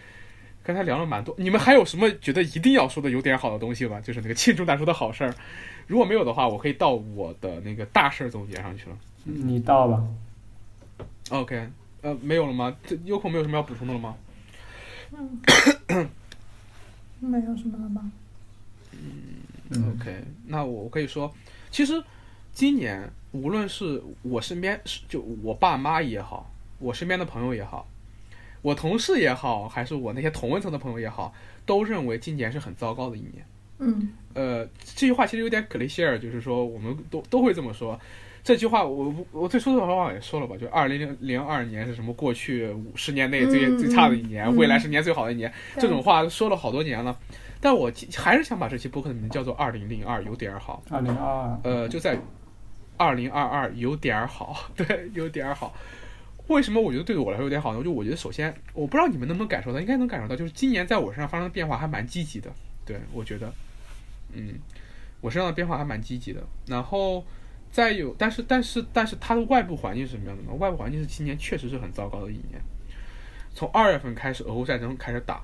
[0.62, 4.00] 刚才聊了蛮多，你们还有什么觉得一定要说的有点好的东西吗？
[4.00, 5.34] 就是那个 庆祝大叔的好事儿。
[5.88, 8.98] 如果没有的话，我可以到我的那个大事儿总结上去了。
[9.24, 10.04] 你到吧。
[11.30, 11.70] OK，
[12.02, 12.76] 呃，没有了吗？
[12.86, 14.16] 这优酷没有什么要补充的了吗？
[17.20, 18.02] 没有什么了吧？
[18.92, 21.34] 嗯 OK，那我可以说，
[21.72, 22.04] 其实
[22.52, 27.88] 今年无论是我身边，是就我爸妈也好，我身边的朋友也好，
[28.62, 31.34] 我同事也好，还是我那些同温层的朋友也好，
[31.66, 33.46] 都认为今年是很糟糕的一年。
[33.80, 38.00] 嗯呃，这句话其实有点可雷希尔，就是说我们都都会这么说。
[38.44, 47.18] 这句话我我最说实话也说了吧，就二零零二年是什么过去五十年内最、嗯最差的一年，嗯未来十年最好的一年，对这种话说了好多年了。
[47.62, 52.20] 但我还是想把这期播客的名字叫做“二零零二有点儿好二零二二”，，呃，就在
[52.98, 55.74] 二零二二有点儿好， 对，有点儿好。
[56.48, 57.82] 为什么我觉得对我来说有点好呢？
[57.82, 62.52] 就我觉得首先，我不知道你们能不能感受到，应该能感受到，就是今年在我身上发生的变化还蛮积极的。
[62.86, 63.54] 对我觉得，
[64.32, 64.60] 嗯，
[65.22, 66.44] 我身上的变化还蛮积极的。
[66.68, 67.26] 然后
[67.72, 70.54] 再有，但是但是但是它的外部环境是什么样的呢？
[70.54, 72.62] 外部环境是今年确实是很糟糕的一年。
[73.54, 75.44] 从二月份开始，俄乌战争开始打，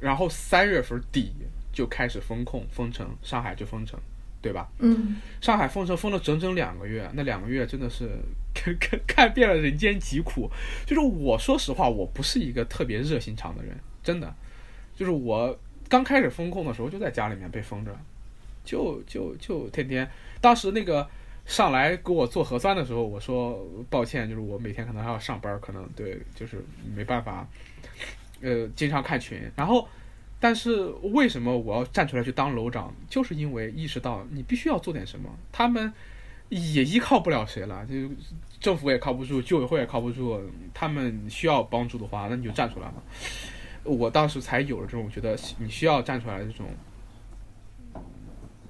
[0.00, 1.32] 然后三月份底
[1.72, 3.98] 就开始封控封城，上海就封城，
[4.42, 4.68] 对吧？
[4.78, 8.10] 嗯上海封城封了整整两个月，那两个月真的是
[8.52, 10.50] 看看看遍了人间疾苦。
[10.84, 14.34] 就是我说实话，我不是一个特别热心肠的人，真的。
[14.94, 15.56] 就是我
[15.88, 17.96] 刚开始封控的时候，就在家里面被封着，
[18.64, 20.08] 就就就天天。
[20.40, 21.08] 当时那个
[21.46, 26.64] 上来给我做核酸的时候，我说抱歉，就是我每天可能还要上班，可能对，就是
[26.94, 27.46] 没办法，
[28.40, 29.40] 呃，经常看群。
[29.54, 29.88] 然后，
[30.40, 32.92] 但是为什么我要站出来去当楼长？
[33.08, 35.30] 就是因为意识到你必须要做点什么。
[35.52, 35.92] 他们
[36.48, 37.94] 也依靠不了谁了，就
[38.60, 40.40] 政府也靠不住，居委会也靠不住。
[40.74, 43.02] 他们需要帮助的话，那你就站出来嘛。
[43.86, 46.66] 我当时才有了这种觉得你需要站出来的这种。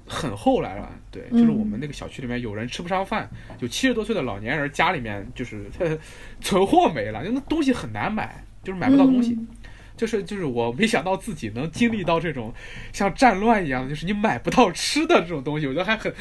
[0.09, 3.29] 很后来了，对，就是我们那个小区里面有人吃不上饭，
[3.59, 5.67] 有七十多岁的老年人家里面就是
[6.41, 9.33] 存货没了，那东西很难买，就是买不到东西。
[9.33, 9.49] 嗯
[9.97, 12.53] 就是就是我没想到自己能经历到这种
[12.93, 16.15] 像战乱一样的，就是你买不到吃的这种东西，我觉得还很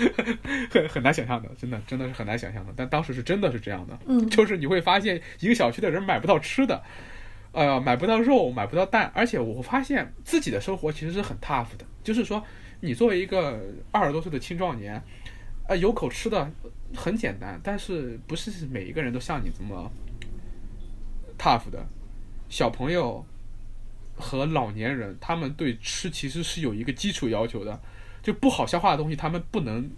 [0.72, 2.74] 很很难想象的，真的真的是很难想象的。
[2.74, 6.82] 但当时是真的是这样的，嗯就是你会发现一个小区的人买不到吃的，
[7.56, 12.44] 呃，买不到肉，买不到蛋，而且我发现自己的生活其实是很 tough 的，就是说
[12.82, 13.60] 你作为一个
[13.92, 15.02] 二十多岁的青壮年，
[15.68, 16.52] 呃，有口吃的
[16.96, 19.92] 很简单，但是不是每一个人都像你这么
[21.40, 21.84] tough 的，
[22.50, 23.26] 小朋友。
[24.18, 27.78] 和老年人，他们对吃其实是有一个基础要求的，
[28.24, 29.90] 就不好消化的东西，他们不能，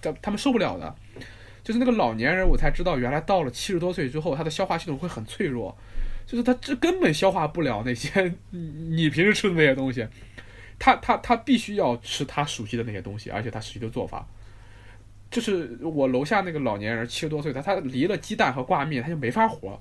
[0.00, 0.94] 他他们受不了的。
[1.64, 5.76] 就是那个老年人，我才知道，原来到了七十多岁之后，他的消化系统会很脆弱，
[6.28, 8.60] 就是他这根本消化不了那些你
[8.94, 10.06] 你平时吃的那些东西，
[10.78, 14.28] 他他他必须要吃他熟悉的那些东西，而且他熟悉的做法。
[15.30, 19.80] 就是我楼下那个老年人，七十多岁，他他离了鸡蛋和挂面，他就没法活。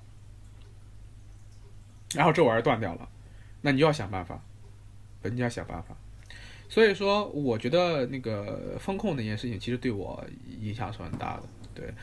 [2.15, 3.10] 然后这玩意儿断掉了。
[3.60, 4.41] 那你要想办法，
[5.24, 5.98] 你要想办法。
[6.69, 10.26] 所以说，我觉得那个风控那件事情，其实对我
[10.61, 11.44] 影响是很大的。
[11.76, 11.94] 对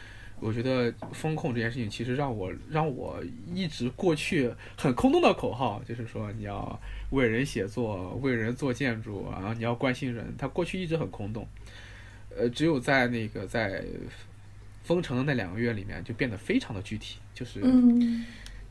[0.44, 3.18] 我觉得风控这件事情，其实让我让我
[3.54, 6.78] 一直过去很空洞的口号，就是说你要
[7.10, 11.48] 为人写作，为人做建筑，然后你要关心人，它过去一直很空洞。
[12.36, 13.82] 呃，只有在那个在
[14.82, 17.60] 封城的那两个月里面，就变得非常的具体，就是。
[17.64, 18.26] 嗯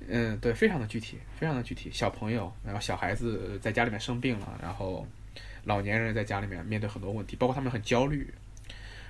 [0.05, 1.89] 嗯，对，非常的具体，非常的具体。
[1.89, 5.07] 小朋友，然后小孩子在家里面生病了，然后
[5.63, 8.27] 老年人在家里面面对很多问题，包括他们很焦虑，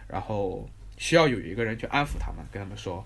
[0.08, 3.06] 然后需要有一个人去安抚他们，跟他们说，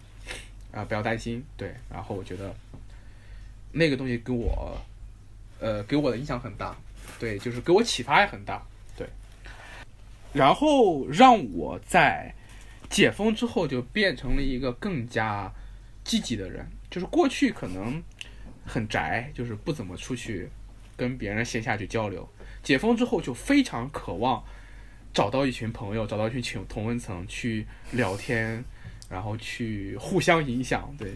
[0.72, 1.74] 啊、不要担心，对。
[1.90, 2.54] 然后我觉得
[3.72, 4.80] 那个东西给我，
[5.60, 6.76] 呃，给我的影响很大，
[7.20, 8.62] 对，就是给我启发也很大，
[8.96, 9.08] 对。
[10.34, 12.34] 然后让我在
[12.90, 15.52] 解封之后就变成了一个更加
[16.04, 16.66] 积极的人。
[16.90, 18.02] 就是过去可能
[18.66, 20.50] 很宅，就是不怎么出去
[20.96, 22.28] 跟别人线下去交流。
[22.64, 24.44] 解封之后就非常渴望
[25.18, 28.64] 找到一群朋友，找到一群群同温层去聊天，
[29.10, 30.95] 然后去互相影响。
[30.95, 31.11] 对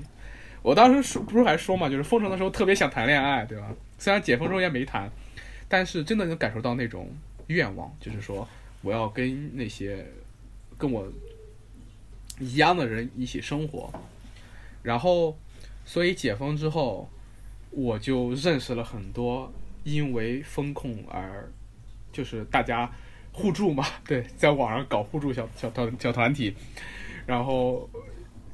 [0.64, 3.72] 我当时说不是还说嘛，就是封城的时候特别想谈恋爱，对吧？
[4.00, 5.08] 虽然解封之后也没谈，
[5.68, 7.16] 但是真的能感受到那种
[7.46, 8.50] 愿望，就是说
[8.82, 10.04] 我要跟那些
[10.80, 11.08] 跟我
[12.40, 13.94] 一样的人一起生活，
[14.82, 15.38] 然后。
[15.84, 17.10] 所以解封之后，
[17.72, 19.52] 我就认识了很多
[19.84, 21.52] 因为风控而
[22.14, 22.90] 就是大家
[23.32, 26.54] 互助嘛， 对，在网上搞互助小小团小团体，
[27.26, 27.90] 然后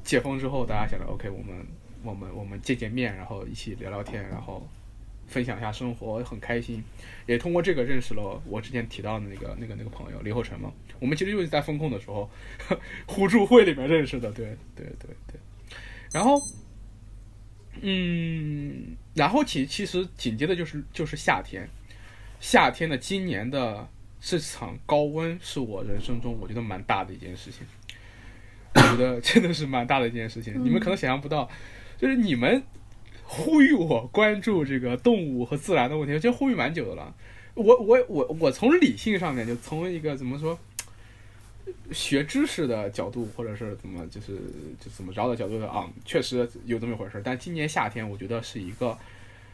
[0.04, 1.66] 解封之后，大家想着 OK，我们
[2.02, 4.66] 我们我们见见面，然后一起聊聊天，然后
[5.26, 6.82] 分享一下生活，很开心。
[7.26, 10.72] 也通过这个认识了我之前提到的那个那个那个朋友李厚成嘛。
[11.00, 12.28] 我们其实就是在风控的时候
[13.06, 15.38] 互助会里面认识的，对对对对。
[16.12, 16.40] 然后，
[17.82, 21.68] 嗯，然后其其实紧接着就是就是夏天，
[22.40, 23.86] 夏天的今年的
[24.20, 27.66] 这场高温是我人生中我觉得蛮大的一件事情。
[28.74, 31.48] 我觉得真的是蛮大的一件事情，你们可能想象不到，
[31.96, 32.62] 就是你们
[33.24, 37.14] 呼吁我关注这个动物和自然的问题，其实呼吁蛮久的了。
[37.54, 40.56] 我我我我从理性上面，就从一个怎么说，
[41.90, 44.36] 学知识的角度，或者是怎么就是
[44.78, 47.20] 就怎么着的角度的啊，确实有这么一回事。
[47.24, 48.96] 但今年夏天，我觉得是一个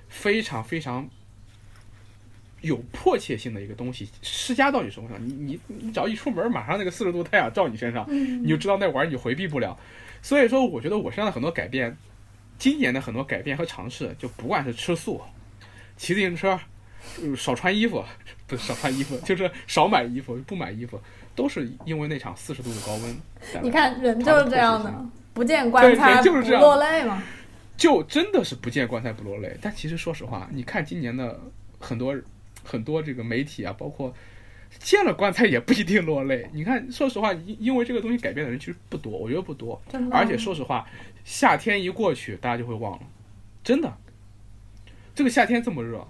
[0.09, 1.09] 非常非常
[2.65, 5.17] 有迫切性的一个东西施加到你身上。
[5.25, 9.79] 你你你只要一出门，马上那个四十度太阳照你身上，你就知道那玩意儿你回避不了。
[10.21, 11.97] 所以说，我觉得我身上的很多改变，
[12.59, 15.21] 今年的很多改变和尝试，就不管是吃素、
[15.97, 16.59] 骑自行车。
[17.37, 18.03] 少穿衣服，
[18.47, 20.99] 不是少穿衣服，就是少买衣服，不买衣服，
[21.35, 23.63] 都是因为那场四十度的高温。
[23.63, 27.23] 你看，人就是这样的，不见棺材不落泪嘛。
[27.77, 29.55] 就真的是不见棺材不落泪。
[29.61, 31.39] 但其实说实话，你看今年的
[31.79, 32.17] 很多
[32.65, 34.13] 很多这个媒体啊，包括
[34.79, 36.49] 见了棺材也不一定落泪。
[36.53, 39.81] 你看，说实话，因因为这个东西改变的人其实不多，我觉得不多。
[40.11, 40.89] 而且说实话，
[41.25, 43.07] 夏天一过去，大家就会忘了。
[43.63, 43.97] 真的，
[45.15, 46.07] 这个夏天这么热。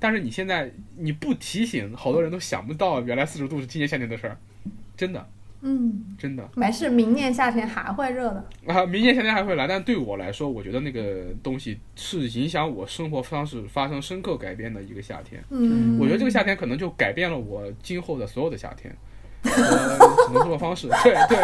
[0.00, 4.38] 但是你现在你不提醒，好多人都想不到原来四十度是今年夏天的事儿，
[4.96, 5.28] 真的，
[5.60, 6.48] 嗯，真的。
[6.54, 8.44] 没事，明年夏天还会热的。
[8.66, 15.42] 啊，明年夏天还会来，但对我来说，我觉得那个东西是影响我生活方式发生深刻改变的一个夏天。
[15.50, 18.94] 嗯，我觉得这个夏天可能就改变了我今后的所有的夏天，
[19.42, 20.88] 什么生活方式？
[21.02, 21.38] 对对对，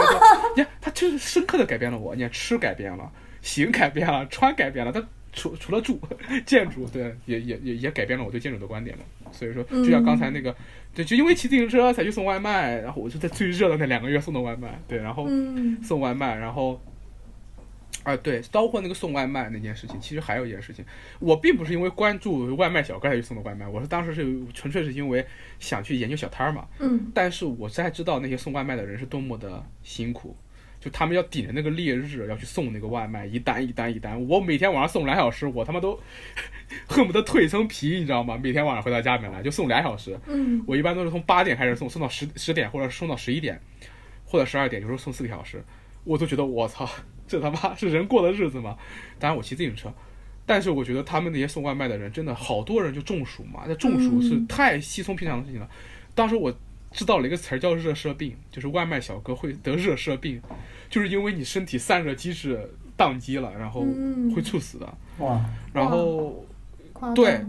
[0.57, 2.15] 你看， 它就是深刻的改变了我。
[2.15, 3.11] 你看，吃改变了，
[3.43, 5.03] 行改变了，穿改变了，它。
[5.36, 5.99] 除除了住
[6.47, 9.03] 建筑，对，也也也也改变了我对建筑的观点嘛。
[9.32, 10.55] 所以说，就像刚才那个，
[10.94, 15.28] 对，就因为骑自行车才去送外卖，然后我就在最热的那两个月送的外卖，对，然后
[15.82, 16.80] 送外卖，然后，
[18.04, 20.84] 啊，对，包括那个送外卖那件事情，其实还有一件事情，
[21.18, 25.26] 我并不是因为关注外卖小哥才去送的外卖，我是当时是纯粹是因为
[25.58, 30.36] 想去研究小摊儿嘛，嗯，但是我才知道那些送外卖的人是多么的辛苦。
[30.85, 35.98] 就他们要顶着那个烈日要去送那个外卖，一单一单一单，我每天晚上送俩小时，我他妈都
[36.86, 38.39] 恨不得蜕一层皮，你知道吗？
[38.43, 43.59] 每天晚上回到家里面来就送俩小时，嗯，我一般都是从八点开始送，送到十十点或者送到十一点，
[44.27, 45.65] 或者十二点，有时候送四个小时，
[46.05, 46.86] 我都觉得我操，
[47.27, 48.77] 这他妈是人过的日子吗？
[49.19, 49.90] 当然我骑自行车，
[50.44, 55.66] 但是我觉得他们那些送外卖的人真的好多人就中暑嘛，那中暑是太稀松平常的事情了。
[56.15, 56.55] 当时我
[56.94, 60.40] 知道了一个词儿叫热射病，就是外卖小哥会得热射病。
[60.88, 63.84] 就是因为你身体散热机制宕机了，然后
[64.34, 64.94] 会猝死的。
[65.18, 65.44] 哇！
[65.72, 66.46] 然后，
[67.16, 67.44] 对，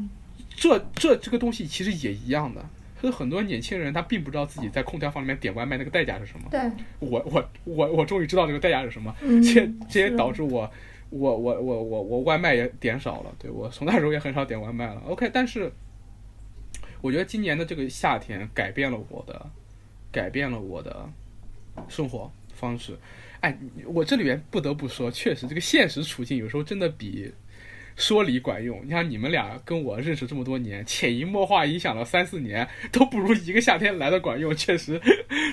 [0.55, 2.67] 这这这个东西其实也一样的。
[2.99, 6.47] 所以很多年轻人他并不知道自己在空调房里面点外卖那个代价是什么。
[6.49, 6.59] 对，
[6.99, 9.13] 我我我我终于知道这个代价是什么。
[9.53, 10.71] 这这也导致我
[11.11, 13.31] 我我我我我外卖也点少了。
[13.37, 15.03] 对我从那时候也很少点外卖了。
[15.05, 15.71] OK，但是
[17.01, 19.49] 我觉得今年的这个夏天改变了我的，
[20.11, 21.09] 改变了我的
[21.87, 22.97] 生活方式。
[23.41, 23.55] 哎，
[23.85, 27.31] 我这里边不得不说，确实这个现实处境有时候真的比
[27.95, 28.81] 说理管用。
[28.83, 34.55] 你看你们俩跟我认识这么多年，潜移默化影响了三四年，都不如一个夏天来的管用。
[34.55, 34.99] 确实，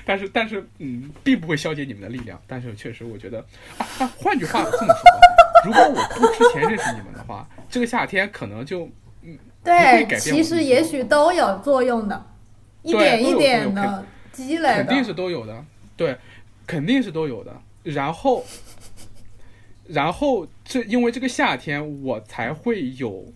[0.05, 2.41] 但是但是嗯，并不会消解你们的力量。
[2.47, 3.45] 但是确实，我觉得
[3.77, 8.89] 啊， 换句话这么说，如果我不之前认识你们的话，这个夏天可能就，
[10.05, 12.25] 对，其实也许都有作用的，
[12.81, 15.65] 一点一点的积累，肯定是都有的，
[15.95, 16.17] 对，
[16.67, 17.61] 肯定是都有的。
[17.83, 18.45] 然后，
[19.87, 23.31] 然后这因为这个夏天，我才会有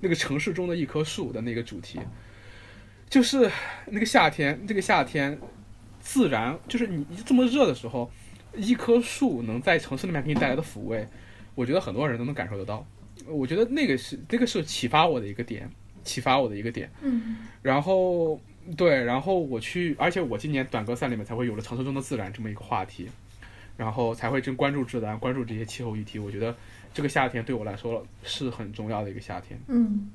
[0.00, 2.00] 那个城市中的一棵树的那个主题，
[3.08, 3.50] 就是
[3.86, 5.38] 那个夏天，这个夏天，
[6.00, 8.10] 自然就是你这么热的时候，
[8.54, 11.06] 一棵树能在城市里面给你带来的抚慰，
[11.54, 12.86] 我觉得很多人都能感受得到。
[13.28, 15.70] 我觉得那个是那个是启发我的一个点，
[16.04, 16.90] 启发我的一个点。
[17.02, 17.36] 嗯。
[17.62, 18.40] 然后
[18.76, 23.08] 对，然后我去，而且我今年短歌赛里面才会有了城市中的自然这么一个话题。
[23.76, 26.18] 然后才会真关注自然，关注这些气候议题。
[26.18, 26.56] 我觉得
[26.94, 29.60] 这个夏天对我来说是很重要的一个夏天。
[29.68, 30.10] 嗯，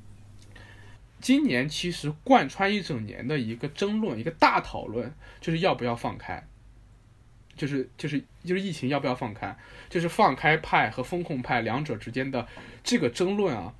[1.20, 6.44] 今年其实贯穿一整年的一个争论，一个大讨论，就是要不要放开，
[7.56, 9.56] 就是就是就是疫情要不要放开，
[9.88, 12.46] 就是放开派和风控派两者之间的
[12.82, 13.72] 这个争论啊，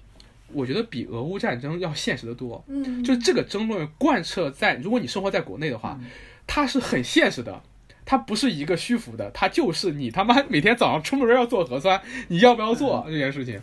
[0.49, 2.65] 我觉得比俄乌战争要现实的多。
[2.69, 5.99] 嗯，就这个争论贯彻在，如果你生活在国内的话，
[6.47, 7.63] 它是很现实的。
[8.05, 13.63] 它不是一个虚浮的，它就是你他妈每天早上出门要做核酸，你要不要做这件事情？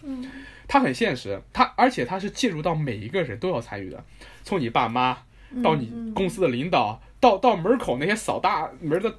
[0.66, 4.02] 它很现实，它而且它是介入到每一个人都要参与的，
[4.44, 5.18] 从你爸妈
[5.62, 9.14] 到你公司的领导，到到门口那些扫大门的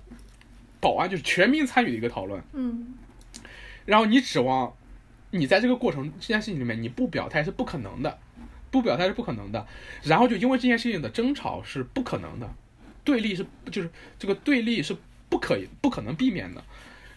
[0.81, 2.43] 保安，就是全民参与的一个讨论。
[2.53, 2.95] 嗯
[3.87, 4.73] 然后你指望
[5.31, 8.19] 你在这个过程这件事情里面你不表态是不可能的，
[8.71, 9.67] 不表态是不可能的。
[10.03, 12.49] 然后就因为这件事情的争吵是不可能的，
[13.05, 14.97] 对立是就是这个对立是
[15.29, 16.63] 不可以不可能避免的。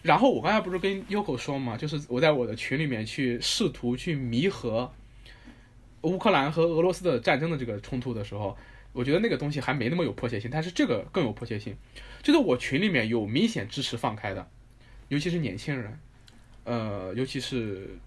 [0.02, 4.90] 然后我刚才不是跟 Yoko 说嘛，就是我在我的群里面去试图去弥合
[6.02, 8.56] 乌克兰和俄罗斯的战争的这个冲突的时候，
[8.94, 11.76] 我觉得那个东西还没那么有迫切性，但是这个更有迫切性。
[12.22, 14.48] 就是我群里面有明显支持放开的，
[15.08, 15.98] 尤其是年轻人，
[16.64, 17.98] 呃，尤其是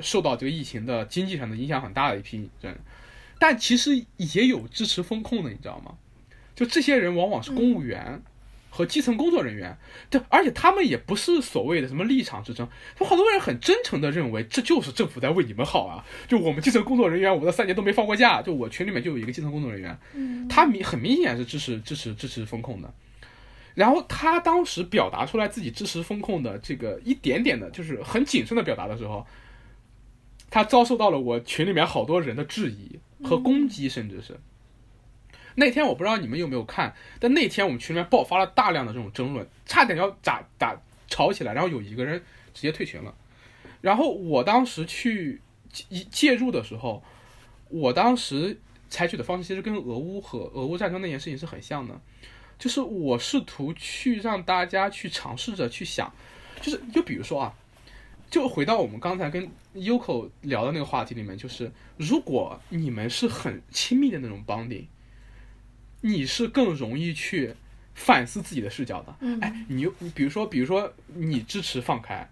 [0.00, 2.76] 受到这个疫情的经济上的影响很大的一批人，
[3.38, 5.96] 但其实也有支持风控的，你知道吗？
[6.56, 8.22] 就这些人往往是公务员。
[8.74, 9.76] 和基层工作人员，
[10.08, 12.66] 对，而且他们也不是所谓的什么立场之争，
[13.00, 16.02] 有好多人很真诚的认为这就是政府在为你们好啊！
[16.26, 22.94] 就我们基层工作人员，我这三年都没放过假，就我群里面就有一个基层工作人员，他明很明显是支持支持支持风控的，
[23.74, 29.26] 然后他当时表达出来自己支持风控的这个一点点的，就是很谨慎的表达的时候，
[30.48, 34.40] 他遭受到了我群里面好多人的质疑和攻击，甚至是。
[35.54, 40.74] 那天我不知道你们有没有看，但那天我们群里面爆发了大量的这种争论，差点要打打
[41.08, 42.18] 吵起来，然后有一个人
[42.54, 43.14] 直接退群了。
[43.82, 47.02] 然后我当时去介介入的时候，
[47.68, 48.58] 我当时
[48.88, 52.00] 采取的方式其实跟俄乌和俄乌战争那件事情是很像的，
[52.58, 56.10] 就是我试图去让大家去尝试着去想，
[56.62, 57.54] 就是就比如说啊，
[58.30, 64.86] 就回到我们刚才跟 Uko 聊的那个话题里面，就是如果你们是很亲密的那种 bonding。
[66.02, 67.54] 你是更容易去
[67.94, 69.16] 反思自己的视角的。
[69.40, 72.28] 哎，你你比如说，比如说你支持放开，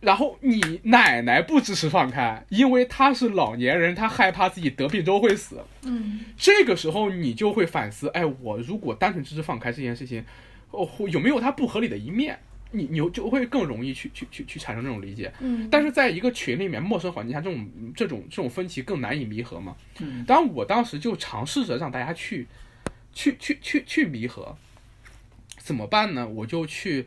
[0.00, 5.62] 然后你奶奶不支持放开，因为她是老年人，她害怕自己得病之后会死。
[5.84, 10.24] 嗯，这个时候你就会反思，哎，我如果单纯支持放开这件事情，
[10.70, 12.38] 哦，有没有它不合理的一面？
[12.72, 15.32] 你你就会更容易去去去去产生这种理解。
[15.38, 19.76] 嗯，但是在一个群里面，陌生环境下，这种这种这种分歧更难以弥合嘛。
[20.00, 22.46] 嗯，当然我当时就尝试着让大家去。
[23.14, 24.56] 去去去去弥合，
[25.58, 26.26] 怎么办呢？
[26.26, 27.06] 我就去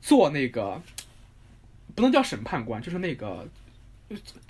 [0.00, 0.82] 做那个，
[1.94, 3.48] 不能叫审判官，就是那个，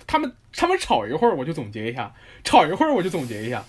[0.05, 2.11] 他们他们吵一会儿，我就总结一下；
[2.43, 3.63] 吵一会儿，我就总结一下。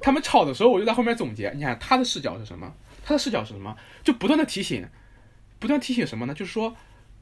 [0.00, 1.50] 他们吵的时候，我就在后面总结。
[1.56, 2.72] 你看他的视角是什么？
[3.02, 3.74] 他的视角是什么？
[4.04, 4.86] 就不断的提醒，
[5.58, 6.34] 不断提醒什么呢？
[6.34, 6.76] 就是说，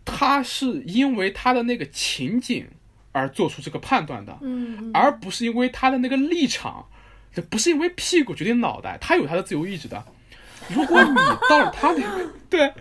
[0.04, 2.68] 他是因为他的那个情景
[3.12, 6.88] 而做出这个判断的，嗯，而不是因为他的那个立场。
[7.34, 10.04] 这不是因为屁股决定脑袋，他有他的自由意志的。
[10.68, 11.14] 如果你
[11.48, 12.72] 到了他那个， 对，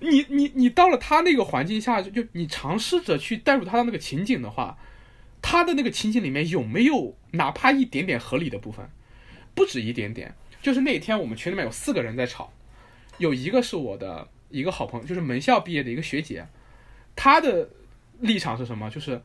[0.00, 4.78] 你你你到了他那个环境下，就就你尝试着去带入他的那个情景的话，
[5.40, 8.88] 他的那个情景里面有没有哪怕一点点合理的部分？
[9.54, 10.34] 不止一点点。
[10.62, 12.52] 就是那天我们群里面有四个人在吵，
[13.18, 16.46] 有一个是我的一个好朋友，就是门校毕业的一个学姐，
[17.16, 17.70] 她的
[18.20, 18.90] 立场是什么？
[18.90, 19.22] 就是。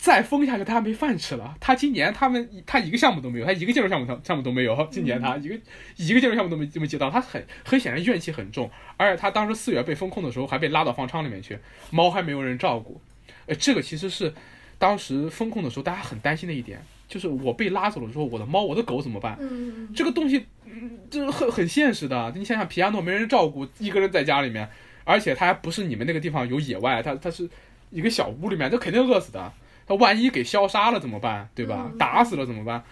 [0.00, 1.54] 再封下去，他没饭吃了。
[1.60, 4.88] 他今年他们他一个项目都没有，他一个建筑项目项项目都没有。
[4.90, 5.54] 今年他一个
[5.96, 8.70] 一个建筑项目都没没接到，他很很显然怨气很重。
[8.96, 11.58] 而且他当时四月被封控的时候，还被拉到方舱里面去，
[11.90, 12.98] 猫还没有人照顾。
[13.44, 14.32] 呃，这个其实是
[14.78, 19.36] 当时封控的时候大家很担心的一点，就是我被拉走了之后，我的猫我的狗怎么办？
[19.38, 22.32] 嗯，这个东西，嗯，这很很现实的。
[22.34, 24.66] 你想想，皮亚诺没人照顾，一个人在家里面，
[25.04, 27.46] 而且他还不是你们那个地方有野外，他他是
[27.90, 29.52] 一个小屋里面，这肯定饿死的。
[29.90, 31.48] 他万一给消杀了怎么办？
[31.52, 31.90] 对吧？
[31.98, 32.84] 打死了怎么办？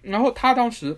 [0.00, 0.96] 然后他当时，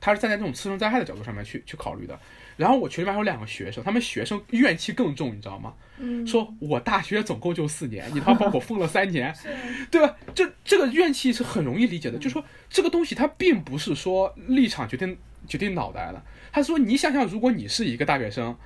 [0.00, 2.18] 他是站在这种次生灾害的角度上面去去考虑的。
[2.56, 5.74] 然后我群里面还有两个学生，他们学生怨气更重，你知道吗？
[5.98, 9.30] 嗯，说我大学总共就四年，你他妈把我封了三年，
[9.92, 10.16] 对吧？
[10.34, 12.16] 这这个怨气是很容易理解的。
[12.16, 16.22] 就说这个东西它并不是说立场决定决定脑袋的。
[16.50, 18.56] 他说你想想，如果你是一个大学生。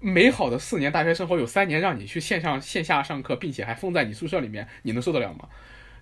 [0.00, 5.46] 美好的四年大学生活有三年让你去线上线下上课，并且还封在你宿舍里面，你能受得了吗？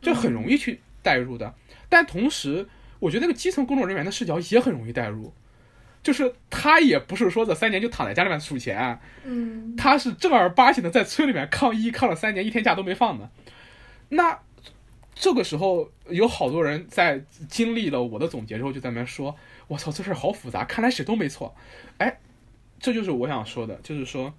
[0.00, 1.52] 这很容易去代入的。
[1.88, 2.68] 但同时，
[3.00, 5.34] 我觉得那个基层工作人员的视角也很容易代入，
[6.00, 13.28] 就是他也不是说这三年就躺在家里面数钱，嗯，他是正儿八经的在村里面抗疫抗了三年，一天假都没放的。
[14.10, 14.38] 那
[15.16, 19.34] 这个时候有好多人在经历了我的总结之后，就在那边说
[19.66, 21.56] ：“我操，这事儿好复杂，看来谁都没错。”
[21.98, 22.18] 哎。
[22.80, 24.32] 这就是我想说的，就是说，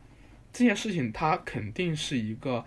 [0.52, 2.64] 这件事情它肯定是一个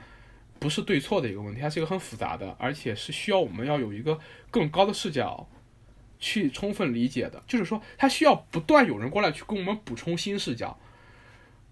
[0.59, 4.19] 不是对错的一个问题，它是一个很复杂的，而且是需要我们要有一个
[4.51, 5.49] 更高的视角
[6.20, 7.43] 去充分理解的。
[7.47, 10.78] 就是说，它需要不断有人过来去跟我们补充新视角。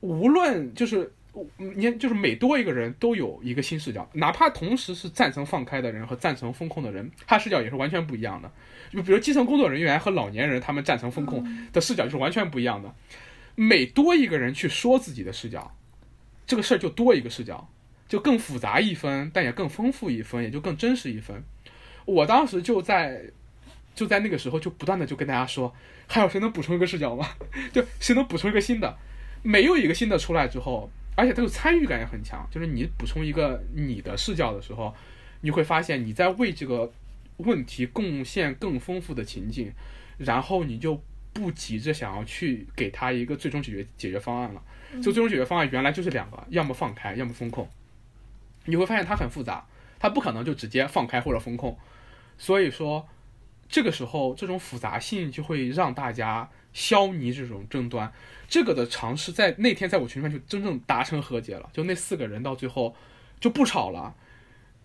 [0.00, 1.12] 无论就是
[1.58, 8.50] 你看，就是每多一个人都有一个新视角，哪怕同时是赞成放开的人和赞成风控的人，他视角也是完全不一样的。
[8.90, 12.92] 就比如基层工作人员和老年人，他们赞成风控的视角就是完全不一样的。
[13.54, 15.76] 每多一个人去说自己的视角，
[16.46, 17.68] 这个事儿就多一个视角，
[18.08, 21.42] 就更复杂一分，但也更丰富一分，也就更真实一分。
[22.04, 23.22] 我当时就在
[23.94, 25.74] 就在那个时候就不断的就跟大家说，
[26.06, 27.28] 还有谁能补充一个视角吗？
[27.72, 28.96] 就谁能补充一个新的？
[29.42, 30.90] 没有一个新的出来之后。
[31.16, 34.94] 而且这个参与感也很强，就是你补充一个你的视角的时候，
[35.42, 36.90] 你会发现你在为这个
[37.38, 39.70] 问题贡献更丰富的情境，
[40.16, 41.02] 然后你就
[41.32, 44.62] 不急着想要去给他一个最终解决解决方案了。
[44.94, 47.68] 就最终解决方案原来就是两个，要么放开，要么风控。
[48.64, 49.66] 你会发现它很复杂，
[49.98, 51.78] 它不可能就直接放开或者风控。
[52.36, 53.08] 所以说，
[53.68, 58.12] 这个时候这种复杂性就会让大家消弭这种争端。
[58.48, 62.96] 这个的尝试在那天在我群里面就真正达成和解了，就那四个人到最后
[63.38, 64.14] 就不吵了，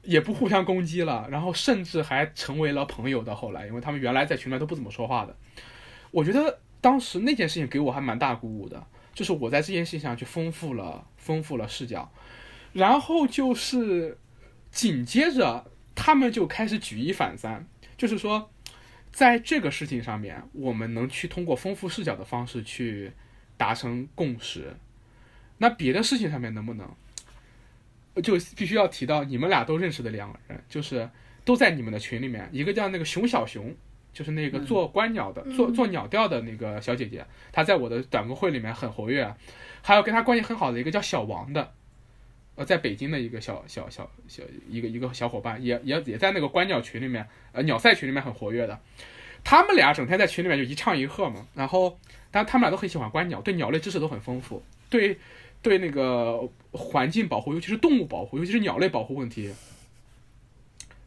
[0.04, 3.36] 也不互相攻击了，然后甚至还成为了朋友的。
[3.36, 5.36] 后来，因为他们原来在群里面都不怎么说话的，
[6.16, 12.10] 我觉得当时那件事情给我还蛮大鼓舞的，就是我在这件事情上去丰富了丰富了视角，
[12.74, 14.18] 然后就是
[14.72, 17.68] 紧接着他们就开始举一反三，
[17.98, 18.50] 就是说
[19.12, 23.12] 在这个事情上面，我们能去通过丰富视角的方式去。
[23.58, 24.76] 达成共识，
[25.60, 26.94] 那别的事情上面能不能，
[28.22, 31.10] 就必须要提到你们俩都认识的两个人，就是
[31.46, 33.74] 都在你们的群里面，一个叫那个熊小熊，
[34.16, 39.32] 就是那个做观鸟的，做做鸟调的那个小姐姐，她在我的短歌会里面很活跃，
[39.84, 41.72] 还有跟她关系很好的一个叫小王的，
[42.56, 48.80] 呃，在北京的一个小小小小一个一个小伙伴，也也也在那个观鸟群里面，呃，鸟赛群里面很活跃的，
[49.44, 52.00] 他们俩整天在群里面就一唱一和嘛，然后。
[52.32, 55.18] 但他们俩都很喜欢观鸟，对鸟类知识都很丰富，对，
[55.62, 56.42] 对那个
[56.74, 59.54] 环境保护，尤其是动物保护，尤其是鸟类保护问题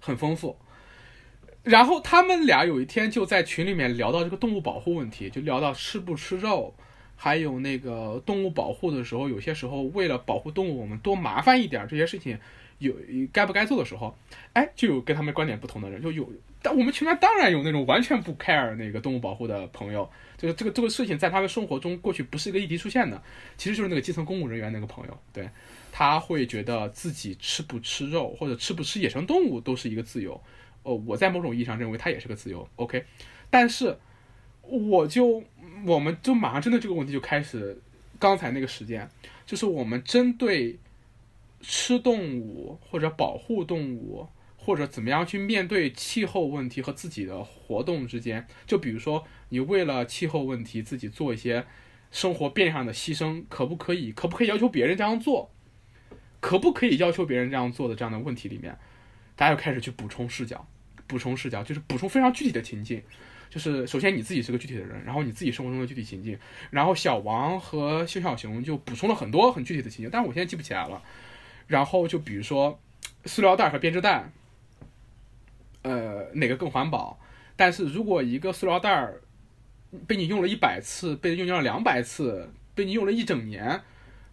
[0.01, 0.57] 很丰富。
[1.69, 6.75] 然后他们俩有一天就在群里面聊到这个动物保护问题，就聊到吃不吃肉，
[7.15, 12.39] 还有那个动物保护的时候，有些时候为了保护动物，我们多麻烦一点这些事情。
[12.79, 12.95] 有
[13.33, 14.17] 该不该做的时候，
[14.53, 16.31] 哎，就有跟他们观点不同的人，就有。
[16.63, 23.21] 但我们群里面当然有那种完全不 care 那个动物保护的朋友，就是这个这个事情在他们生活中过去不是一个议题出现的，
[23.57, 25.51] 其实就是那个基层公务人员那个朋友，对，
[25.91, 30.41] 他会觉得自己吃不吃肉或者吃不吃野生动物都是一个自由。
[30.83, 32.69] 哦，我在某种意义上认为他也是个自由。
[32.77, 33.05] OK，
[33.51, 33.99] 但是
[34.63, 35.43] 我就
[35.87, 37.81] 我们就马上针对这个问题就开始，
[38.19, 39.09] 刚才那个时间，
[39.47, 40.79] 就是我们针对。
[41.61, 51.67] 吃动物或者保护动物，或者怎么样去面对气候问题和自己的活动之间，就比如说你为了气候问题自己做一些
[52.13, 54.13] 生活变相的牺牲，可不可以？
[54.13, 55.51] 可不可以要求别人这样做？
[56.39, 58.79] 可不可以要求别人这样做的这样的问题里面，
[59.39, 60.67] 大家就开始去补充视角，
[61.07, 63.01] 补充视角就是补充非常具体的情境，
[63.49, 66.37] 就是首先你自己是个具体的人，然后你自己生活中的具体情境，
[66.71, 71.01] 然后小王和熊小熊就补充了很多很具体的情境，但是我现在记不起来了。
[71.69, 72.81] 然后就比如说，
[73.27, 74.33] 塑料袋和编织袋，
[75.83, 77.21] 呃，哪个更环保？
[77.55, 79.21] 但是如果一个塑料袋儿
[80.07, 83.83] 被你用了一百次，被用掉了两百次，被你用了一整年，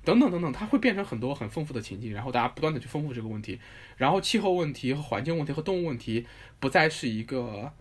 [0.06, 3.60] 等等等等，它会变成很多很丰富的情境，然后大家不断的去丰富这个问题，
[3.98, 6.26] 然后气候问题和环境问题和动物问题
[6.60, 7.72] 不再是一个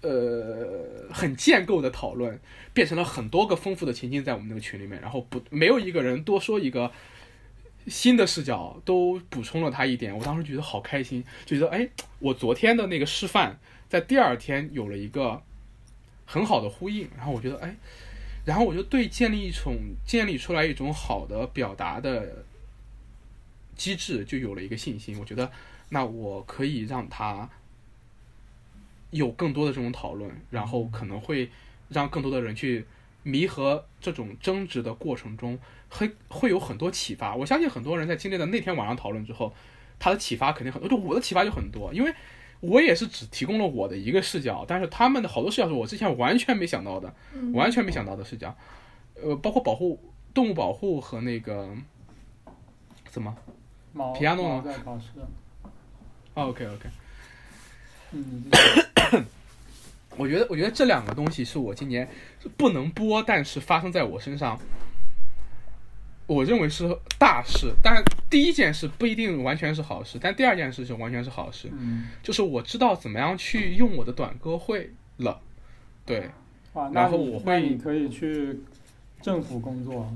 [0.00, 2.40] 呃很建构的讨论，
[2.72, 6.90] 变成了很多个丰富的情境在我们那个群里面，然后不没有一个人多说一个。
[7.86, 11.88] 新的视角都补充了他一点，我当时觉得好开心，就觉得哎，
[12.18, 13.58] 我昨天的那个示范
[13.88, 15.42] 在第二天有了一个
[16.26, 17.74] 很好的呼应，然后我觉得哎，
[18.44, 19.76] 然后我就对建立一种
[20.06, 22.44] 建立出来一种好的表达的
[23.76, 25.50] 机制就有了一个信心，我觉得
[25.90, 27.48] 那我可以让他
[29.10, 31.50] 有更多的这种讨论，然后可能会
[31.88, 32.86] 让更多的人去
[33.22, 35.58] 弥合这种争执的过程中。
[35.92, 39.52] 会会有很多启发，我相信很多人在经历了那天晚上讨论之后，
[39.98, 40.88] 他的启发肯定很多。
[40.88, 42.14] 就我的启发就很多，因为
[42.60, 47.12] 我也是只提供了我的一个视角，但是他们的好多视角是我之前完全没想到的，
[47.54, 48.54] 完全没想到的视角。
[49.22, 49.98] 呃，包括保护
[50.32, 51.68] 动物保护和那个
[53.08, 53.36] 怎么
[54.16, 55.06] 皮亚诺在考试。
[56.34, 56.88] OK OK。
[58.12, 58.44] 嗯。
[60.16, 62.08] 我觉得我觉得这两个东西是我今年
[62.56, 64.58] 不能播，但是发生在我身上。
[66.32, 68.00] 我认为是大事，但
[68.30, 71.68] 第一件事不一定完全是好事，但第二件事就完全是好事。
[71.72, 75.40] 嗯，就是我知道怎么样去用我的短歌会了，
[76.06, 76.30] 对。
[76.92, 78.60] 然后我会你可以去
[79.20, 80.08] 政府工作。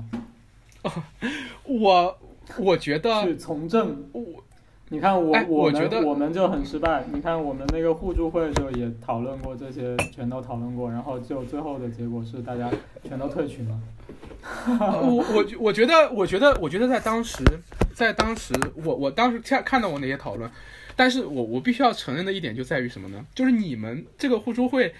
[1.65, 2.17] 我
[2.59, 4.07] 我觉得去从政。
[4.13, 4.41] 我
[4.89, 7.03] 你看我哎我觉得我们就很失败。
[7.11, 12.71] 你看我们那个互助会的时候也讨论过这些，全都讨论过，然后就最后的结果是大家
[13.03, 13.79] 全都退群了。
[14.77, 17.43] 我我我觉得，我觉得，我觉得在当时，
[17.95, 18.53] 在当时，
[18.83, 20.49] 我我当时看看到过那些讨论，
[20.95, 23.25] 但是我我必须要承认的一点就在于什么呢？
[23.33, 24.93] 就是你们这个互助会，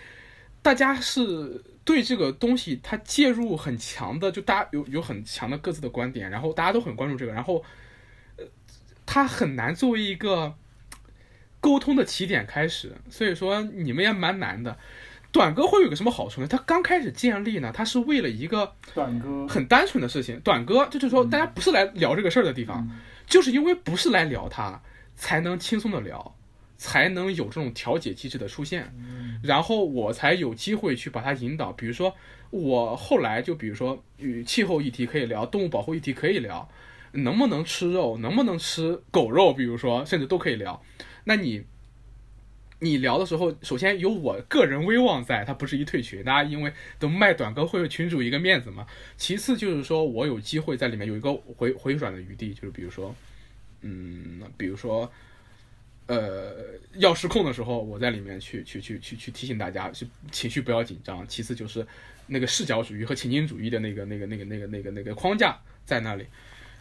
[0.63, 7.63] 大家是对这个东西它介入很强的，就大家有有很强的各自的观点，然后大家都很关注这个，然后，呃，
[9.05, 10.55] 它很难作为一个
[11.59, 14.77] 沟通的起点开始，所以说你们也蛮难的。
[15.31, 16.47] 短歌会有个什么好处呢？
[16.47, 20.39] 它刚开始建立呢，它是为了一个短歌很单纯的事情。
[20.39, 24.81] 短歌就是说，大家不是来聊这个事儿的地方，嗯就是因为不是来聊它，
[25.15, 26.35] 才能轻松的聊，
[26.77, 28.93] 才能有这种调解机制的出现，
[29.43, 31.73] 然后我才有机会去把它引导。
[31.73, 32.15] 比如说，
[32.51, 36.69] 我后来就比如说，与气候议题可以聊，动物保护议题可以聊，
[37.15, 40.83] 能不能吃肉，能不能吃狗肉，比如说，甚至都可以聊。
[41.23, 41.65] 那你。
[42.81, 48.85] 你聊的时候，首先有我个人威望在，它不是一退群，大家因为都卖短歌会群主一个面子嘛。
[49.15, 53.15] 其次就是说我有机会在里面有一个回回转的余地，就是比如说，
[53.81, 55.09] 嗯，比如说，
[56.07, 56.53] 呃，
[56.95, 61.25] 要失控的时候，我在里面去去去去去提醒大家，去情绪不要紧张。
[61.29, 61.87] 其次就是
[62.27, 66.25] 那个视角主义和情景主义的那个那个那个那个那个那个框架在那里，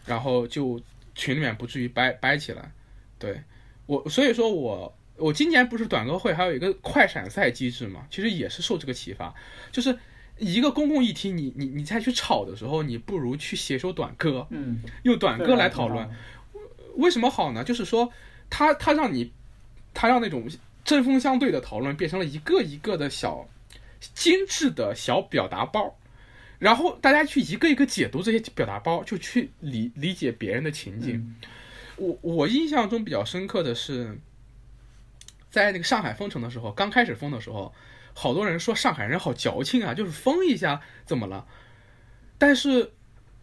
[0.05, 0.79] 然后就
[1.13, 2.71] 群里面不至于掰掰起来。
[3.19, 3.41] 对
[3.85, 4.93] 我，所以说我。
[5.17, 8.05] 我今年不是短歌会还有一个快闪赛机制嘛？
[8.11, 9.33] 其实也是受这个启发，
[9.71, 9.97] 就是
[10.37, 16.05] 一个公共议题你，你你再去吵的时候，你不如去写首短歌，嗯，用短歌来讨论。
[16.97, 17.63] 为什么好呢？
[17.63, 18.11] 就是说，
[18.49, 19.31] 它它让你，
[19.93, 20.49] 它让那种
[20.83, 23.47] 针锋相对的讨论变成了一个一个的小
[24.13, 25.97] 精致的小表达包，
[26.59, 31.15] 然后大家去一个一个解读这些表达包，就去理理解别人的情景。
[31.15, 31.35] 嗯
[31.97, 34.17] 我我印象中比较深刻的是。
[35.51, 37.73] 在那个上海封城的时候，刚开始封的时候，
[38.13, 41.47] 好多人说上海人好矫情啊，就是封一下怎么了？
[42.37, 42.91] 但是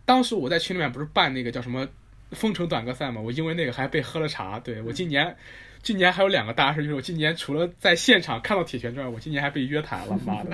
[0.05, 1.89] 当时我在群里面不是办那个叫什么
[2.33, 4.61] 封城短歌赛嘛，我因为那个还被喝了茶。
[4.61, 5.35] 对我今年，
[5.83, 10.51] 今年还有两个大事，就是我今年除了在现场看到铁拳之外，我今年还被约谈了，妈的！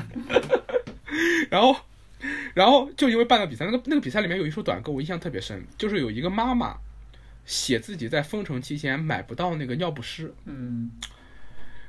[1.50, 1.74] 然后，
[2.54, 6.76] 然后就因为办了比赛，那个那个比赛里面有一首短歌，我印象特别深，就是有一个妈妈
[7.44, 10.90] 写自己在封城期间买不到那个尿不湿，嗯。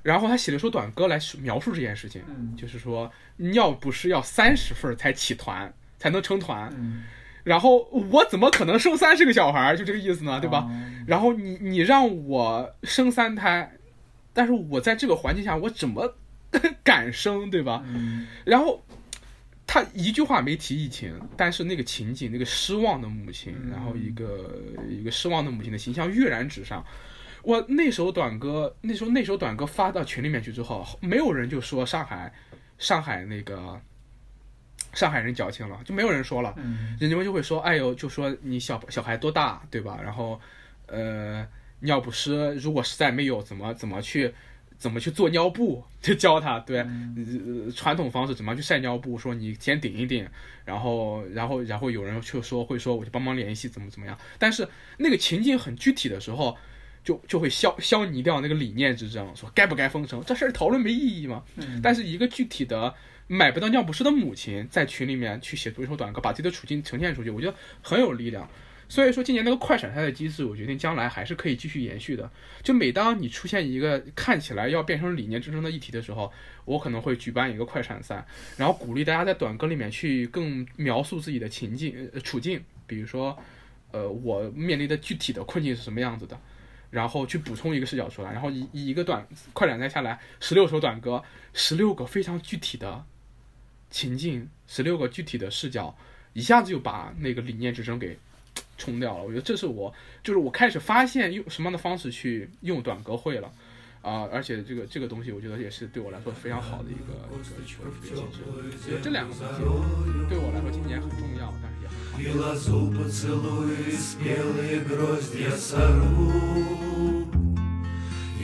[0.02, 6.72] 然后她写了一首短歌来描述这件事情，嗯、就是说尿不湿要三十份才起团，才能成团。
[6.78, 7.04] 嗯、
[7.44, 9.76] 然后我怎么可能生三十个小孩？
[9.76, 10.60] 就这个意思呢，对吧？
[10.60, 10.72] 哦、
[11.06, 13.70] 然后你你让我生三胎，
[14.32, 16.16] 但是我在这个环境下我怎么
[16.82, 17.84] 敢生，对吧？
[17.86, 18.82] 嗯、然后
[19.72, 26.84] 他一句话没提疫情，但是那个情景，那个失望的母亲，嗯、然后一个一个失望的母亲的形象跃然纸上。
[27.44, 32.34] 我那首短歌，那时候那首短歌发到群里面去之后，没有人就说上海，
[32.80, 33.80] 上海那个
[34.96, 40.00] 上海人矫情了，就没有人说了，嗯、人家们就会说，哎呦，就说你小小孩多大，对吧？
[40.04, 40.42] 然后，
[40.88, 41.48] 呃，
[41.82, 44.34] 尿不湿，如果实在没有，怎么怎么去
[44.80, 46.84] 怎么去做尿布， 就教他，对，
[47.76, 50.28] 传统方式怎么去晒尿布，说你先顶一顶，
[50.66, 56.58] 然后然后然后有人就说会说我去帮忙联系怎么怎么样，但是那个情境很具体的时候。
[57.02, 61.42] 就就会消消弭掉那个理念之争，说该不该封城，这事儿讨论没意义嘛。
[61.56, 62.94] 嗯、但是一个具体的
[63.26, 68.48] 买不到尿不湿的母亲，在群里面去写出一首短歌，把自己的处境呈现出去，我觉得很有力量。
[68.90, 72.30] 所以说，今年那个快闪赛的机制，我决定将来还是可以继续延续的。
[72.64, 76.30] 就每当你出现一个看起来要变成理念之争的议题的时候，
[76.66, 78.26] 我可能会举办一个快闪赛，
[78.58, 83.38] 然后鼓励大家在短歌里面去更描述自己的情境、呃、处境，比如说，
[83.92, 86.38] 呃，我面临的具体的困境是什么样子的。
[86.90, 93.06] 然后去补充一个视角出来，然后以以一个短快闪赛下来，十六首短歌，十六个非常具体的
[93.92, 95.96] 情境，十六个具体的视角，
[96.34, 98.18] 一下子就把那个理念之争给
[98.79, 99.25] 冲掉了。
[99.25, 103.49] 我觉得这是我，就是我开始发现用什么样的方式去用短歌会了，
[104.03, 108.43] 啊、呃，而且这个这个东西，我觉得也是对我来说非常好的一个一个一个机制。
[108.47, 109.63] 我觉得这两个东西
[110.29, 112.15] 对我来说今年很重要，但是也很好。
[112.17, 116.31] И лозу поцелую, и спелые гроздья сорву,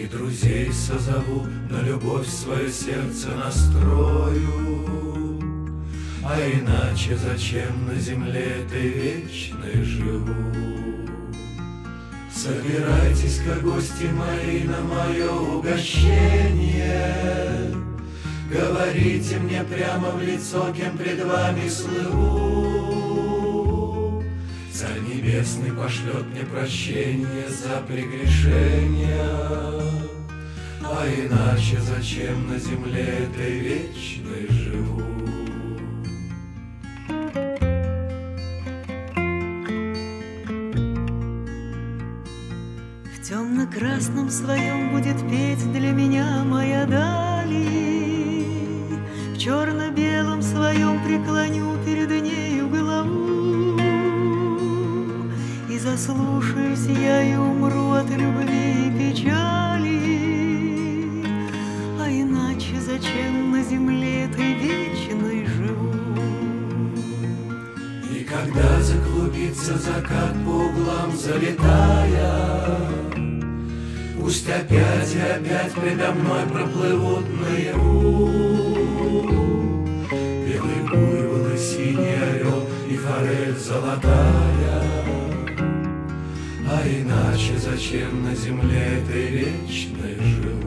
[0.01, 5.04] И друзей созову, на любовь свое сердце настрою.
[6.28, 10.34] А иначе зачем на земле этой вечной живу?
[12.34, 17.06] Собирайтесь-ка, гости мои, на мое угощение,
[18.52, 22.66] Говорите мне прямо в лицо, кем пред вами слыву.
[25.26, 29.26] Небесный пошлет мне прощение за прегрешения
[30.84, 35.15] А иначе зачем на земле этой вечной живу?
[43.66, 48.46] В темно-красном своем будет петь для меня моя дали.
[49.34, 53.80] В черно-белом своем преклоню перед нею голову
[55.68, 60.00] И заслушаюсь я и умру от любви и печали.
[62.00, 65.92] А иначе зачем на земле этой вечной живу?
[68.12, 73.15] И когда заклубится закат по углам залетая,
[74.26, 78.28] Пусть опять и опять предо мной проплывут наяву
[80.10, 84.82] Белый буйвол и синий орел и форель золотая
[86.68, 90.65] А иначе зачем на земле этой вечной живу?